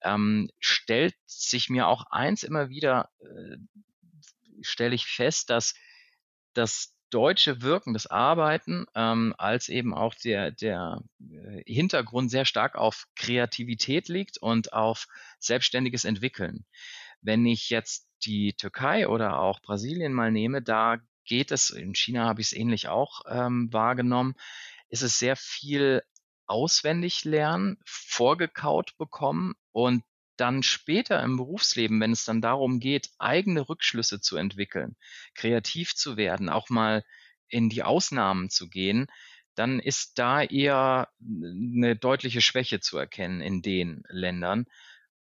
ähm, 0.01 0.49
stellt 0.59 1.15
sich 1.25 1.69
mir 1.69 1.87
auch 1.87 2.05
eins 2.09 2.43
immer 2.43 2.69
wieder, 2.69 3.09
äh, 3.21 3.57
stelle 4.61 4.95
ich 4.95 5.05
fest, 5.05 5.49
dass 5.49 5.73
das 6.53 6.95
deutsche 7.09 7.61
Wirken, 7.61 7.93
das 7.93 8.07
Arbeiten, 8.07 8.85
ähm, 8.95 9.35
als 9.37 9.69
eben 9.69 9.93
auch 9.93 10.15
der, 10.15 10.51
der 10.51 11.01
äh, 11.19 11.61
Hintergrund 11.71 12.31
sehr 12.31 12.45
stark 12.45 12.75
auf 12.75 13.05
Kreativität 13.15 14.07
liegt 14.07 14.39
und 14.39 14.73
auf 14.73 15.05
selbstständiges 15.39 16.05
Entwickeln. 16.05 16.65
Wenn 17.23 17.45
ich 17.45 17.69
jetzt 17.69 18.07
die 18.25 18.53
Türkei 18.53 19.07
oder 19.07 19.39
auch 19.39 19.61
Brasilien 19.61 20.13
mal 20.13 20.31
nehme, 20.31 20.61
da 20.61 20.97
geht 21.25 21.51
es, 21.51 21.69
in 21.69 21.95
China 21.95 22.25
habe 22.25 22.41
ich 22.41 22.47
es 22.47 22.53
ähnlich 22.53 22.87
auch 22.87 23.21
ähm, 23.27 23.71
wahrgenommen, 23.71 24.35
ist 24.89 25.01
es 25.01 25.19
sehr 25.19 25.35
viel 25.35 26.03
auswendig 26.45 27.23
lernen, 27.23 27.77
vorgekaut 27.85 28.97
bekommen 28.97 29.53
und 29.71 30.03
dann 30.35 30.63
später 30.63 31.21
im 31.23 31.37
Berufsleben, 31.37 31.99
wenn 32.01 32.11
es 32.11 32.25
dann 32.25 32.41
darum 32.41 32.79
geht, 32.79 33.09
eigene 33.19 33.69
Rückschlüsse 33.69 34.19
zu 34.19 34.35
entwickeln, 34.35 34.95
kreativ 35.35 35.95
zu 35.95 36.17
werden, 36.17 36.49
auch 36.49 36.69
mal 36.69 37.03
in 37.47 37.69
die 37.69 37.83
Ausnahmen 37.83 38.49
zu 38.49 38.67
gehen, 38.69 39.07
dann 39.55 39.79
ist 39.79 40.17
da 40.17 40.41
eher 40.41 41.09
eine 41.21 41.95
deutliche 41.95 42.41
Schwäche 42.41 42.79
zu 42.79 42.97
erkennen 42.97 43.41
in 43.41 43.61
den 43.61 44.03
Ländern. 44.09 44.65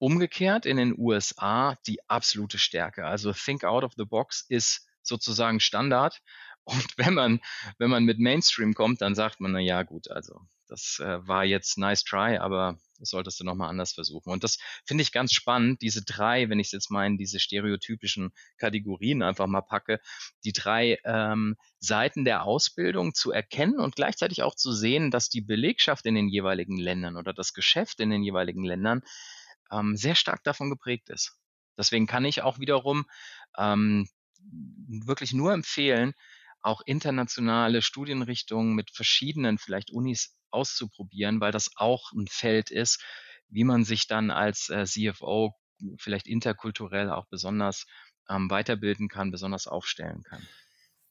Umgekehrt 0.01 0.65
in 0.65 0.79
den 0.79 0.99
USA 0.99 1.77
die 1.87 2.01
absolute 2.09 2.57
Stärke. 2.57 3.05
Also 3.05 3.35
Think 3.35 3.65
Out 3.65 3.85
of 3.85 3.93
the 3.99 4.07
Box 4.07 4.47
ist 4.49 4.89
sozusagen 5.03 5.61
Standard. 5.61 6.23
Und 6.65 6.87
wenn 6.97 7.13
man, 7.13 7.41
wenn 7.77 7.91
man 7.91 8.05
mit 8.05 8.19
Mainstream 8.19 8.73
kommt, 8.73 9.03
dann 9.03 9.15
sagt 9.15 9.41
man, 9.41 9.53
na 9.53 9.61
ja, 9.61 9.83
gut, 9.83 10.11
also 10.11 10.41
das 10.69 11.01
äh, 11.01 11.27
war 11.27 11.45
jetzt 11.45 11.77
nice 11.77 12.03
try, 12.05 12.39
aber 12.39 12.79
das 12.99 13.11
solltest 13.11 13.41
du 13.41 13.45
nochmal 13.45 13.69
anders 13.69 13.93
versuchen. 13.93 14.31
Und 14.31 14.43
das 14.43 14.59
finde 14.87 15.03
ich 15.03 15.13
ganz 15.13 15.33
spannend, 15.33 15.83
diese 15.83 16.03
drei, 16.03 16.49
wenn 16.49 16.61
ich 16.61 16.69
es 16.69 16.73
jetzt 16.73 16.91
in 16.91 17.19
diese 17.19 17.41
stereotypischen 17.41 18.33
Kategorien 18.57 19.23
einfach 19.23 19.49
mal 19.49 19.63
packe, 19.63 20.01
die 20.45 20.53
drei 20.53 20.99
ähm, 21.05 21.57
Seiten 21.79 22.25
der 22.25 22.45
Ausbildung 22.45 23.13
zu 23.13 23.33
erkennen 23.33 23.81
und 23.81 23.97
gleichzeitig 23.97 24.43
auch 24.43 24.55
zu 24.55 24.73
sehen, 24.73 25.11
dass 25.11 25.29
die 25.29 25.41
Belegschaft 25.43 26.07
in 26.07 26.15
den 26.15 26.29
jeweiligen 26.29 26.79
Ländern 26.79 27.17
oder 27.17 27.35
das 27.35 27.53
Geschäft 27.53 28.01
in 28.01 28.11
den 28.11 28.23
jeweiligen 28.23 28.65
Ländern 28.65 29.03
ähm, 29.71 29.97
sehr 29.97 30.15
stark 30.15 30.43
davon 30.45 30.71
geprägt 30.71 31.11
ist. 31.11 31.37
Deswegen 31.77 32.07
kann 32.07 32.25
ich 32.25 32.43
auch 32.43 32.59
wiederum 32.59 33.07
ähm, 33.57 34.09
wirklich 34.89 35.33
nur 35.33 35.53
empfehlen, 35.53 36.13
auch 36.63 36.83
internationale 36.85 37.83
Studienrichtungen 37.83 38.75
mit 38.75 38.91
verschiedenen 38.91 39.59
vielleicht 39.59 39.91
Unis 39.91 40.37
auszuprobieren, 40.51 41.41
weil 41.41 41.53
das 41.53 41.71
auch 41.77 42.13
ein 42.13 42.27
Feld 42.27 42.71
ist, 42.71 43.03
wie 43.49 43.65
man 43.65 43.85
sich 43.85 44.07
dann 44.07 44.31
als 44.31 44.69
äh, 44.69 44.85
CFO 44.85 45.55
vielleicht 45.99 46.27
interkulturell 46.27 47.11
auch 47.11 47.27
besonders 47.29 47.87
ähm, 48.29 48.51
weiterbilden 48.51 49.09
kann, 49.09 49.31
besonders 49.31 49.67
aufstellen 49.67 50.23
kann. 50.23 50.47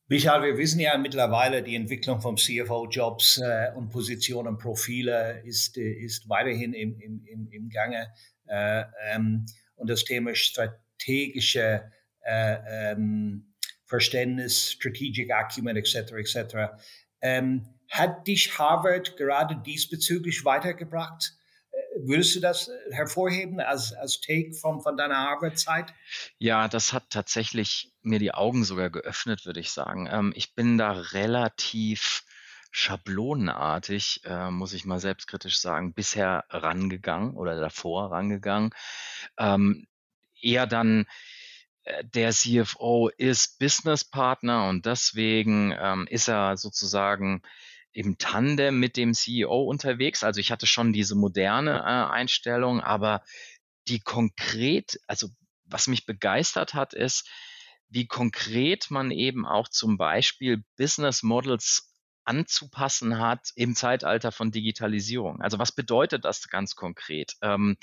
Michael, 0.08 0.42
wir 0.42 0.58
wissen 0.58 0.80
ja 0.80 0.98
mittlerweile, 0.98 1.62
die 1.62 1.76
Entwicklung 1.76 2.20
von 2.20 2.36
CFO-Jobs 2.36 3.38
äh, 3.44 3.72
und 3.76 3.90
Positionen, 3.90 4.58
Profile 4.58 5.44
ist, 5.46 5.78
äh, 5.78 5.92
ist 5.92 6.28
weiterhin 6.30 6.74
im, 6.74 7.00
im, 7.00 7.48
im 7.52 7.70
Gange. 7.70 8.08
Äh, 8.50 8.86
ähm, 9.12 9.46
und 9.76 9.90
das 9.90 10.04
Thema 10.04 10.36
strategische 10.36 11.92
äh, 12.22 12.92
ähm, 12.92 13.54
Verständnis, 13.86 14.74
Strategic 14.74 15.32
Acumen 15.32 15.78
etc. 15.78 15.96
etc. 16.14 16.56
Ähm, 17.22 17.66
hat 17.90 18.28
dich 18.28 18.58
Harvard 18.58 19.18
gerade 19.18 19.56
diesbezüglich 19.66 20.46
weitergebracht? 20.46 21.34
Äh, 21.72 21.78
würdest 22.02 22.36
du 22.36 22.40
das 22.40 22.70
hervorheben 22.92 23.60
als, 23.60 23.94
als 23.94 24.22
Take 24.22 24.54
von, 24.54 24.82
von 24.82 24.96
deiner 24.98 25.18
Harvard-Zeit? 25.18 25.94
Ja, 26.38 26.68
das 26.68 26.94
hat 26.94 27.10
tatsächlich 27.10 27.92
mir 28.02 28.20
die 28.20 28.34
Augen 28.34 28.64
sogar 28.64 28.90
geöffnet, 28.90 29.46
würde 29.46 29.60
ich 29.60 29.72
sagen. 29.72 30.08
Ähm, 30.12 30.34
ich 30.36 30.56
bin 30.56 30.78
da 30.78 30.92
relativ 30.92 32.24
schablonenartig, 32.72 34.22
äh, 34.26 34.52
muss 34.52 34.74
ich 34.74 34.86
mal 34.86 35.00
selbstkritisch 35.00 35.60
sagen, 35.60 35.94
bisher 35.94 36.46
rangegangen 36.50 37.36
oder 37.36 37.60
davor 37.60 38.12
rangegangen. 38.12 38.72
Ähm, 39.38 39.88
eher 40.40 40.68
dann 40.68 41.06
äh, 41.84 42.04
der 42.06 42.32
CFO 42.32 43.10
ist 43.10 43.60
Businesspartner 43.60 44.68
und 44.68 44.86
deswegen 44.86 45.74
ähm, 45.80 46.08
ist 46.10 46.28
er 46.28 46.58
sozusagen 46.58 47.42
im 47.92 48.18
Tandem 48.18 48.80
mit 48.80 48.98
dem 48.98 49.14
CEO 49.14 49.64
unterwegs. 49.64 50.24
Also 50.24 50.40
ich 50.40 50.52
hatte 50.52 50.68
schon 50.68 50.94
diese 50.94 51.16
moderne 51.16 51.80
äh, 51.80 52.12
Einstellung, 52.14 52.82
aber 52.82 53.24
die 53.88 54.00
konkret, 54.00 55.00
also 55.08 55.30
was 55.66 55.88
mich 55.88 56.06
begeistert 56.06 56.74
hat, 56.76 56.94
ist, 56.94 57.28
wie 57.90 58.06
konkret 58.06 58.92
man 58.92 59.10
eben 59.10 59.48
auch 59.48 59.68
zum 59.68 59.98
Beispiel 59.98 60.64
Business 60.78 61.24
Models 61.24 61.89
anzupassen 62.30 63.18
hat 63.18 63.52
im 63.56 63.76
Zeitalter 63.76 64.32
von 64.32 64.52
Digitalisierung. 64.52 65.42
Also 65.42 65.58
was 65.58 65.72
bedeutet 65.72 66.26
das 66.26 66.48
ganz 66.48 66.76
konkret? 66.76 67.36
Ähm, 67.42 67.76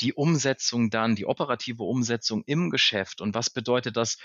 die 0.00 0.14
Umsetzung 0.14 0.88
dann, 0.88 1.14
die 1.14 1.26
operative 1.26 1.82
Umsetzung 1.82 2.42
im 2.46 2.70
Geschäft 2.70 3.20
und 3.20 3.34
was 3.34 3.50
bedeutet 3.50 3.96
das 3.98 4.16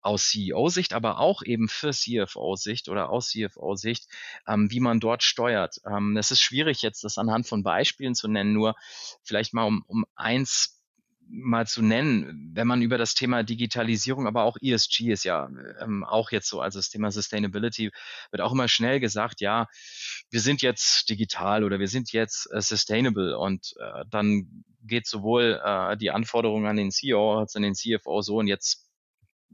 aus 0.00 0.30
CEO-Sicht, 0.30 0.94
aber 0.94 1.18
auch 1.18 1.42
eben 1.42 1.68
für 1.68 1.92
CFO-Sicht 1.92 2.88
oder 2.88 3.10
aus 3.10 3.28
CFO-Sicht, 3.30 4.08
ähm, 4.48 4.70
wie 4.70 4.80
man 4.80 4.98
dort 4.98 5.22
steuert. 5.22 5.76
Ähm, 5.86 6.16
es 6.16 6.30
ist 6.30 6.40
schwierig 6.40 6.82
jetzt, 6.82 7.04
das 7.04 7.18
anhand 7.18 7.46
von 7.46 7.62
Beispielen 7.62 8.14
zu 8.14 8.28
nennen, 8.28 8.54
nur 8.54 8.74
vielleicht 9.22 9.52
mal 9.52 9.64
um, 9.64 9.84
um 9.86 10.04
eins 10.16 10.81
mal 11.28 11.66
zu 11.66 11.82
nennen, 11.82 12.50
wenn 12.54 12.66
man 12.66 12.82
über 12.82 12.98
das 12.98 13.14
Thema 13.14 13.42
Digitalisierung, 13.42 14.26
aber 14.26 14.44
auch 14.44 14.56
ESG 14.60 15.10
ist 15.10 15.24
ja 15.24 15.48
ähm, 15.80 16.04
auch 16.04 16.30
jetzt 16.30 16.48
so, 16.48 16.60
also 16.60 16.78
das 16.78 16.90
Thema 16.90 17.10
Sustainability 17.10 17.90
wird 18.30 18.42
auch 18.42 18.52
immer 18.52 18.68
schnell 18.68 19.00
gesagt, 19.00 19.40
ja, 19.40 19.66
wir 20.30 20.40
sind 20.40 20.62
jetzt 20.62 21.08
digital 21.08 21.64
oder 21.64 21.78
wir 21.78 21.88
sind 21.88 22.12
jetzt 22.12 22.48
äh, 22.52 22.60
sustainable 22.60 23.38
und 23.38 23.74
äh, 23.78 24.04
dann 24.10 24.64
geht 24.82 25.06
sowohl 25.06 25.60
äh, 25.64 25.96
die 25.96 26.10
Anforderung 26.10 26.66
an 26.66 26.76
den 26.76 26.90
CEO 26.90 27.38
als 27.38 27.56
an 27.56 27.62
den 27.62 27.74
CFO 27.74 28.22
so 28.22 28.36
und 28.38 28.46
jetzt 28.46 28.81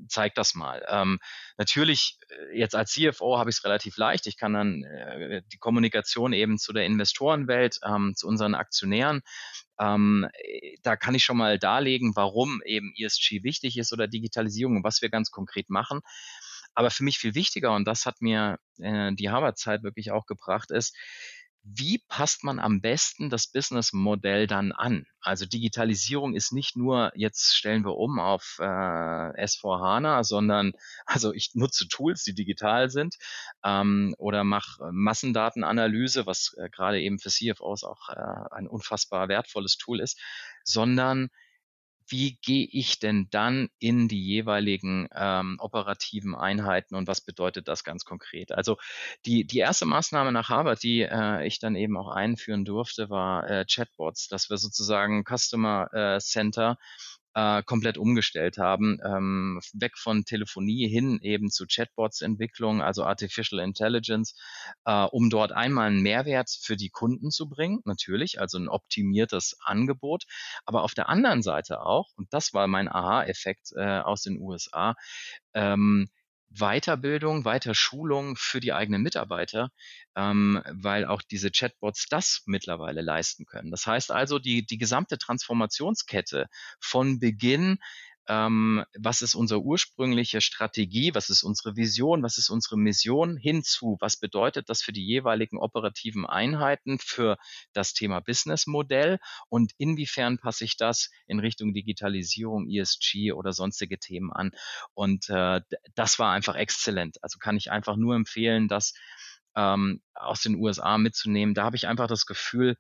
zeigt 0.09 0.38
das 0.38 0.55
mal. 0.55 0.84
Ähm, 0.88 1.18
natürlich, 1.57 2.18
äh, 2.28 2.59
jetzt 2.59 2.74
als 2.74 2.92
CFO 2.92 3.38
habe 3.38 3.51
ich 3.51 3.57
es 3.57 3.64
relativ 3.64 3.96
leicht. 3.96 4.26
Ich 4.26 4.36
kann 4.36 4.53
dann 4.55 4.84
äh, 4.84 5.42
die 5.53 5.59
Kommunikation 5.59 6.32
eben 6.32 6.59
zu 6.59 6.72
der 6.72 6.84
Investorenwelt, 6.84 7.78
ähm, 7.84 8.14
zu 8.16 8.28
unseren 8.28 8.55
Aktionären 8.55 9.22
ähm, 9.80 10.26
da 10.82 10.96
kann 10.96 11.14
ich 11.14 11.24
schon 11.24 11.36
mal 11.36 11.59
darlegen, 11.59 12.16
warum 12.16 12.61
eben 12.64 12.92
ESG 12.96 13.42
wichtig 13.44 13.78
ist 13.78 13.92
oder 13.92 14.09
Digitalisierung 14.09 14.76
und 14.76 14.84
was 14.84 15.03
wir 15.03 15.09
ganz 15.09 15.30
konkret 15.30 15.70
machen. 15.70 16.01
Aber 16.74 16.90
für 16.90 17.05
mich 17.05 17.18
viel 17.18 17.34
wichtiger, 17.34 17.74
und 17.74 17.86
das 17.86 18.07
hat 18.07 18.20
mir 18.20 18.59
äh, 18.78 19.12
die 19.14 19.30
Harvard-Zeit 19.30 19.82
wirklich 19.82 20.11
auch 20.11 20.26
gebracht, 20.26 20.70
ist, 20.70 20.96
wie 21.62 22.02
passt 22.09 22.44
man 22.44 22.59
am 22.59 22.80
besten 22.80 23.30
das 23.30 23.46
Businessmodell 23.48 24.46
dann 24.46 24.72
an? 24.72 25.06
Also 25.20 25.44
Digitalisierung 25.44 26.34
ist 26.34 26.52
nicht 26.52 26.76
nur, 26.76 27.12
jetzt 27.14 27.54
stellen 27.54 27.84
wir 27.84 27.96
um 27.96 28.18
auf 28.18 28.56
äh, 28.61 28.64
S4 28.64 29.80
HANA, 29.80 30.24
sondern 30.24 30.72
also 31.06 31.32
ich 31.32 31.50
nutze 31.54 31.88
Tools, 31.88 32.22
die 32.22 32.34
digital 32.34 32.90
sind 32.90 33.16
ähm, 33.64 34.14
oder 34.18 34.44
mache 34.44 34.90
Massendatenanalyse, 34.92 36.26
was 36.26 36.54
äh, 36.56 36.70
gerade 36.70 37.00
eben 37.00 37.18
für 37.18 37.30
CFOs 37.30 37.84
auch 37.84 38.09
äh, 38.09 38.54
ein 38.54 38.66
unfassbar 38.66 39.28
wertvolles 39.28 39.76
Tool 39.76 40.00
ist, 40.00 40.18
sondern 40.64 41.28
wie 42.09 42.38
gehe 42.42 42.66
ich 42.70 42.98
denn 42.98 43.28
dann 43.30 43.68
in 43.78 44.09
die 44.09 44.22
jeweiligen 44.22 45.09
ähm, 45.14 45.56
operativen 45.61 46.34
Einheiten 46.34 46.94
und 46.94 47.06
was 47.06 47.20
bedeutet 47.20 47.68
das 47.68 47.84
ganz 47.84 48.04
konkret? 48.04 48.52
Also 48.52 48.76
die, 49.26 49.44
die 49.44 49.59
erste 49.59 49.86
Maßnahme 49.86 50.32
nach 50.32 50.48
Harvard, 50.48 50.82
die 50.82 51.02
äh, 51.02 51.46
ich 51.46 51.59
dann 51.59 51.76
eben 51.76 51.96
auch 51.96 52.09
einführen 52.09 52.64
durfte, 52.64 53.11
war 53.11 53.48
äh, 53.48 53.64
Chatbots, 53.64 54.28
dass 54.28 54.50
wir 54.50 54.56
sozusagen 54.56 55.24
Customer 55.24 55.88
äh, 55.92 56.18
Center 56.20 56.78
äh, 57.39 57.62
komplett 57.62 57.99
umgestellt 57.99 58.59
haben, 58.59 58.99
ähm, 59.05 59.61
weg 59.72 59.97
von 59.97 60.24
Telefonie 60.24 60.89
hin 60.89 61.20
eben 61.22 61.51
zu 61.51 61.66
Chatbots-Entwicklung, 61.66 62.82
also 62.82 63.05
Artificial 63.05 63.61
Intelligence, 63.61 64.34
äh, 64.84 65.05
um 65.05 65.30
dort 65.30 65.53
einmal 65.53 65.86
einen 65.89 66.03
Mehrwert 66.03 66.51
für 66.51 66.76
die 66.76 66.89
Kunden 66.89 67.30
zu 67.30 67.49
bringen, 67.49 67.80
natürlich, 67.84 68.41
also 68.41 68.59
ein 68.59 68.68
optimiertes 68.68 69.57
Angebot, 69.62 70.24
aber 70.64 70.82
auf 70.82 70.95
der 70.95 71.09
anderen 71.09 71.43
Seite 71.43 71.82
auch, 71.82 72.09
und 72.16 72.26
das 72.32 72.55
war 72.55 72.66
mein 72.66 72.89
Aha-Effekt 72.89 73.70
äh, 73.76 74.01
aus 74.01 74.22
den 74.22 74.41
USA, 74.41 74.97
ähm, 75.55 76.09
Weiterbildung, 76.51 77.44
Weiterschulung 77.44 78.36
für 78.36 78.61
die 78.61 78.72
eigenen 78.72 79.03
Mitarbeiter, 79.03 79.70
ähm, 80.16 80.62
weil 80.70 81.05
auch 81.05 81.22
diese 81.22 81.51
Chatbots 81.51 82.07
das 82.09 82.42
mittlerweile 82.46 83.03
leisten 83.03 83.44
können. 83.44 83.70
Das 83.70 83.86
heißt 83.86 84.11
also, 84.11 84.38
die, 84.38 84.64
die 84.64 84.78
gesamte 84.78 85.18
Transformationskette 85.18 86.46
von 86.80 87.18
Beginn 87.18 87.78
ähm, 88.29 88.85
was 88.99 89.22
ist 89.22 89.35
unsere 89.35 89.62
ursprüngliche 89.62 90.43
Strategie, 90.43 91.14
was 91.14 91.31
ist 91.31 91.43
unsere 91.43 91.76
Vision, 91.76 92.22
was 92.22 92.37
ist 92.37 92.51
unsere 92.51 92.76
Mission 92.76 93.39
hinzu, 93.39 93.97
was 94.01 94.18
bedeutet 94.18 94.68
das 94.68 94.83
für 94.83 94.93
die 94.93 95.07
jeweiligen 95.07 95.59
operativen 95.59 96.26
Einheiten, 96.26 96.99
für 96.99 97.39
das 97.72 97.95
Thema 97.95 98.20
Businessmodell 98.20 99.18
und 99.49 99.72
inwiefern 99.79 100.39
passe 100.39 100.64
ich 100.64 100.76
das 100.76 101.11
in 101.26 101.39
Richtung 101.39 101.72
Digitalisierung, 101.72 102.68
ESG 102.68 103.33
oder 103.33 103.55
sonstige 103.55 103.99
Themen 103.99 104.31
an. 104.31 104.51
Und 104.93 105.31
äh, 105.31 105.62
das 105.95 106.18
war 106.18 106.33
einfach 106.33 106.55
exzellent. 106.55 107.16
Also 107.22 107.39
kann 107.39 107.57
ich 107.57 107.70
einfach 107.70 107.97
nur 107.97 108.14
empfehlen, 108.14 108.68
das 108.68 108.93
ähm, 109.57 110.03
aus 110.14 110.43
den 110.43 110.57
USA 110.57 110.99
mitzunehmen. 110.99 111.55
Da 111.55 111.64
habe 111.64 111.76
ich 111.76 111.89
einfach 111.89 112.09
das 112.09 112.26
Gefühl, 112.26 112.76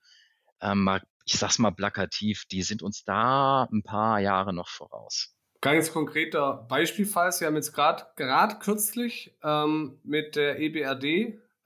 ähm, 0.60 1.00
ich 1.24 1.38
sag's 1.38 1.58
mal 1.58 1.70
plakativ, 1.72 2.44
die 2.50 2.62
sind 2.62 2.82
uns 2.82 3.04
da 3.04 3.64
ein 3.72 3.82
paar 3.82 4.20
Jahre 4.20 4.52
noch 4.52 4.68
voraus. 4.68 5.37
Ganz 5.60 5.92
konkreter 5.92 6.66
Beispielfall. 6.68 7.32
Sie 7.32 7.44
haben 7.44 7.56
jetzt 7.56 7.72
gerade 7.72 8.06
gerade 8.14 8.58
kürzlich 8.60 9.36
ähm, 9.42 9.98
mit 10.04 10.36
der 10.36 10.60
EBRD 10.60 11.04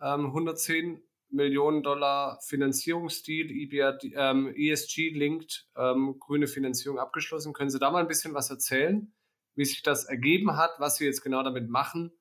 ähm, 0.01 0.26
110 0.26 1.03
Millionen 1.28 1.82
Dollar 1.82 2.38
Finanzierungsdeal, 2.43 3.51
EBRD, 3.51 4.12
ähm, 4.14 4.55
ESG-linked 4.55 5.68
ähm, 5.76 6.16
grüne 6.18 6.47
Finanzierung 6.47 6.99
abgeschlossen. 6.99 7.53
Können 7.53 7.70
Sie 7.70 7.78
da 7.78 7.90
mal 7.90 8.01
ein 8.01 8.09
bisschen 8.09 8.34
was 8.34 8.51
erzählen, 8.51 9.12
wie 9.55 9.64
sich 9.64 9.82
das 9.82 10.05
ergeben 10.05 10.57
hat, 10.57 10.72
was 10.78 10.97
Sie 10.97 11.05
jetzt 11.05 11.22
genau 11.22 11.43
damit 11.43 11.68
machen, 11.68 12.12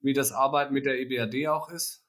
wie 0.00 0.12
das 0.12 0.32
Arbeiten 0.32 0.72
mit 0.74 0.86
der 0.86 0.98
EBRD 1.00 1.48
auch 1.48 1.70
ist? 1.70 2.04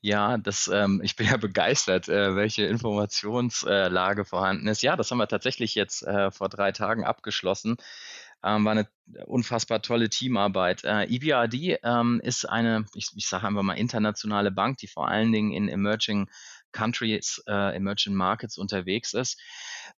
Ja, 0.00 0.38
das, 0.38 0.68
ähm, 0.72 1.00
ich 1.04 1.16
bin 1.16 1.26
ja 1.26 1.36
begeistert, 1.36 2.08
äh, 2.08 2.36
welche 2.36 2.64
Informationslage 2.64 4.24
vorhanden 4.24 4.68
ist. 4.68 4.82
Ja, 4.82 4.96
das 4.96 5.10
haben 5.10 5.18
wir 5.18 5.28
tatsächlich 5.28 5.74
jetzt 5.74 6.02
äh, 6.02 6.30
vor 6.30 6.48
drei 6.48 6.72
Tagen 6.72 7.04
abgeschlossen. 7.04 7.76
Ähm, 8.44 8.64
war 8.64 8.72
eine 8.72 8.88
unfassbar 9.26 9.82
tolle 9.82 10.10
Teamarbeit. 10.10 10.84
Äh, 10.84 11.04
EBRD 11.04 11.78
ähm, 11.82 12.20
ist 12.22 12.44
eine, 12.44 12.84
ich, 12.94 13.08
ich 13.16 13.26
sage 13.26 13.46
einfach 13.46 13.62
mal, 13.62 13.74
internationale 13.74 14.50
Bank, 14.50 14.78
die 14.78 14.86
vor 14.86 15.08
allen 15.08 15.32
Dingen 15.32 15.52
in 15.52 15.68
Emerging 15.68 16.28
Countries, 16.74 17.42
äh, 17.46 17.76
Emerging 17.76 18.14
Markets 18.14 18.58
unterwegs 18.58 19.14
ist. 19.14 19.40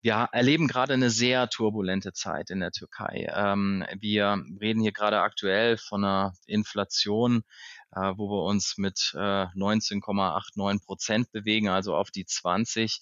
Wir 0.01 0.29
erleben 0.31 0.67
gerade 0.67 0.93
eine 0.93 1.09
sehr 1.09 1.49
turbulente 1.49 2.13
Zeit 2.13 2.49
in 2.49 2.61
der 2.61 2.71
Türkei. 2.71 3.27
Ähm, 3.33 3.83
wir 3.99 4.41
reden 4.61 4.81
hier 4.81 4.93
gerade 4.93 5.19
aktuell 5.19 5.77
von 5.77 6.05
einer 6.05 6.33
Inflation, 6.45 7.43
äh, 7.91 8.13
wo 8.15 8.29
wir 8.29 8.43
uns 8.43 8.77
mit 8.77 9.11
äh, 9.15 9.47
19,89 9.55 10.85
Prozent 10.85 11.31
bewegen, 11.31 11.67
also 11.67 11.95
auf 11.95 12.11
die 12.11 12.25
20. 12.25 13.01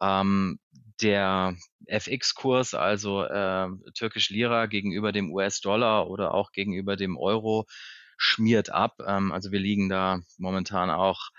Ähm, 0.00 0.58
der 1.00 1.56
FX-Kurs, 1.86 2.74
also 2.74 3.24
äh, 3.24 3.68
türkisch 3.94 4.30
Lira 4.30 4.66
gegenüber 4.66 5.12
dem 5.12 5.32
US-Dollar 5.32 6.08
oder 6.08 6.34
auch 6.34 6.52
gegenüber 6.52 6.96
dem 6.96 7.16
Euro, 7.16 7.66
schmiert 8.16 8.70
ab. 8.70 9.00
Ähm, 9.06 9.32
also 9.32 9.50
wir 9.52 9.60
liegen 9.60 9.88
da 9.88 10.20
momentan 10.38 10.90
auch 10.90 11.30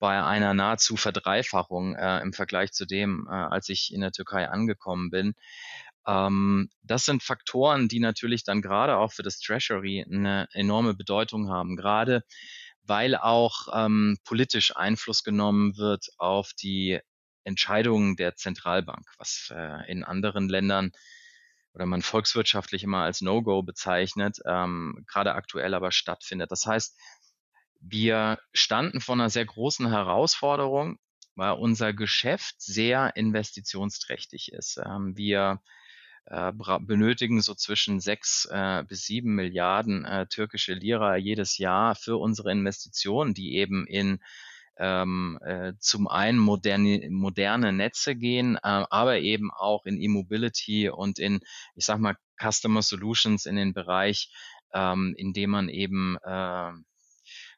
bei 0.00 0.24
einer 0.24 0.54
nahezu 0.54 0.96
Verdreifachung 0.96 1.94
äh, 1.94 2.20
im 2.20 2.32
Vergleich 2.32 2.72
zu 2.72 2.86
dem, 2.86 3.28
äh, 3.30 3.32
als 3.32 3.68
ich 3.68 3.92
in 3.94 4.00
der 4.00 4.10
Türkei 4.10 4.48
angekommen 4.48 5.10
bin. 5.10 5.34
Ähm, 6.06 6.70
das 6.82 7.04
sind 7.04 7.22
Faktoren, 7.22 7.86
die 7.86 8.00
natürlich 8.00 8.42
dann 8.42 8.62
gerade 8.62 8.96
auch 8.96 9.12
für 9.12 9.22
das 9.22 9.38
Treasury 9.38 10.04
eine 10.10 10.48
enorme 10.52 10.94
Bedeutung 10.94 11.50
haben, 11.50 11.76
gerade 11.76 12.24
weil 12.82 13.14
auch 13.14 13.68
ähm, 13.72 14.18
politisch 14.24 14.74
Einfluss 14.74 15.22
genommen 15.22 15.76
wird 15.76 16.08
auf 16.16 16.52
die 16.54 16.98
Entscheidungen 17.44 18.16
der 18.16 18.34
Zentralbank, 18.34 19.06
was 19.18 19.52
äh, 19.54 19.90
in 19.90 20.02
anderen 20.02 20.48
Ländern 20.48 20.92
oder 21.74 21.86
man 21.86 22.02
volkswirtschaftlich 22.02 22.82
immer 22.82 23.04
als 23.04 23.20
No-Go 23.20 23.62
bezeichnet, 23.62 24.38
ähm, 24.44 25.04
gerade 25.06 25.34
aktuell 25.34 25.74
aber 25.74 25.92
stattfindet. 25.92 26.50
Das 26.50 26.66
heißt, 26.66 26.98
wir 27.80 28.38
standen 28.52 29.00
vor 29.00 29.14
einer 29.14 29.30
sehr 29.30 29.46
großen 29.46 29.88
Herausforderung, 29.88 30.98
weil 31.34 31.52
unser 31.52 31.92
Geschäft 31.92 32.60
sehr 32.60 33.16
investitionsträchtig 33.16 34.52
ist. 34.52 34.78
Ähm, 34.84 35.16
wir 35.16 35.60
äh, 36.26 36.52
benötigen 36.80 37.40
so 37.40 37.54
zwischen 37.54 38.00
sechs 38.00 38.46
äh, 38.50 38.84
bis 38.86 39.04
sieben 39.04 39.34
Milliarden 39.34 40.04
äh, 40.04 40.26
türkische 40.26 40.74
Lira 40.74 41.16
jedes 41.16 41.58
Jahr 41.58 41.94
für 41.94 42.18
unsere 42.18 42.52
Investitionen, 42.52 43.34
die 43.34 43.56
eben 43.56 43.86
in 43.86 44.20
ähm, 44.76 45.38
äh, 45.42 45.72
zum 45.78 46.08
einen 46.08 46.38
moderne, 46.38 47.08
moderne 47.10 47.72
Netze 47.72 48.16
gehen, 48.16 48.56
aber 48.58 49.18
eben 49.18 49.50
auch 49.50 49.84
in 49.84 50.00
E-Mobility 50.00 50.88
und 50.88 51.18
in, 51.18 51.40
ich 51.74 51.84
sag 51.84 51.98
mal, 51.98 52.16
Customer 52.40 52.80
Solutions 52.80 53.44
in 53.44 53.56
den 53.56 53.74
Bereich, 53.74 54.32
ähm, 54.72 55.14
in 55.18 55.32
dem 55.34 55.50
man 55.50 55.68
eben 55.68 56.16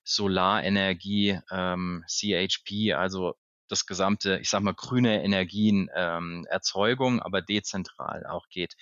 Solarenergie, 0.04 1.38
ähm, 1.50 2.04
CHP, 2.08 2.94
also 2.94 3.34
das 3.68 3.86
gesamte, 3.86 4.38
ich 4.38 4.50
sag 4.50 4.62
mal, 4.62 4.74
grüne 4.74 5.22
Energien 5.24 5.88
ähm, 5.94 6.46
aber 6.50 7.42
dezentral 7.42 8.26
auch 8.26 8.48
geht. 8.48 8.74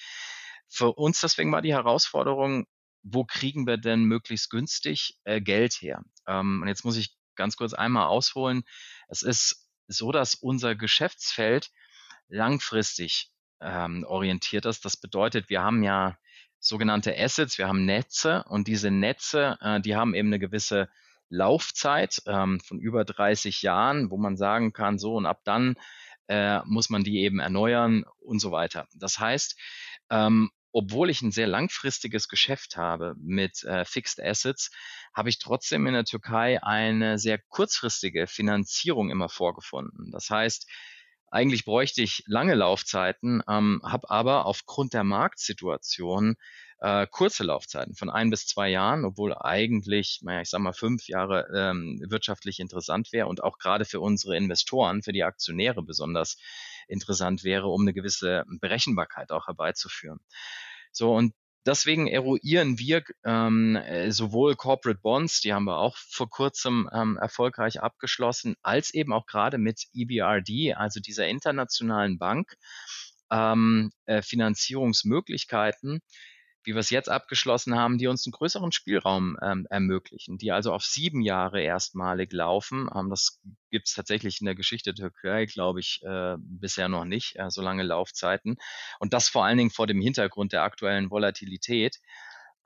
Für 0.68 0.93
uns 0.93 1.21
deswegen 1.21 1.53
war 1.53 1.62
die 1.62 1.75
Herausforderung, 1.75 2.66
wo 3.03 3.25
kriegen 3.25 3.66
wir 3.66 3.77
denn 3.77 4.05
möglichst 4.05 4.51
günstig 4.51 5.18
äh, 5.25 5.41
Geld 5.41 5.75
her? 5.81 6.03
Ähm, 6.27 6.62
und 6.62 6.68
jetzt 6.68 6.85
muss 6.85 6.97
ich 6.97 7.16
ganz 7.35 7.57
kurz 7.57 7.73
einmal 7.73 8.07
ausholen. 8.07 8.62
Es 9.09 9.23
ist 9.23 9.68
so, 9.87 10.12
dass 10.12 10.35
unser 10.35 10.75
Geschäftsfeld 10.75 11.71
langfristig 12.29 13.31
ähm, 13.61 14.05
orientiert 14.07 14.66
ist. 14.66 14.85
Das 14.85 14.97
bedeutet, 14.97 15.49
wir 15.51 15.62
haben 15.62 15.83
ja 15.83 16.18
sogenannte 16.59 17.16
Assets, 17.18 17.59
wir 17.59 17.68
haben 17.68 17.85
Netze 17.85 18.45
und 18.49 18.68
diese 18.68 18.91
Netze, 18.91 19.57
äh, 19.61 19.81
die 19.81 19.97
haben 19.97 20.14
eben 20.14 20.29
eine 20.29 20.39
gewisse 20.39 20.89
Laufzeit 21.31 22.22
ähm, 22.26 22.61
von 22.61 22.78
über 22.78 23.05
30 23.05 23.62
Jahren, 23.62 24.11
wo 24.11 24.18
man 24.18 24.37
sagen 24.37 24.72
kann, 24.72 24.99
so 24.99 25.14
und 25.14 25.26
ab 25.26 25.41
dann 25.45 25.76
äh, 26.28 26.61
muss 26.66 26.91
man 26.91 27.03
die 27.03 27.20
eben 27.20 27.39
erneuern 27.39 28.05
und 28.18 28.41
so 28.41 28.53
weiter. 28.53 28.87
Das 28.95 29.18
heißt, 29.18 29.59
ähm, 30.11 30.51
obwohl 30.72 31.11
ich 31.11 31.22
ein 31.22 31.33
sehr 31.33 31.49
langfristiges 31.49 32.28
Geschäft 32.28 32.76
habe 32.76 33.14
mit 33.18 33.64
äh, 33.64 33.85
Fixed 33.85 34.20
Assets, 34.22 34.70
habe 35.14 35.28
ich 35.28 35.39
trotzdem 35.39 35.87
in 35.87 35.95
der 35.95 36.05
Türkei 36.05 36.62
eine 36.62 37.18
sehr 37.18 37.39
kurzfristige 37.39 38.26
Finanzierung 38.26 39.11
immer 39.11 39.28
vorgefunden. 39.28 40.11
Das 40.12 40.31
heißt, 40.31 40.68
eigentlich 41.31 41.64
bräuchte 41.64 42.03
ich 42.03 42.22
lange 42.26 42.55
Laufzeiten, 42.55 43.43
ähm, 43.49 43.81
habe 43.85 44.11
aber 44.11 44.47
aufgrund 44.47 44.95
der 44.95 45.05
Marktsituation 45.05 46.37
äh, 46.81 47.07
kurze 47.07 47.45
Laufzeiten 47.45 47.95
von 47.95 48.11
ein 48.11 48.31
bis 48.31 48.47
zwei 48.47 48.68
Jahren, 48.70 49.05
obwohl 49.05 49.35
eigentlich, 49.35 50.20
naja, 50.22 50.41
ich 50.41 50.51
sag 50.51 50.61
mal, 50.61 50.72
fünf 50.72 51.09
Jahre 51.09 51.47
ähm, 51.55 52.03
wirtschaftlich 52.09 52.59
interessant 52.59 53.12
wäre 53.12 53.26
und 53.26 53.43
auch 53.43 53.59
gerade 53.59 53.85
für 53.85 54.01
unsere 54.01 54.37
Investoren, 54.37 55.03
für 55.03 55.12
die 55.12 55.24
Aktionäre 55.24 55.83
besonders 55.83 56.39
interessant 56.89 57.45
wäre, 57.45 57.68
um 57.68 57.83
eine 57.83 57.93
gewisse 57.93 58.45
Berechenbarkeit 58.61 59.31
auch 59.31 59.47
herbeizuführen. 59.47 60.20
So, 60.93 61.14
und 61.14 61.35
Deswegen 61.66 62.07
eruieren 62.07 62.78
wir 62.78 63.05
ähm, 63.22 63.76
äh, 63.76 64.11
sowohl 64.12 64.57
Corporate 64.57 64.99
Bonds, 65.03 65.43
die 65.43 65.53
haben 65.53 65.64
wir 65.64 65.76
auch 65.76 65.95
vor 65.99 66.31
kurzem 66.31 66.89
ähm, 66.91 67.18
erfolgreich 67.18 67.83
abgeschlossen, 67.83 68.57
als 68.62 68.95
eben 68.95 69.12
auch 69.12 69.26
gerade 69.26 69.59
mit 69.59 69.85
EBRD, 69.93 70.74
also 70.74 71.01
dieser 71.01 71.28
internationalen 71.28 72.18
Bank, 72.18 72.57
ähm, 73.31 73.93
äh, 74.07 74.22
Finanzierungsmöglichkeiten, 74.22 76.01
wie 76.64 76.72
wir 76.72 76.80
es 76.80 76.90
jetzt 76.90 77.08
abgeschlossen 77.08 77.74
haben, 77.74 77.98
die 77.98 78.06
uns 78.06 78.26
einen 78.26 78.32
größeren 78.32 78.72
Spielraum 78.72 79.36
ähm, 79.42 79.66
ermöglichen, 79.70 80.38
die 80.38 80.52
also 80.52 80.72
auf 80.72 80.84
sieben 80.84 81.22
Jahre 81.22 81.62
erstmalig 81.62 82.32
laufen. 82.32 82.88
Ähm, 82.94 83.11
das 83.11 83.40
gibt 83.70 83.88
es 83.88 83.94
tatsächlich 83.94 84.40
in 84.40 84.46
der 84.46 84.54
Geschichte 84.54 84.92
der 84.92 85.11
Türkei, 85.11 85.46
glaube 85.46 85.80
ich, 85.80 86.00
äh, 86.02 86.36
bisher 86.38 86.88
noch 86.88 87.04
nicht, 87.04 87.36
äh, 87.36 87.50
so 87.50 87.62
lange 87.62 87.82
Laufzeiten. 87.82 88.56
Und 88.98 89.12
das 89.12 89.28
vor 89.28 89.44
allen 89.44 89.58
Dingen 89.58 89.70
vor 89.70 89.86
dem 89.86 90.00
Hintergrund 90.00 90.52
der 90.52 90.62
aktuellen 90.62 91.11
Volatilität. 91.11 91.96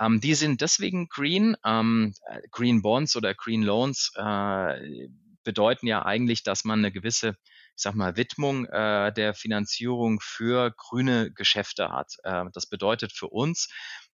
Ähm, 0.00 0.20
die 0.20 0.34
sind 0.34 0.60
deswegen 0.60 1.08
green. 1.08 1.56
Ähm, 1.64 2.14
äh, 2.26 2.40
green 2.50 2.82
Bonds 2.82 3.16
oder 3.16 3.34
Green 3.34 3.62
Loans 3.62 4.12
äh, 4.16 5.08
bedeuten 5.44 5.86
ja 5.86 6.04
eigentlich, 6.04 6.42
dass 6.42 6.64
man 6.64 6.80
eine 6.80 6.90
gewisse 6.90 7.36
ich 7.76 7.82
sag 7.82 7.94
mal, 7.94 8.16
Widmung 8.16 8.66
äh, 8.66 9.12
der 9.12 9.34
Finanzierung 9.34 10.20
für 10.20 10.72
grüne 10.76 11.32
Geschäfte 11.32 11.90
hat. 11.90 12.14
Äh, 12.22 12.44
das 12.52 12.66
bedeutet 12.66 13.12
für 13.12 13.28
uns, 13.28 13.68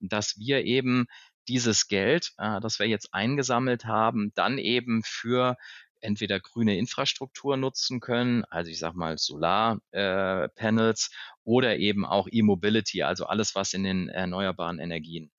dass 0.00 0.36
wir 0.38 0.64
eben 0.64 1.06
dieses 1.48 1.88
Geld, 1.88 2.32
äh, 2.38 2.60
das 2.60 2.78
wir 2.78 2.86
jetzt 2.86 3.14
eingesammelt 3.14 3.84
haben, 3.84 4.32
dann 4.34 4.58
eben 4.58 5.02
für 5.04 5.56
entweder 6.00 6.40
grüne 6.40 6.76
Infrastruktur 6.76 7.56
nutzen 7.56 8.00
können, 8.00 8.44
also 8.44 8.70
ich 8.70 8.78
sag 8.78 8.94
mal 8.94 9.18
Solarpanels 9.18 11.10
äh, 11.10 11.16
oder 11.44 11.78
eben 11.78 12.04
auch 12.04 12.28
E-Mobility, 12.30 13.02
also 13.02 13.26
alles, 13.26 13.54
was 13.54 13.72
in 13.72 13.84
den 13.84 14.08
erneuerbaren 14.08 14.78
Energien 14.78 15.30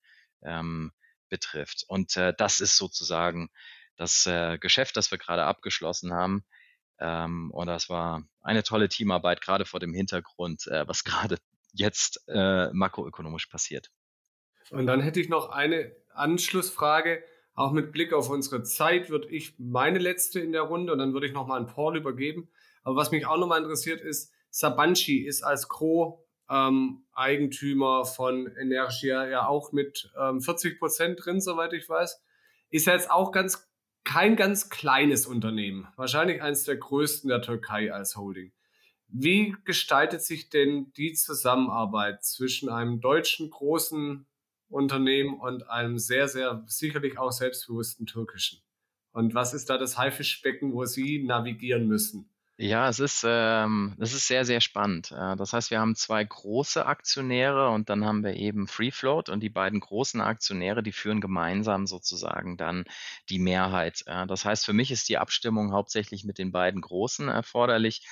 ähm, 0.42 0.92
betrifft. 1.28 1.84
Und 1.86 2.16
äh, 2.16 2.34
das 2.36 2.60
ist 2.60 2.76
sozusagen 2.76 3.50
das 3.96 4.26
äh, 4.26 4.58
Geschäft, 4.58 4.96
das 4.96 5.10
wir 5.10 5.18
gerade 5.18 5.44
abgeschlossen 5.44 6.12
haben. 6.12 6.44
Ähm, 7.00 7.50
und 7.52 7.66
das 7.66 7.88
war 7.88 8.22
eine 8.42 8.62
tolle 8.62 8.88
Teamarbeit, 8.88 9.40
gerade 9.40 9.64
vor 9.64 9.80
dem 9.80 9.94
Hintergrund, 9.94 10.66
äh, 10.66 10.86
was 10.86 11.04
gerade 11.04 11.38
jetzt 11.72 12.22
äh, 12.28 12.70
makroökonomisch 12.72 13.46
passiert. 13.46 13.90
Und 14.70 14.86
dann 14.86 15.00
hätte 15.00 15.20
ich 15.20 15.28
noch 15.28 15.50
eine 15.50 15.92
Anschlussfrage. 16.14 17.22
Auch 17.54 17.72
mit 17.72 17.92
Blick 17.92 18.12
auf 18.12 18.28
unsere 18.30 18.62
Zeit 18.62 19.10
würde 19.10 19.28
ich 19.28 19.58
meine 19.58 19.98
letzte 19.98 20.38
in 20.40 20.52
der 20.52 20.62
Runde 20.62 20.92
und 20.92 20.98
dann 20.98 21.12
würde 21.12 21.26
ich 21.26 21.32
nochmal 21.32 21.60
an 21.60 21.66
Paul 21.66 21.96
übergeben. 21.96 22.48
Aber 22.84 22.94
was 22.96 23.10
mich 23.10 23.26
auch 23.26 23.36
nochmal 23.36 23.60
interessiert 23.60 24.00
ist, 24.00 24.32
Sabanchi 24.50 25.26
ist 25.26 25.42
als 25.42 25.68
Co-Eigentümer 25.68 28.00
ähm, 28.00 28.06
von 28.06 28.46
Energia 28.60 29.26
ja 29.26 29.46
auch 29.46 29.72
mit 29.72 30.10
ähm, 30.18 30.40
40 30.40 30.78
Prozent 30.78 31.24
drin, 31.24 31.40
soweit 31.40 31.72
ich 31.72 31.88
weiß. 31.88 32.22
Ist 32.70 32.86
ja 32.86 32.92
jetzt 32.92 33.10
auch 33.10 33.32
ganz 33.32 33.67
kein 34.08 34.36
ganz 34.36 34.70
kleines 34.70 35.26
Unternehmen, 35.26 35.86
wahrscheinlich 35.96 36.40
eines 36.40 36.64
der 36.64 36.76
größten 36.76 37.28
der 37.28 37.42
Türkei 37.42 37.92
als 37.92 38.16
Holding. 38.16 38.52
Wie 39.08 39.54
gestaltet 39.66 40.22
sich 40.22 40.48
denn 40.48 40.94
die 40.96 41.12
Zusammenarbeit 41.12 42.24
zwischen 42.24 42.70
einem 42.70 43.02
deutschen 43.02 43.50
großen 43.50 44.26
Unternehmen 44.70 45.38
und 45.38 45.68
einem 45.68 45.98
sehr, 45.98 46.26
sehr 46.26 46.64
sicherlich 46.66 47.18
auch 47.18 47.32
selbstbewussten 47.32 48.06
türkischen? 48.06 48.62
Und 49.12 49.34
was 49.34 49.52
ist 49.52 49.68
da 49.68 49.76
das 49.76 49.98
Haifischbecken, 49.98 50.72
wo 50.72 50.86
Sie 50.86 51.22
navigieren 51.22 51.86
müssen? 51.86 52.30
Ja, 52.60 52.88
es 52.88 52.98
ist, 52.98 53.24
ähm, 53.24 53.94
es 54.00 54.12
ist 54.14 54.26
sehr, 54.26 54.44
sehr 54.44 54.60
spannend. 54.60 55.12
Äh, 55.12 55.36
das 55.36 55.52
heißt, 55.52 55.70
wir 55.70 55.78
haben 55.78 55.94
zwei 55.94 56.24
große 56.24 56.84
Aktionäre 56.86 57.68
und 57.70 57.88
dann 57.88 58.04
haben 58.04 58.24
wir 58.24 58.34
eben 58.34 58.66
Free 58.66 58.90
Float 58.90 59.28
und 59.28 59.40
die 59.40 59.48
beiden 59.48 59.78
großen 59.78 60.20
Aktionäre, 60.20 60.82
die 60.82 60.90
führen 60.90 61.20
gemeinsam 61.20 61.86
sozusagen 61.86 62.56
dann 62.56 62.84
die 63.28 63.38
Mehrheit. 63.38 64.02
Äh, 64.06 64.26
das 64.26 64.44
heißt, 64.44 64.64
für 64.64 64.72
mich 64.72 64.90
ist 64.90 65.08
die 65.08 65.18
Abstimmung 65.18 65.72
hauptsächlich 65.72 66.24
mit 66.24 66.38
den 66.38 66.50
beiden 66.50 66.80
Großen 66.80 67.28
erforderlich. 67.28 68.04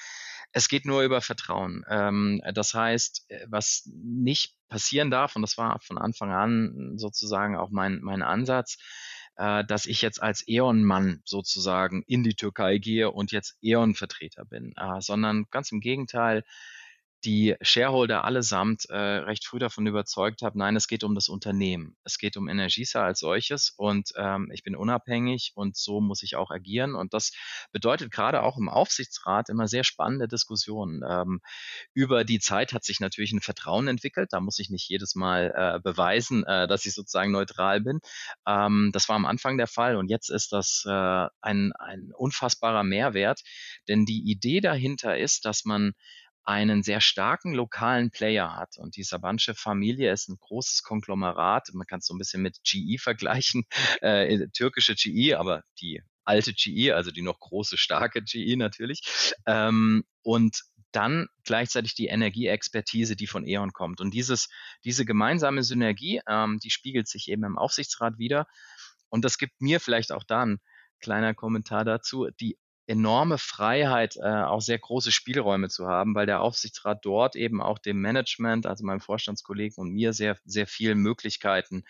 Es 0.53 0.69
geht 0.69 0.85
nur 0.87 1.03
über 1.03 1.21
Vertrauen. 1.21 1.85
Ähm, 1.89 2.41
das 2.55 2.73
heißt, 2.73 3.25
äh, 3.29 3.47
was 3.49 3.91
nicht 3.93 4.55
passieren 4.69 5.11
darf, 5.11 5.35
und 5.35 5.43
das 5.43 5.59
war 5.59 5.81
von 5.81 5.99
Anfang 5.99 6.31
an 6.33 6.93
sozusagen 6.99 7.57
auch 7.57 7.71
mein, 7.71 8.01
mein 8.01 8.23
Ansatz, 8.23 8.79
äh, 9.37 9.65
dass 9.65 9.87
ich 9.87 10.03
jetzt 10.03 10.23
als 10.23 10.47
E.ON-Mann 10.47 11.23
sozusagen 11.25 12.03
in 12.07 12.23
die 12.23 12.35
Türkei 12.35 12.79
gehe 12.79 13.11
und 13.11 13.33
jetzt 13.33 13.57
E.ON-Vertreter 13.63 14.45
bin, 14.45 14.75
äh, 14.77 15.01
sondern 15.01 15.47
ganz 15.51 15.73
im 15.73 15.81
Gegenteil, 15.81 16.45
die 17.27 17.57
Shareholder 17.61 18.25
allesamt 18.25 18.89
äh, 18.89 18.97
recht 18.97 19.45
früh 19.45 19.59
davon 19.59 19.87
überzeugt 19.87 20.43
habe, 20.43 20.57
nein, 20.57 20.77
es 20.77 20.87
geht 20.87 21.03
um 21.03 21.17
das 21.17 21.29
Unternehmen. 21.29 21.97
Es 22.05 22.19
geht 22.19 22.37
um 22.37 22.49
Energisa 22.49 23.05
als 23.05 23.19
solches 23.19 23.75
und 23.77 24.13
ähm, 24.17 24.51
ich 24.55 24.63
bin 24.63 24.77
unabhängig 24.77 25.53
und 25.57 25.77
so 25.77 26.01
muss 26.01 26.23
ich 26.23 26.37
auch 26.37 26.53
agieren. 26.53 26.95
Und 26.95 27.15
das 27.15 27.33
bedeutet 27.73 28.13
gerade 28.13 28.45
auch 28.45 28.57
im 28.57 28.69
Aufsichtsrat 28.69 29.49
immer 29.49 29.67
sehr 29.67 29.83
spannende 29.83 30.29
Diskussionen. 30.29 31.03
Ähm, 31.07 31.41
über 31.95 32.23
die 32.23 32.39
Zeit 32.39 32.73
hat 32.73 32.85
sich 32.85 33.01
natürlich 33.01 33.33
ein 33.33 33.41
Vertrauen 33.41 33.89
entwickelt. 33.89 34.29
Da 34.33 34.39
muss 34.39 34.61
ich 34.61 34.71
nicht 34.71 34.89
jedes 34.89 35.17
Mal 35.17 35.53
äh, 35.57 35.81
beweisen, 35.81 36.45
äh, 36.45 36.69
dass 36.69 36.87
ich 36.87 36.95
sozusagen 36.95 37.33
neutral 37.33 37.81
bin. 37.81 37.99
Ähm, 38.47 38.91
das 38.93 39.09
war 39.09 39.17
am 39.17 39.27
Anfang 39.27 39.59
der 39.59 39.67
Fall 39.67 39.97
und 39.97 40.09
jetzt 40.09 40.31
ist 40.31 40.53
das 40.53 40.85
äh, 40.87 41.27
ein, 41.41 41.73
ein 41.73 42.13
unfassbarer 42.17 42.85
Mehrwert, 42.85 43.41
denn 43.89 44.05
die 44.05 44.31
Idee 44.31 44.61
dahinter 44.61 45.19
ist, 45.19 45.45
dass 45.45 45.65
man 45.65 45.93
einen 46.47 46.83
sehr 46.83 47.01
starken 47.01 47.53
lokalen 47.53 48.11
Player 48.11 48.57
hat. 48.57 48.79
Und 48.79 48.97
die 48.97 49.03
Sabansche 49.03 49.55
Familie 49.55 50.13
ist 50.13 50.29
ein 50.29 50.39
großes 50.39 50.85
Konglomerat. 50.85 51.71
Man 51.75 51.87
kann 51.87 51.99
es 51.99 52.07
so 52.07 52.15
ein 52.15 52.19
bisschen 52.19 52.41
mit 52.41 52.61
GE 52.63 52.99
vergleichen, 52.99 53.65
äh, 54.01 54.49
türkische 54.55 54.95
GE, 54.95 55.35
aber 55.35 55.63
die 55.81 56.03
alte 56.25 56.53
GE, 56.55 56.93
also 56.93 57.11
die 57.11 57.23
noch 57.23 57.41
große, 57.41 57.77
starke 57.77 58.23
GE 58.23 58.57
natürlich. 58.57 59.01
Ähm, 59.47 60.05
und 60.23 60.63
dann 60.93 61.27
gleichzeitig 61.45 61.95
die 61.95 62.07
Energieexpertise, 62.07 63.17
die 63.17 63.27
von 63.27 63.47
E.ON 63.47 63.73
kommt. 63.73 64.01
Und 64.01 64.15
dieses, 64.15 64.49
diese 64.85 65.05
gemeinsame 65.05 65.63
Synergie, 65.63 66.21
ähm, 66.29 66.59
die 66.63 66.71
spiegelt 66.71 67.09
sich 67.09 67.29
eben 67.29 67.45
im 67.45 67.59
Aufsichtsrat 67.59 68.19
wieder. 68.19 68.47
Und 69.09 69.25
das 69.25 69.37
gibt 69.37 69.61
mir 69.61 69.81
vielleicht 69.81 70.13
auch 70.13 70.25
da 70.25 70.45
ein 70.45 70.59
kleiner 71.01 71.35
Kommentar 71.35 71.85
dazu, 71.85 72.29
die 72.41 72.57
enorme 72.87 73.39
Freiheit, 73.39 74.17
äh, 74.17 74.21
auch 74.23 74.61
sehr 74.61 74.79
große 74.79 75.11
Spielräume 75.11 75.69
zu 75.69 75.87
haben, 75.87 76.15
weil 76.15 76.27
der 76.27 76.41
Aufsichtsrat 76.41 77.05
dort 77.05 77.37
eben 77.37 77.61
auch 77.61 77.79
dem 77.79 78.01
Management, 78.01 78.67
also 78.67 78.85
meinem 78.85 79.01
Vorstandskollegen 79.01 79.77
und 79.79 79.91
mir 79.91 80.13
sehr, 80.13 80.37
sehr 80.45 80.67
viele 80.67 80.95
Möglichkeiten 80.95 81.85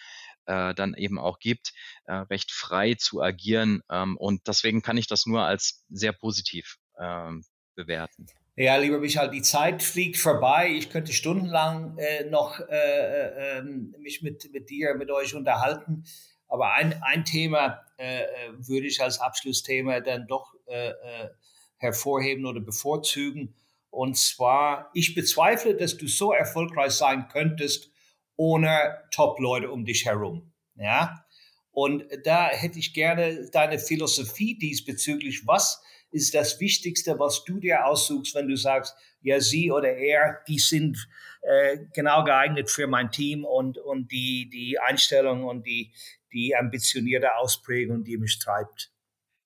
äh, 0.47 0.75
dann 0.75 0.95
eben 0.95 1.19
auch 1.19 1.39
gibt, 1.39 1.73
äh, 2.07 2.15
recht 2.15 2.51
frei 2.53 2.95
zu 2.95 3.21
agieren. 3.23 3.83
Ähm, 3.91 4.17
und 4.17 4.47
deswegen 4.47 4.83
kann 4.83 4.97
ich 4.97 5.07
das 5.07 5.27
nur 5.27 5.43
als 5.43 5.85
sehr 5.91 6.13
positiv 6.13 6.79
ähm, 6.99 7.45
bewerten. 7.75 8.27
Ja, 8.59 8.77
lieber 8.77 8.99
Michael, 8.99 9.31
die 9.31 9.43
Zeit 9.43 9.83
fliegt 9.83 10.17
vorbei. 10.17 10.71
Ich 10.71 10.89
könnte 10.89 11.13
stundenlang 11.13 11.99
äh, 11.99 12.25
noch 12.25 12.59
äh, 12.59 12.65
äh, 12.71 13.59
ähm, 13.59 13.95
mich 13.99 14.23
mit, 14.23 14.51
mit 14.51 14.71
dir, 14.71 14.95
mit 14.95 15.11
euch 15.11 15.35
unterhalten. 15.35 16.05
Aber 16.49 16.73
ein, 16.75 17.01
ein 17.03 17.25
Thema 17.25 17.85
äh, 17.99 18.23
äh, 18.23 18.27
würde 18.59 18.87
ich 18.87 19.03
als 19.03 19.21
Abschlussthema 19.21 20.01
dann 20.01 20.27
doch 20.27 20.55
äh, 20.67 20.91
äh, 20.91 21.31
hervorheben 21.79 22.47
oder 22.47 22.61
bevorzugen. 22.61 23.55
Und 23.91 24.17
zwar, 24.17 24.91
ich 24.95 25.15
bezweifle, 25.15 25.75
dass 25.75 25.97
du 25.97 26.07
so 26.07 26.33
erfolgreich 26.33 26.93
sein 26.93 27.29
könntest 27.29 27.91
ohne 28.37 28.99
Top-Leute 29.11 29.71
um 29.71 29.85
dich 29.85 30.05
herum. 30.05 30.53
Ja? 30.77 31.25
Und 31.71 32.05
da 32.25 32.49
hätte 32.49 32.79
ich 32.79 32.95
gerne 32.95 33.49
deine 33.51 33.79
Philosophie 33.79 34.59
diesbezüglich. 34.59 35.47
Was 35.47 35.83
ist 36.11 36.35
das 36.35 36.61
Wichtigste, 36.61 37.19
was 37.19 37.45
du 37.45 37.59
dir 37.59 37.87
aussuchst, 37.87 38.35
wenn 38.35 38.49
du 38.49 38.57
sagst, 38.57 38.95
ja, 39.21 39.41
sie 39.41 39.71
oder 39.71 39.95
er, 39.97 40.39
die 40.47 40.59
sind 40.59 41.09
äh, 41.43 41.79
genau 41.95 42.25
geeignet 42.25 42.71
für 42.71 42.87
mein 42.87 43.11
Team 43.11 43.45
und, 43.45 43.77
und 43.79 44.11
die, 44.13 44.49
die 44.51 44.79
Einstellung 44.79 45.45
und 45.45 45.67
die, 45.67 45.93
die 46.37 46.55
ambitionierte 46.55 47.35
Ausprägung, 47.37 48.05
die 48.05 48.19
mich 48.19 48.39
treibt. 48.39 48.93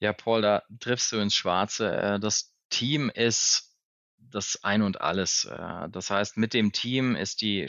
Ja, 0.00 0.12
Paul, 0.12 0.42
da 0.42 0.62
triffst 0.80 1.12
du 1.12 1.18
ins 1.18 1.34
Schwarze. 1.34 1.94
Äh, 1.94 2.20
das 2.20 2.52
Team 2.68 3.10
ist 3.14 3.76
das 4.18 4.64
Ein 4.64 4.82
und 4.82 5.00
Alles. 5.00 5.44
Äh, 5.44 5.88
das 5.90 6.10
heißt, 6.10 6.36
mit 6.36 6.52
dem 6.52 6.72
Team 6.72 7.14
ist 7.14 7.42
die 7.42 7.66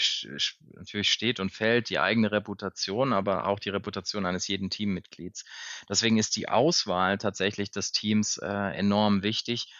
natürlich 0.73 1.09
steht 1.09 1.39
und 1.39 1.51
fällt 1.51 1.89
die 1.89 1.99
eigene 1.99 2.31
Reputation, 2.31 3.13
aber 3.13 3.45
auch 3.45 3.59
die 3.59 3.69
Reputation 3.69 4.25
eines 4.25 4.47
jeden 4.47 4.69
Teammitglieds. 4.69 5.45
Deswegen 5.87 6.17
ist 6.17 6.35
die 6.35 6.49
Auswahl 6.49 7.19
tatsächlich 7.19 7.69
des 7.69 7.91
Teams 7.91 8.37
äh, 8.37 8.47
enorm 8.47 9.21
wichtig. 9.21 9.71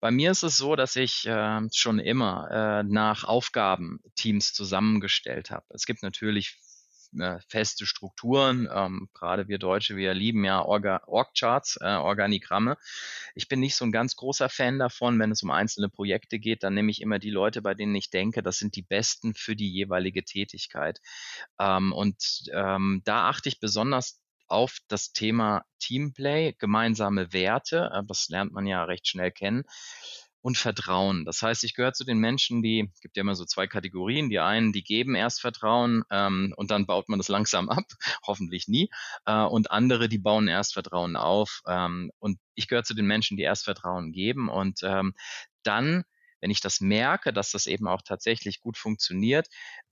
Bei 0.00 0.10
mir 0.10 0.32
ist 0.32 0.42
es 0.42 0.58
so, 0.58 0.76
dass 0.76 0.96
ich 0.96 1.26
schon 1.72 1.98
immer 1.98 2.82
nach 2.86 3.24
Aufgaben 3.24 4.00
Teams 4.16 4.52
zusammengestellt 4.52 5.50
habe. 5.50 5.64
Es 5.70 5.86
gibt 5.86 6.02
natürlich 6.02 6.58
äh, 7.20 7.38
feste 7.48 7.86
Strukturen. 7.86 8.68
Ähm, 8.72 9.08
Gerade 9.14 9.48
wir 9.48 9.58
Deutsche, 9.58 9.96
wir 9.96 10.14
lieben 10.14 10.44
ja 10.44 10.64
Org-Charts, 10.64 11.78
äh, 11.80 11.94
Organigramme. 11.96 12.76
Ich 13.34 13.48
bin 13.48 13.60
nicht 13.60 13.76
so 13.76 13.84
ein 13.84 13.92
ganz 13.92 14.16
großer 14.16 14.48
Fan 14.48 14.78
davon, 14.78 15.18
wenn 15.18 15.30
es 15.30 15.42
um 15.42 15.50
einzelne 15.50 15.88
Projekte 15.88 16.38
geht, 16.38 16.62
dann 16.62 16.74
nehme 16.74 16.90
ich 16.90 17.00
immer 17.00 17.18
die 17.18 17.30
Leute, 17.30 17.62
bei 17.62 17.74
denen 17.74 17.94
ich 17.94 18.10
denke, 18.10 18.42
das 18.42 18.58
sind 18.58 18.76
die 18.76 18.82
besten 18.82 19.34
für 19.34 19.56
die 19.56 19.70
jeweilige 19.70 20.24
Tätigkeit. 20.24 21.00
Ähm, 21.58 21.92
und 21.92 22.44
ähm, 22.52 23.02
da 23.04 23.28
achte 23.28 23.48
ich 23.48 23.60
besonders 23.60 24.20
auf 24.46 24.78
das 24.88 25.12
Thema 25.12 25.64
Teamplay, 25.78 26.54
gemeinsame 26.58 27.32
Werte, 27.32 27.90
äh, 27.92 28.02
das 28.06 28.28
lernt 28.28 28.52
man 28.52 28.66
ja 28.66 28.84
recht 28.84 29.08
schnell 29.08 29.30
kennen 29.30 29.64
und 30.44 30.58
Vertrauen. 30.58 31.24
Das 31.24 31.40
heißt, 31.40 31.64
ich 31.64 31.72
gehöre 31.72 31.94
zu 31.94 32.04
den 32.04 32.18
Menschen, 32.18 32.60
die, 32.62 32.90
gibt 33.00 33.16
ja 33.16 33.22
immer 33.22 33.34
so 33.34 33.46
zwei 33.46 33.66
Kategorien. 33.66 34.28
Die 34.28 34.40
einen, 34.40 34.74
die 34.74 34.84
geben 34.84 35.14
erst 35.14 35.40
Vertrauen 35.40 36.04
ähm, 36.10 36.52
und 36.58 36.70
dann 36.70 36.84
baut 36.84 37.08
man 37.08 37.18
das 37.18 37.28
langsam 37.28 37.70
ab, 37.70 37.86
hoffentlich 38.26 38.68
nie. 38.68 38.90
Äh, 39.24 39.44
und 39.44 39.70
andere, 39.70 40.06
die 40.06 40.18
bauen 40.18 40.46
erst 40.46 40.74
Vertrauen 40.74 41.16
auf. 41.16 41.62
Ähm, 41.66 42.12
und 42.18 42.38
ich 42.54 42.68
gehöre 42.68 42.84
zu 42.84 42.92
den 42.92 43.06
Menschen, 43.06 43.38
die 43.38 43.42
erst 43.42 43.64
Vertrauen 43.64 44.12
geben 44.12 44.50
und 44.50 44.80
ähm, 44.82 45.14
dann 45.62 46.04
wenn 46.44 46.50
ich 46.50 46.60
das 46.60 46.82
merke, 46.82 47.32
dass 47.32 47.52
das 47.52 47.66
eben 47.66 47.88
auch 47.88 48.02
tatsächlich 48.02 48.60
gut 48.60 48.76
funktioniert, 48.76 49.48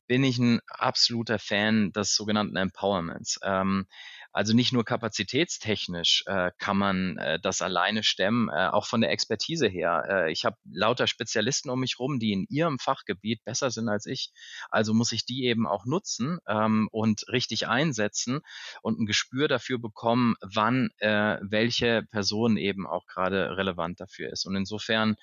bin 0.06 0.22
ich 0.22 0.36
ein 0.36 0.60
absoluter 0.68 1.38
Fan 1.38 1.92
des 1.92 2.14
sogenannten 2.14 2.56
Empowerments. 2.56 3.40
Ähm, 3.42 3.86
also 4.34 4.54
nicht 4.54 4.72
nur 4.72 4.84
kapazitätstechnisch 4.84 6.24
äh, 6.26 6.50
kann 6.58 6.76
man 6.76 7.16
äh, 7.16 7.38
das 7.40 7.62
alleine 7.62 8.02
stemmen, 8.02 8.50
äh, 8.50 8.68
auch 8.68 8.86
von 8.86 9.00
der 9.00 9.10
Expertise 9.10 9.66
her. 9.66 10.04
Äh, 10.08 10.32
ich 10.32 10.44
habe 10.44 10.56
lauter 10.70 11.06
Spezialisten 11.06 11.70
um 11.70 11.80
mich 11.80 11.98
rum, 11.98 12.18
die 12.18 12.32
in 12.32 12.46
ihrem 12.50 12.78
Fachgebiet 12.78 13.44
besser 13.44 13.70
sind 13.70 13.88
als 13.88 14.04
ich. 14.04 14.30
Also 14.70 14.92
muss 14.92 15.12
ich 15.12 15.24
die 15.24 15.44
eben 15.44 15.66
auch 15.66 15.86
nutzen 15.86 16.38
ähm, 16.46 16.88
und 16.92 17.26
richtig 17.28 17.68
einsetzen 17.68 18.40
und 18.82 19.00
ein 19.00 19.06
Gespür 19.06 19.48
dafür 19.48 19.78
bekommen, 19.78 20.34
wann 20.42 20.90
äh, 20.98 21.38
welche 21.42 22.02
Person 22.10 22.58
eben 22.58 22.86
auch 22.86 23.06
gerade 23.06 23.56
relevant 23.56 24.00
dafür 24.00 24.30
ist. 24.30 24.46
Und 24.46 24.56
insofern 24.56 25.16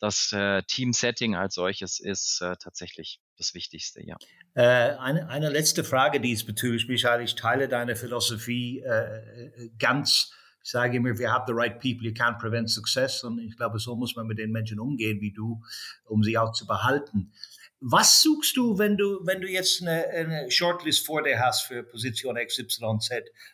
das 0.00 0.32
äh, 0.32 0.62
Team-Setting 0.62 1.36
als 1.36 1.54
solches 1.54 2.00
ist 2.00 2.40
äh, 2.40 2.56
tatsächlich 2.56 3.20
das 3.36 3.54
Wichtigste, 3.54 4.02
ja. 4.04 4.16
Äh, 4.54 4.96
eine, 4.98 5.28
eine 5.28 5.50
letzte 5.50 5.84
Frage 5.84 6.20
diesbezüglich, 6.20 6.88
Michael. 6.88 7.22
Ich 7.22 7.34
teile 7.34 7.68
deine 7.68 7.94
Philosophie 7.96 8.80
äh, 8.80 8.88
äh, 8.88 9.70
ganz. 9.78 10.32
Ich 10.62 10.70
sage 10.70 10.96
immer, 10.96 11.18
wir 11.18 11.32
have 11.32 11.44
the 11.46 11.52
right 11.54 11.80
people, 11.80 12.06
you 12.06 12.12
can't 12.12 12.38
prevent 12.38 12.68
success. 12.70 13.22
Und 13.24 13.38
ich 13.38 13.56
glaube, 13.56 13.78
so 13.78 13.94
muss 13.94 14.16
man 14.16 14.26
mit 14.26 14.38
den 14.38 14.50
Menschen 14.50 14.80
umgehen 14.80 15.20
wie 15.20 15.32
du, 15.32 15.62
um 16.04 16.22
sie 16.22 16.36
auch 16.36 16.52
zu 16.52 16.66
behalten. 16.66 17.32
Was 17.80 18.20
suchst 18.20 18.56
du, 18.56 18.78
wenn 18.78 18.98
du, 18.98 19.20
wenn 19.24 19.40
du 19.40 19.48
jetzt 19.48 19.80
eine, 19.80 20.06
eine 20.08 20.50
Shortlist 20.50 21.06
vor 21.06 21.22
dir 21.22 21.38
hast 21.40 21.62
für 21.62 21.82
Position 21.82 22.36
XYZ 22.36 23.10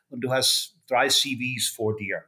und 0.09 0.21
du 0.21 0.33
hast 0.33 0.77
drei 0.89 1.09
CVs 1.09 1.69
vor 1.69 1.95
dir? 1.97 2.25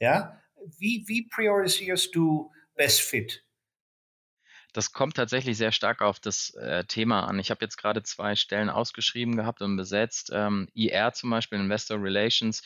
Ja? 0.00 0.40
Wie, 0.78 1.04
wie 1.06 1.28
priorisierst 1.28 2.14
du 2.14 2.50
Best 2.74 3.02
Fit? 3.02 3.43
Das 4.74 4.92
kommt 4.92 5.14
tatsächlich 5.14 5.56
sehr 5.56 5.70
stark 5.70 6.02
auf 6.02 6.18
das 6.18 6.50
äh, 6.54 6.84
Thema 6.84 7.28
an. 7.28 7.38
Ich 7.38 7.50
habe 7.52 7.64
jetzt 7.64 7.76
gerade 7.76 8.02
zwei 8.02 8.34
Stellen 8.34 8.68
ausgeschrieben 8.68 9.36
gehabt 9.36 9.62
und 9.62 9.76
besetzt. 9.76 10.30
Ähm, 10.34 10.68
IR 10.74 11.12
zum 11.12 11.30
Beispiel, 11.30 11.60
Investor 11.60 12.02
Relations, 12.02 12.60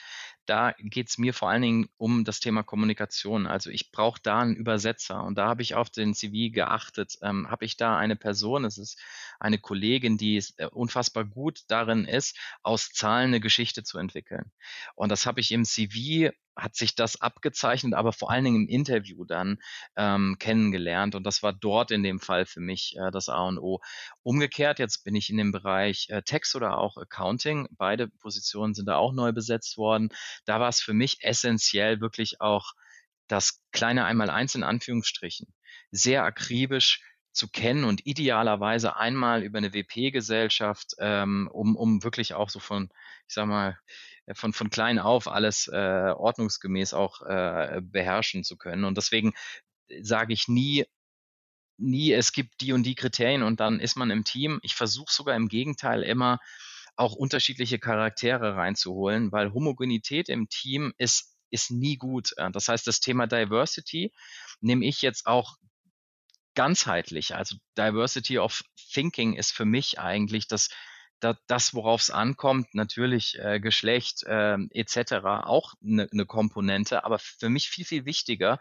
da 0.47 0.75
geht 0.79 1.11
es 1.11 1.19
mir 1.19 1.35
vor 1.35 1.51
allen 1.51 1.61
Dingen 1.61 1.89
um 1.99 2.25
das 2.25 2.41
Thema 2.41 2.63
Kommunikation. 2.63 3.47
Also 3.47 3.69
ich 3.69 3.93
brauche 3.93 4.21
da 4.23 4.39
einen 4.39 4.57
Übersetzer 4.57 5.23
und 5.23 5.37
da 5.37 5.49
habe 5.49 5.61
ich 5.61 5.75
auf 5.75 5.91
den 5.91 6.15
CV 6.15 6.51
geachtet. 6.51 7.19
Ähm, 7.21 7.51
habe 7.51 7.67
ich 7.67 7.77
da 7.77 7.99
eine 7.99 8.17
Person, 8.17 8.65
es 8.65 8.79
ist 8.79 8.99
eine 9.39 9.59
Kollegin, 9.59 10.17
die 10.17 10.43
äh, 10.57 10.65
unfassbar 10.65 11.27
gut 11.27 11.65
darin 11.69 12.07
ist, 12.07 12.39
aus 12.63 12.89
Zahlen 12.91 13.29
eine 13.29 13.41
Geschichte 13.41 13.85
zu 13.85 13.99
entwickeln. 13.99 14.51
Und 14.95 15.11
das 15.13 15.27
habe 15.27 15.41
ich 15.41 15.53
im 15.53 15.67
CV 15.67 16.33
hat 16.59 16.75
sich 16.75 16.95
das 16.95 17.21
abgezeichnet, 17.21 17.95
aber 17.95 18.13
vor 18.13 18.31
allen 18.31 18.45
Dingen 18.45 18.63
im 18.63 18.69
Interview 18.69 19.25
dann 19.25 19.59
ähm, 19.97 20.37
kennengelernt. 20.39 21.15
Und 21.15 21.25
das 21.25 21.43
war 21.43 21.53
dort 21.53 21.91
in 21.91 22.03
dem 22.03 22.19
Fall 22.19 22.47
für 22.47 22.61
mich 22.61 22.97
äh, 22.99 23.11
das 23.11 23.29
A 23.29 23.47
und 23.47 23.59
O. 23.59 23.81
Umgekehrt, 24.23 24.79
jetzt 24.79 25.05
bin 25.05 25.15
ich 25.15 25.31
in 25.31 25.37
dem 25.37 25.53
Bereich 25.53 26.09
äh, 26.11 26.23
Text 26.23 26.57
oder 26.57 26.79
auch 26.79 26.97
Accounting. 26.97 27.69
Beide 27.71 28.09
Positionen 28.09 28.75
sind 28.75 28.87
da 28.87 28.97
auch 28.97 29.13
neu 29.13 29.33
besetzt 29.33 29.79
worden. 29.79 30.11
Da 30.45 30.61
war 30.61 30.69
es 30.69 30.81
für 30.81 30.95
mich 30.95 31.19
essentiell 31.23 32.01
wirklich 32.01 32.41
auch 32.41 32.73
das 33.29 33.63
kleine 33.73 34.05
Einmal-Eins 34.05 34.55
in 34.55 34.65
Anführungsstrichen 34.65 35.55
sehr 35.91 36.25
akribisch 36.25 37.03
zu 37.33 37.49
kennen 37.49 37.85
und 37.85 38.05
idealerweise 38.05 38.97
einmal 38.97 39.43
über 39.43 39.59
eine 39.59 39.73
WP-Gesellschaft, 39.73 40.95
ähm, 40.99 41.49
um, 41.53 41.77
um 41.77 42.03
wirklich 42.03 42.35
auch 42.35 42.51
so 42.51 42.59
von, 42.59 42.91
ich 43.29 43.35
sag 43.35 43.47
mal, 43.47 43.79
von, 44.35 44.53
von 44.53 44.71
klein 44.71 44.99
auf 44.99 45.29
alles 45.29 45.69
äh, 45.69 46.13
ordnungsgemäß 46.17 46.95
auch 46.95 47.23
äh, 47.23 47.81
beherrschen 47.83 48.45
zu 48.45 48.57
können. 48.57 48.85
Und 48.85 48.97
deswegen 48.97 49.33
sage 50.01 50.33
ich 50.33 50.49
nie, 50.49 50.85
nie, 51.79 52.13
es 52.13 52.33
gibt 52.33 52.61
die 52.61 52.73
und 52.73 52.83
die 52.85 52.95
Kriterien 52.95 53.43
und 53.43 53.61
dann 53.61 53.81
ist 53.81 53.97
man 53.97 54.11
im 54.11 54.25
Team. 54.25 54.59
Ich 54.63 54.75
versuche 54.75 55.13
sogar 55.13 55.37
im 55.37 55.49
Gegenteil 55.49 56.03
immer 56.03 56.39
auch 56.97 57.15
unterschiedliche 57.15 57.79
Charaktere 57.79 58.57
reinzuholen, 58.57 59.31
weil 59.31 59.53
Homogenität 59.53 60.29
im 60.29 60.49
Team 60.49 60.93
ist, 60.99 61.37
ist 61.51 61.71
nie 61.71 61.97
gut. 61.97 62.33
Das 62.53 62.69
heißt, 62.69 62.87
das 62.87 63.01
Thema 63.01 63.29
Diversity 63.29 64.13
nehme 64.61 64.85
ich 64.85 65.01
jetzt 65.01 65.27
auch 65.27 65.57
ganzheitlich. 66.55 67.37
Also 67.37 67.57
Diversity 67.79 68.39
of 68.39 68.63
Thinking 68.93 69.35
ist 69.35 69.53
für 69.53 69.65
mich 69.65 70.01
eigentlich 70.01 70.49
das, 70.49 70.71
das, 71.21 71.37
das 71.47 71.75
worauf 71.75 72.01
es 72.03 72.11
ankommt. 72.11 72.75
Natürlich 72.75 73.39
äh, 73.39 73.61
Geschlecht 73.61 74.23
äh, 74.25 74.57
etc. 74.71 75.13
auch 75.45 75.75
eine 75.83 76.09
ne 76.13 76.27
Komponente, 76.27 77.05
aber 77.05 77.19
für 77.19 77.49
mich 77.49 77.69
viel, 77.69 77.85
viel 77.85 78.05
wichtiger, 78.05 78.61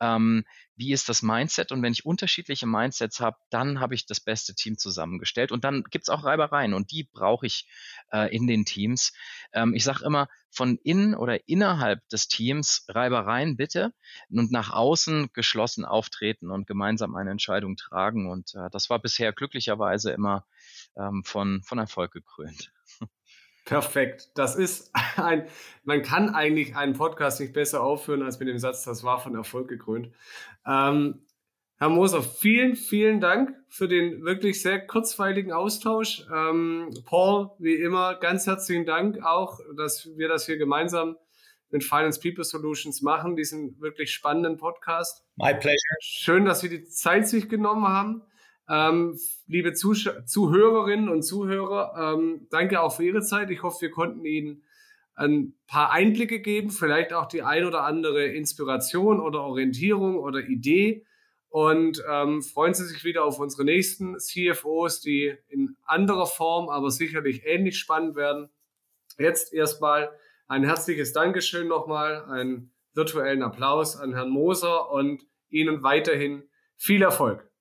ähm, 0.00 0.44
wie 0.74 0.92
ist 0.92 1.08
das 1.08 1.22
Mindset? 1.22 1.70
Und 1.70 1.82
wenn 1.82 1.92
ich 1.92 2.04
unterschiedliche 2.04 2.66
Mindsets 2.66 3.20
habe, 3.20 3.36
dann 3.50 3.78
habe 3.78 3.94
ich 3.94 4.06
das 4.06 4.20
beste 4.20 4.54
Team 4.54 4.76
zusammengestellt. 4.78 5.52
Und 5.52 5.64
dann 5.64 5.84
gibt 5.84 6.04
es 6.04 6.08
auch 6.08 6.24
Reibereien 6.24 6.74
und 6.74 6.90
die 6.90 7.04
brauche 7.04 7.46
ich 7.46 7.68
äh, 8.12 8.34
in 8.34 8.46
den 8.46 8.64
Teams. 8.64 9.12
Ähm, 9.52 9.74
ich 9.74 9.84
sage 9.84 10.04
immer, 10.04 10.28
von 10.50 10.76
innen 10.82 11.14
oder 11.14 11.48
innerhalb 11.48 12.06
des 12.08 12.28
Teams 12.28 12.84
Reibereien 12.88 13.56
bitte 13.56 13.92
und 14.28 14.50
nach 14.50 14.70
außen 14.70 15.30
geschlossen 15.32 15.84
auftreten 15.84 16.50
und 16.50 16.66
gemeinsam 16.66 17.14
eine 17.14 17.30
Entscheidung 17.30 17.76
tragen. 17.76 18.30
Und 18.30 18.54
äh, 18.54 18.68
das 18.70 18.90
war 18.90 18.98
bisher 18.98 19.32
glücklicherweise 19.32 20.10
immer 20.10 20.44
ähm, 20.96 21.22
von, 21.24 21.62
von 21.62 21.78
Erfolg 21.78 22.12
gekrönt. 22.12 22.72
Perfekt. 23.64 24.30
Das 24.34 24.56
ist 24.56 24.90
ein, 25.16 25.46
man 25.84 26.02
kann 26.02 26.34
eigentlich 26.34 26.76
einen 26.76 26.94
Podcast 26.94 27.40
nicht 27.40 27.52
besser 27.52 27.82
aufführen 27.82 28.22
als 28.22 28.38
mit 28.38 28.48
dem 28.48 28.58
Satz, 28.58 28.84
das 28.84 29.04
war 29.04 29.20
von 29.20 29.34
Erfolg 29.34 29.68
gekrönt. 29.68 30.10
Ähm, 30.66 31.26
Herr 31.78 31.88
Moser, 31.88 32.22
vielen, 32.22 32.76
vielen 32.76 33.20
Dank 33.20 33.56
für 33.68 33.88
den 33.88 34.24
wirklich 34.24 34.62
sehr 34.62 34.86
kurzweiligen 34.86 35.50
Austausch. 35.52 36.24
Ähm, 36.32 36.90
Paul, 37.06 37.50
wie 37.58 37.74
immer, 37.74 38.14
ganz 38.14 38.46
herzlichen 38.46 38.86
Dank 38.86 39.20
auch, 39.24 39.58
dass 39.76 40.08
wir 40.16 40.28
das 40.28 40.46
hier 40.46 40.58
gemeinsam 40.58 41.16
mit 41.70 41.82
Finance 41.82 42.20
People 42.20 42.44
Solutions 42.44 43.02
machen, 43.02 43.34
diesen 43.34 43.80
wirklich 43.80 44.12
spannenden 44.12 44.58
Podcast. 44.58 45.24
My 45.36 45.54
pleasure. 45.54 45.78
Schön, 46.00 46.44
dass 46.44 46.60
Sie 46.60 46.68
die 46.68 46.84
Zeit 46.84 47.26
sich 47.26 47.48
genommen 47.48 47.88
haben. 47.88 48.22
Ähm, 48.68 49.18
liebe 49.46 49.72
Zusch 49.72 50.08
Zuhörerinnen 50.26 51.08
und 51.08 51.22
Zuhörer, 51.22 52.14
ähm, 52.14 52.46
danke 52.50 52.80
auch 52.80 52.94
für 52.96 53.04
Ihre 53.04 53.22
Zeit. 53.22 53.50
Ich 53.50 53.62
hoffe, 53.62 53.82
wir 53.82 53.90
konnten 53.90 54.24
Ihnen 54.24 54.62
ein 55.14 55.54
paar 55.66 55.90
Einblicke 55.90 56.40
geben, 56.40 56.70
vielleicht 56.70 57.12
auch 57.12 57.26
die 57.26 57.42
ein 57.42 57.64
oder 57.64 57.84
andere 57.84 58.26
Inspiration 58.26 59.20
oder 59.20 59.42
Orientierung 59.42 60.16
oder 60.16 60.40
Idee. 60.40 61.04
Und 61.48 62.02
ähm, 62.10 62.40
freuen 62.40 62.72
Sie 62.72 62.86
sich 62.86 63.04
wieder 63.04 63.24
auf 63.24 63.38
unsere 63.38 63.64
nächsten 63.64 64.18
CFOs, 64.18 65.02
die 65.02 65.36
in 65.48 65.76
anderer 65.84 66.26
Form, 66.26 66.70
aber 66.70 66.90
sicherlich 66.90 67.44
ähnlich 67.44 67.78
spannend 67.78 68.16
werden. 68.16 68.48
Jetzt 69.18 69.52
erstmal 69.52 70.10
ein 70.48 70.64
herzliches 70.64 71.12
Dankeschön 71.12 71.68
nochmal, 71.68 72.24
einen 72.24 72.72
virtuellen 72.94 73.42
Applaus 73.42 73.96
an 73.96 74.14
Herrn 74.14 74.30
Moser 74.30 74.90
und 74.90 75.26
Ihnen 75.50 75.82
weiterhin 75.82 76.44
viel 76.76 77.02
Erfolg. 77.02 77.51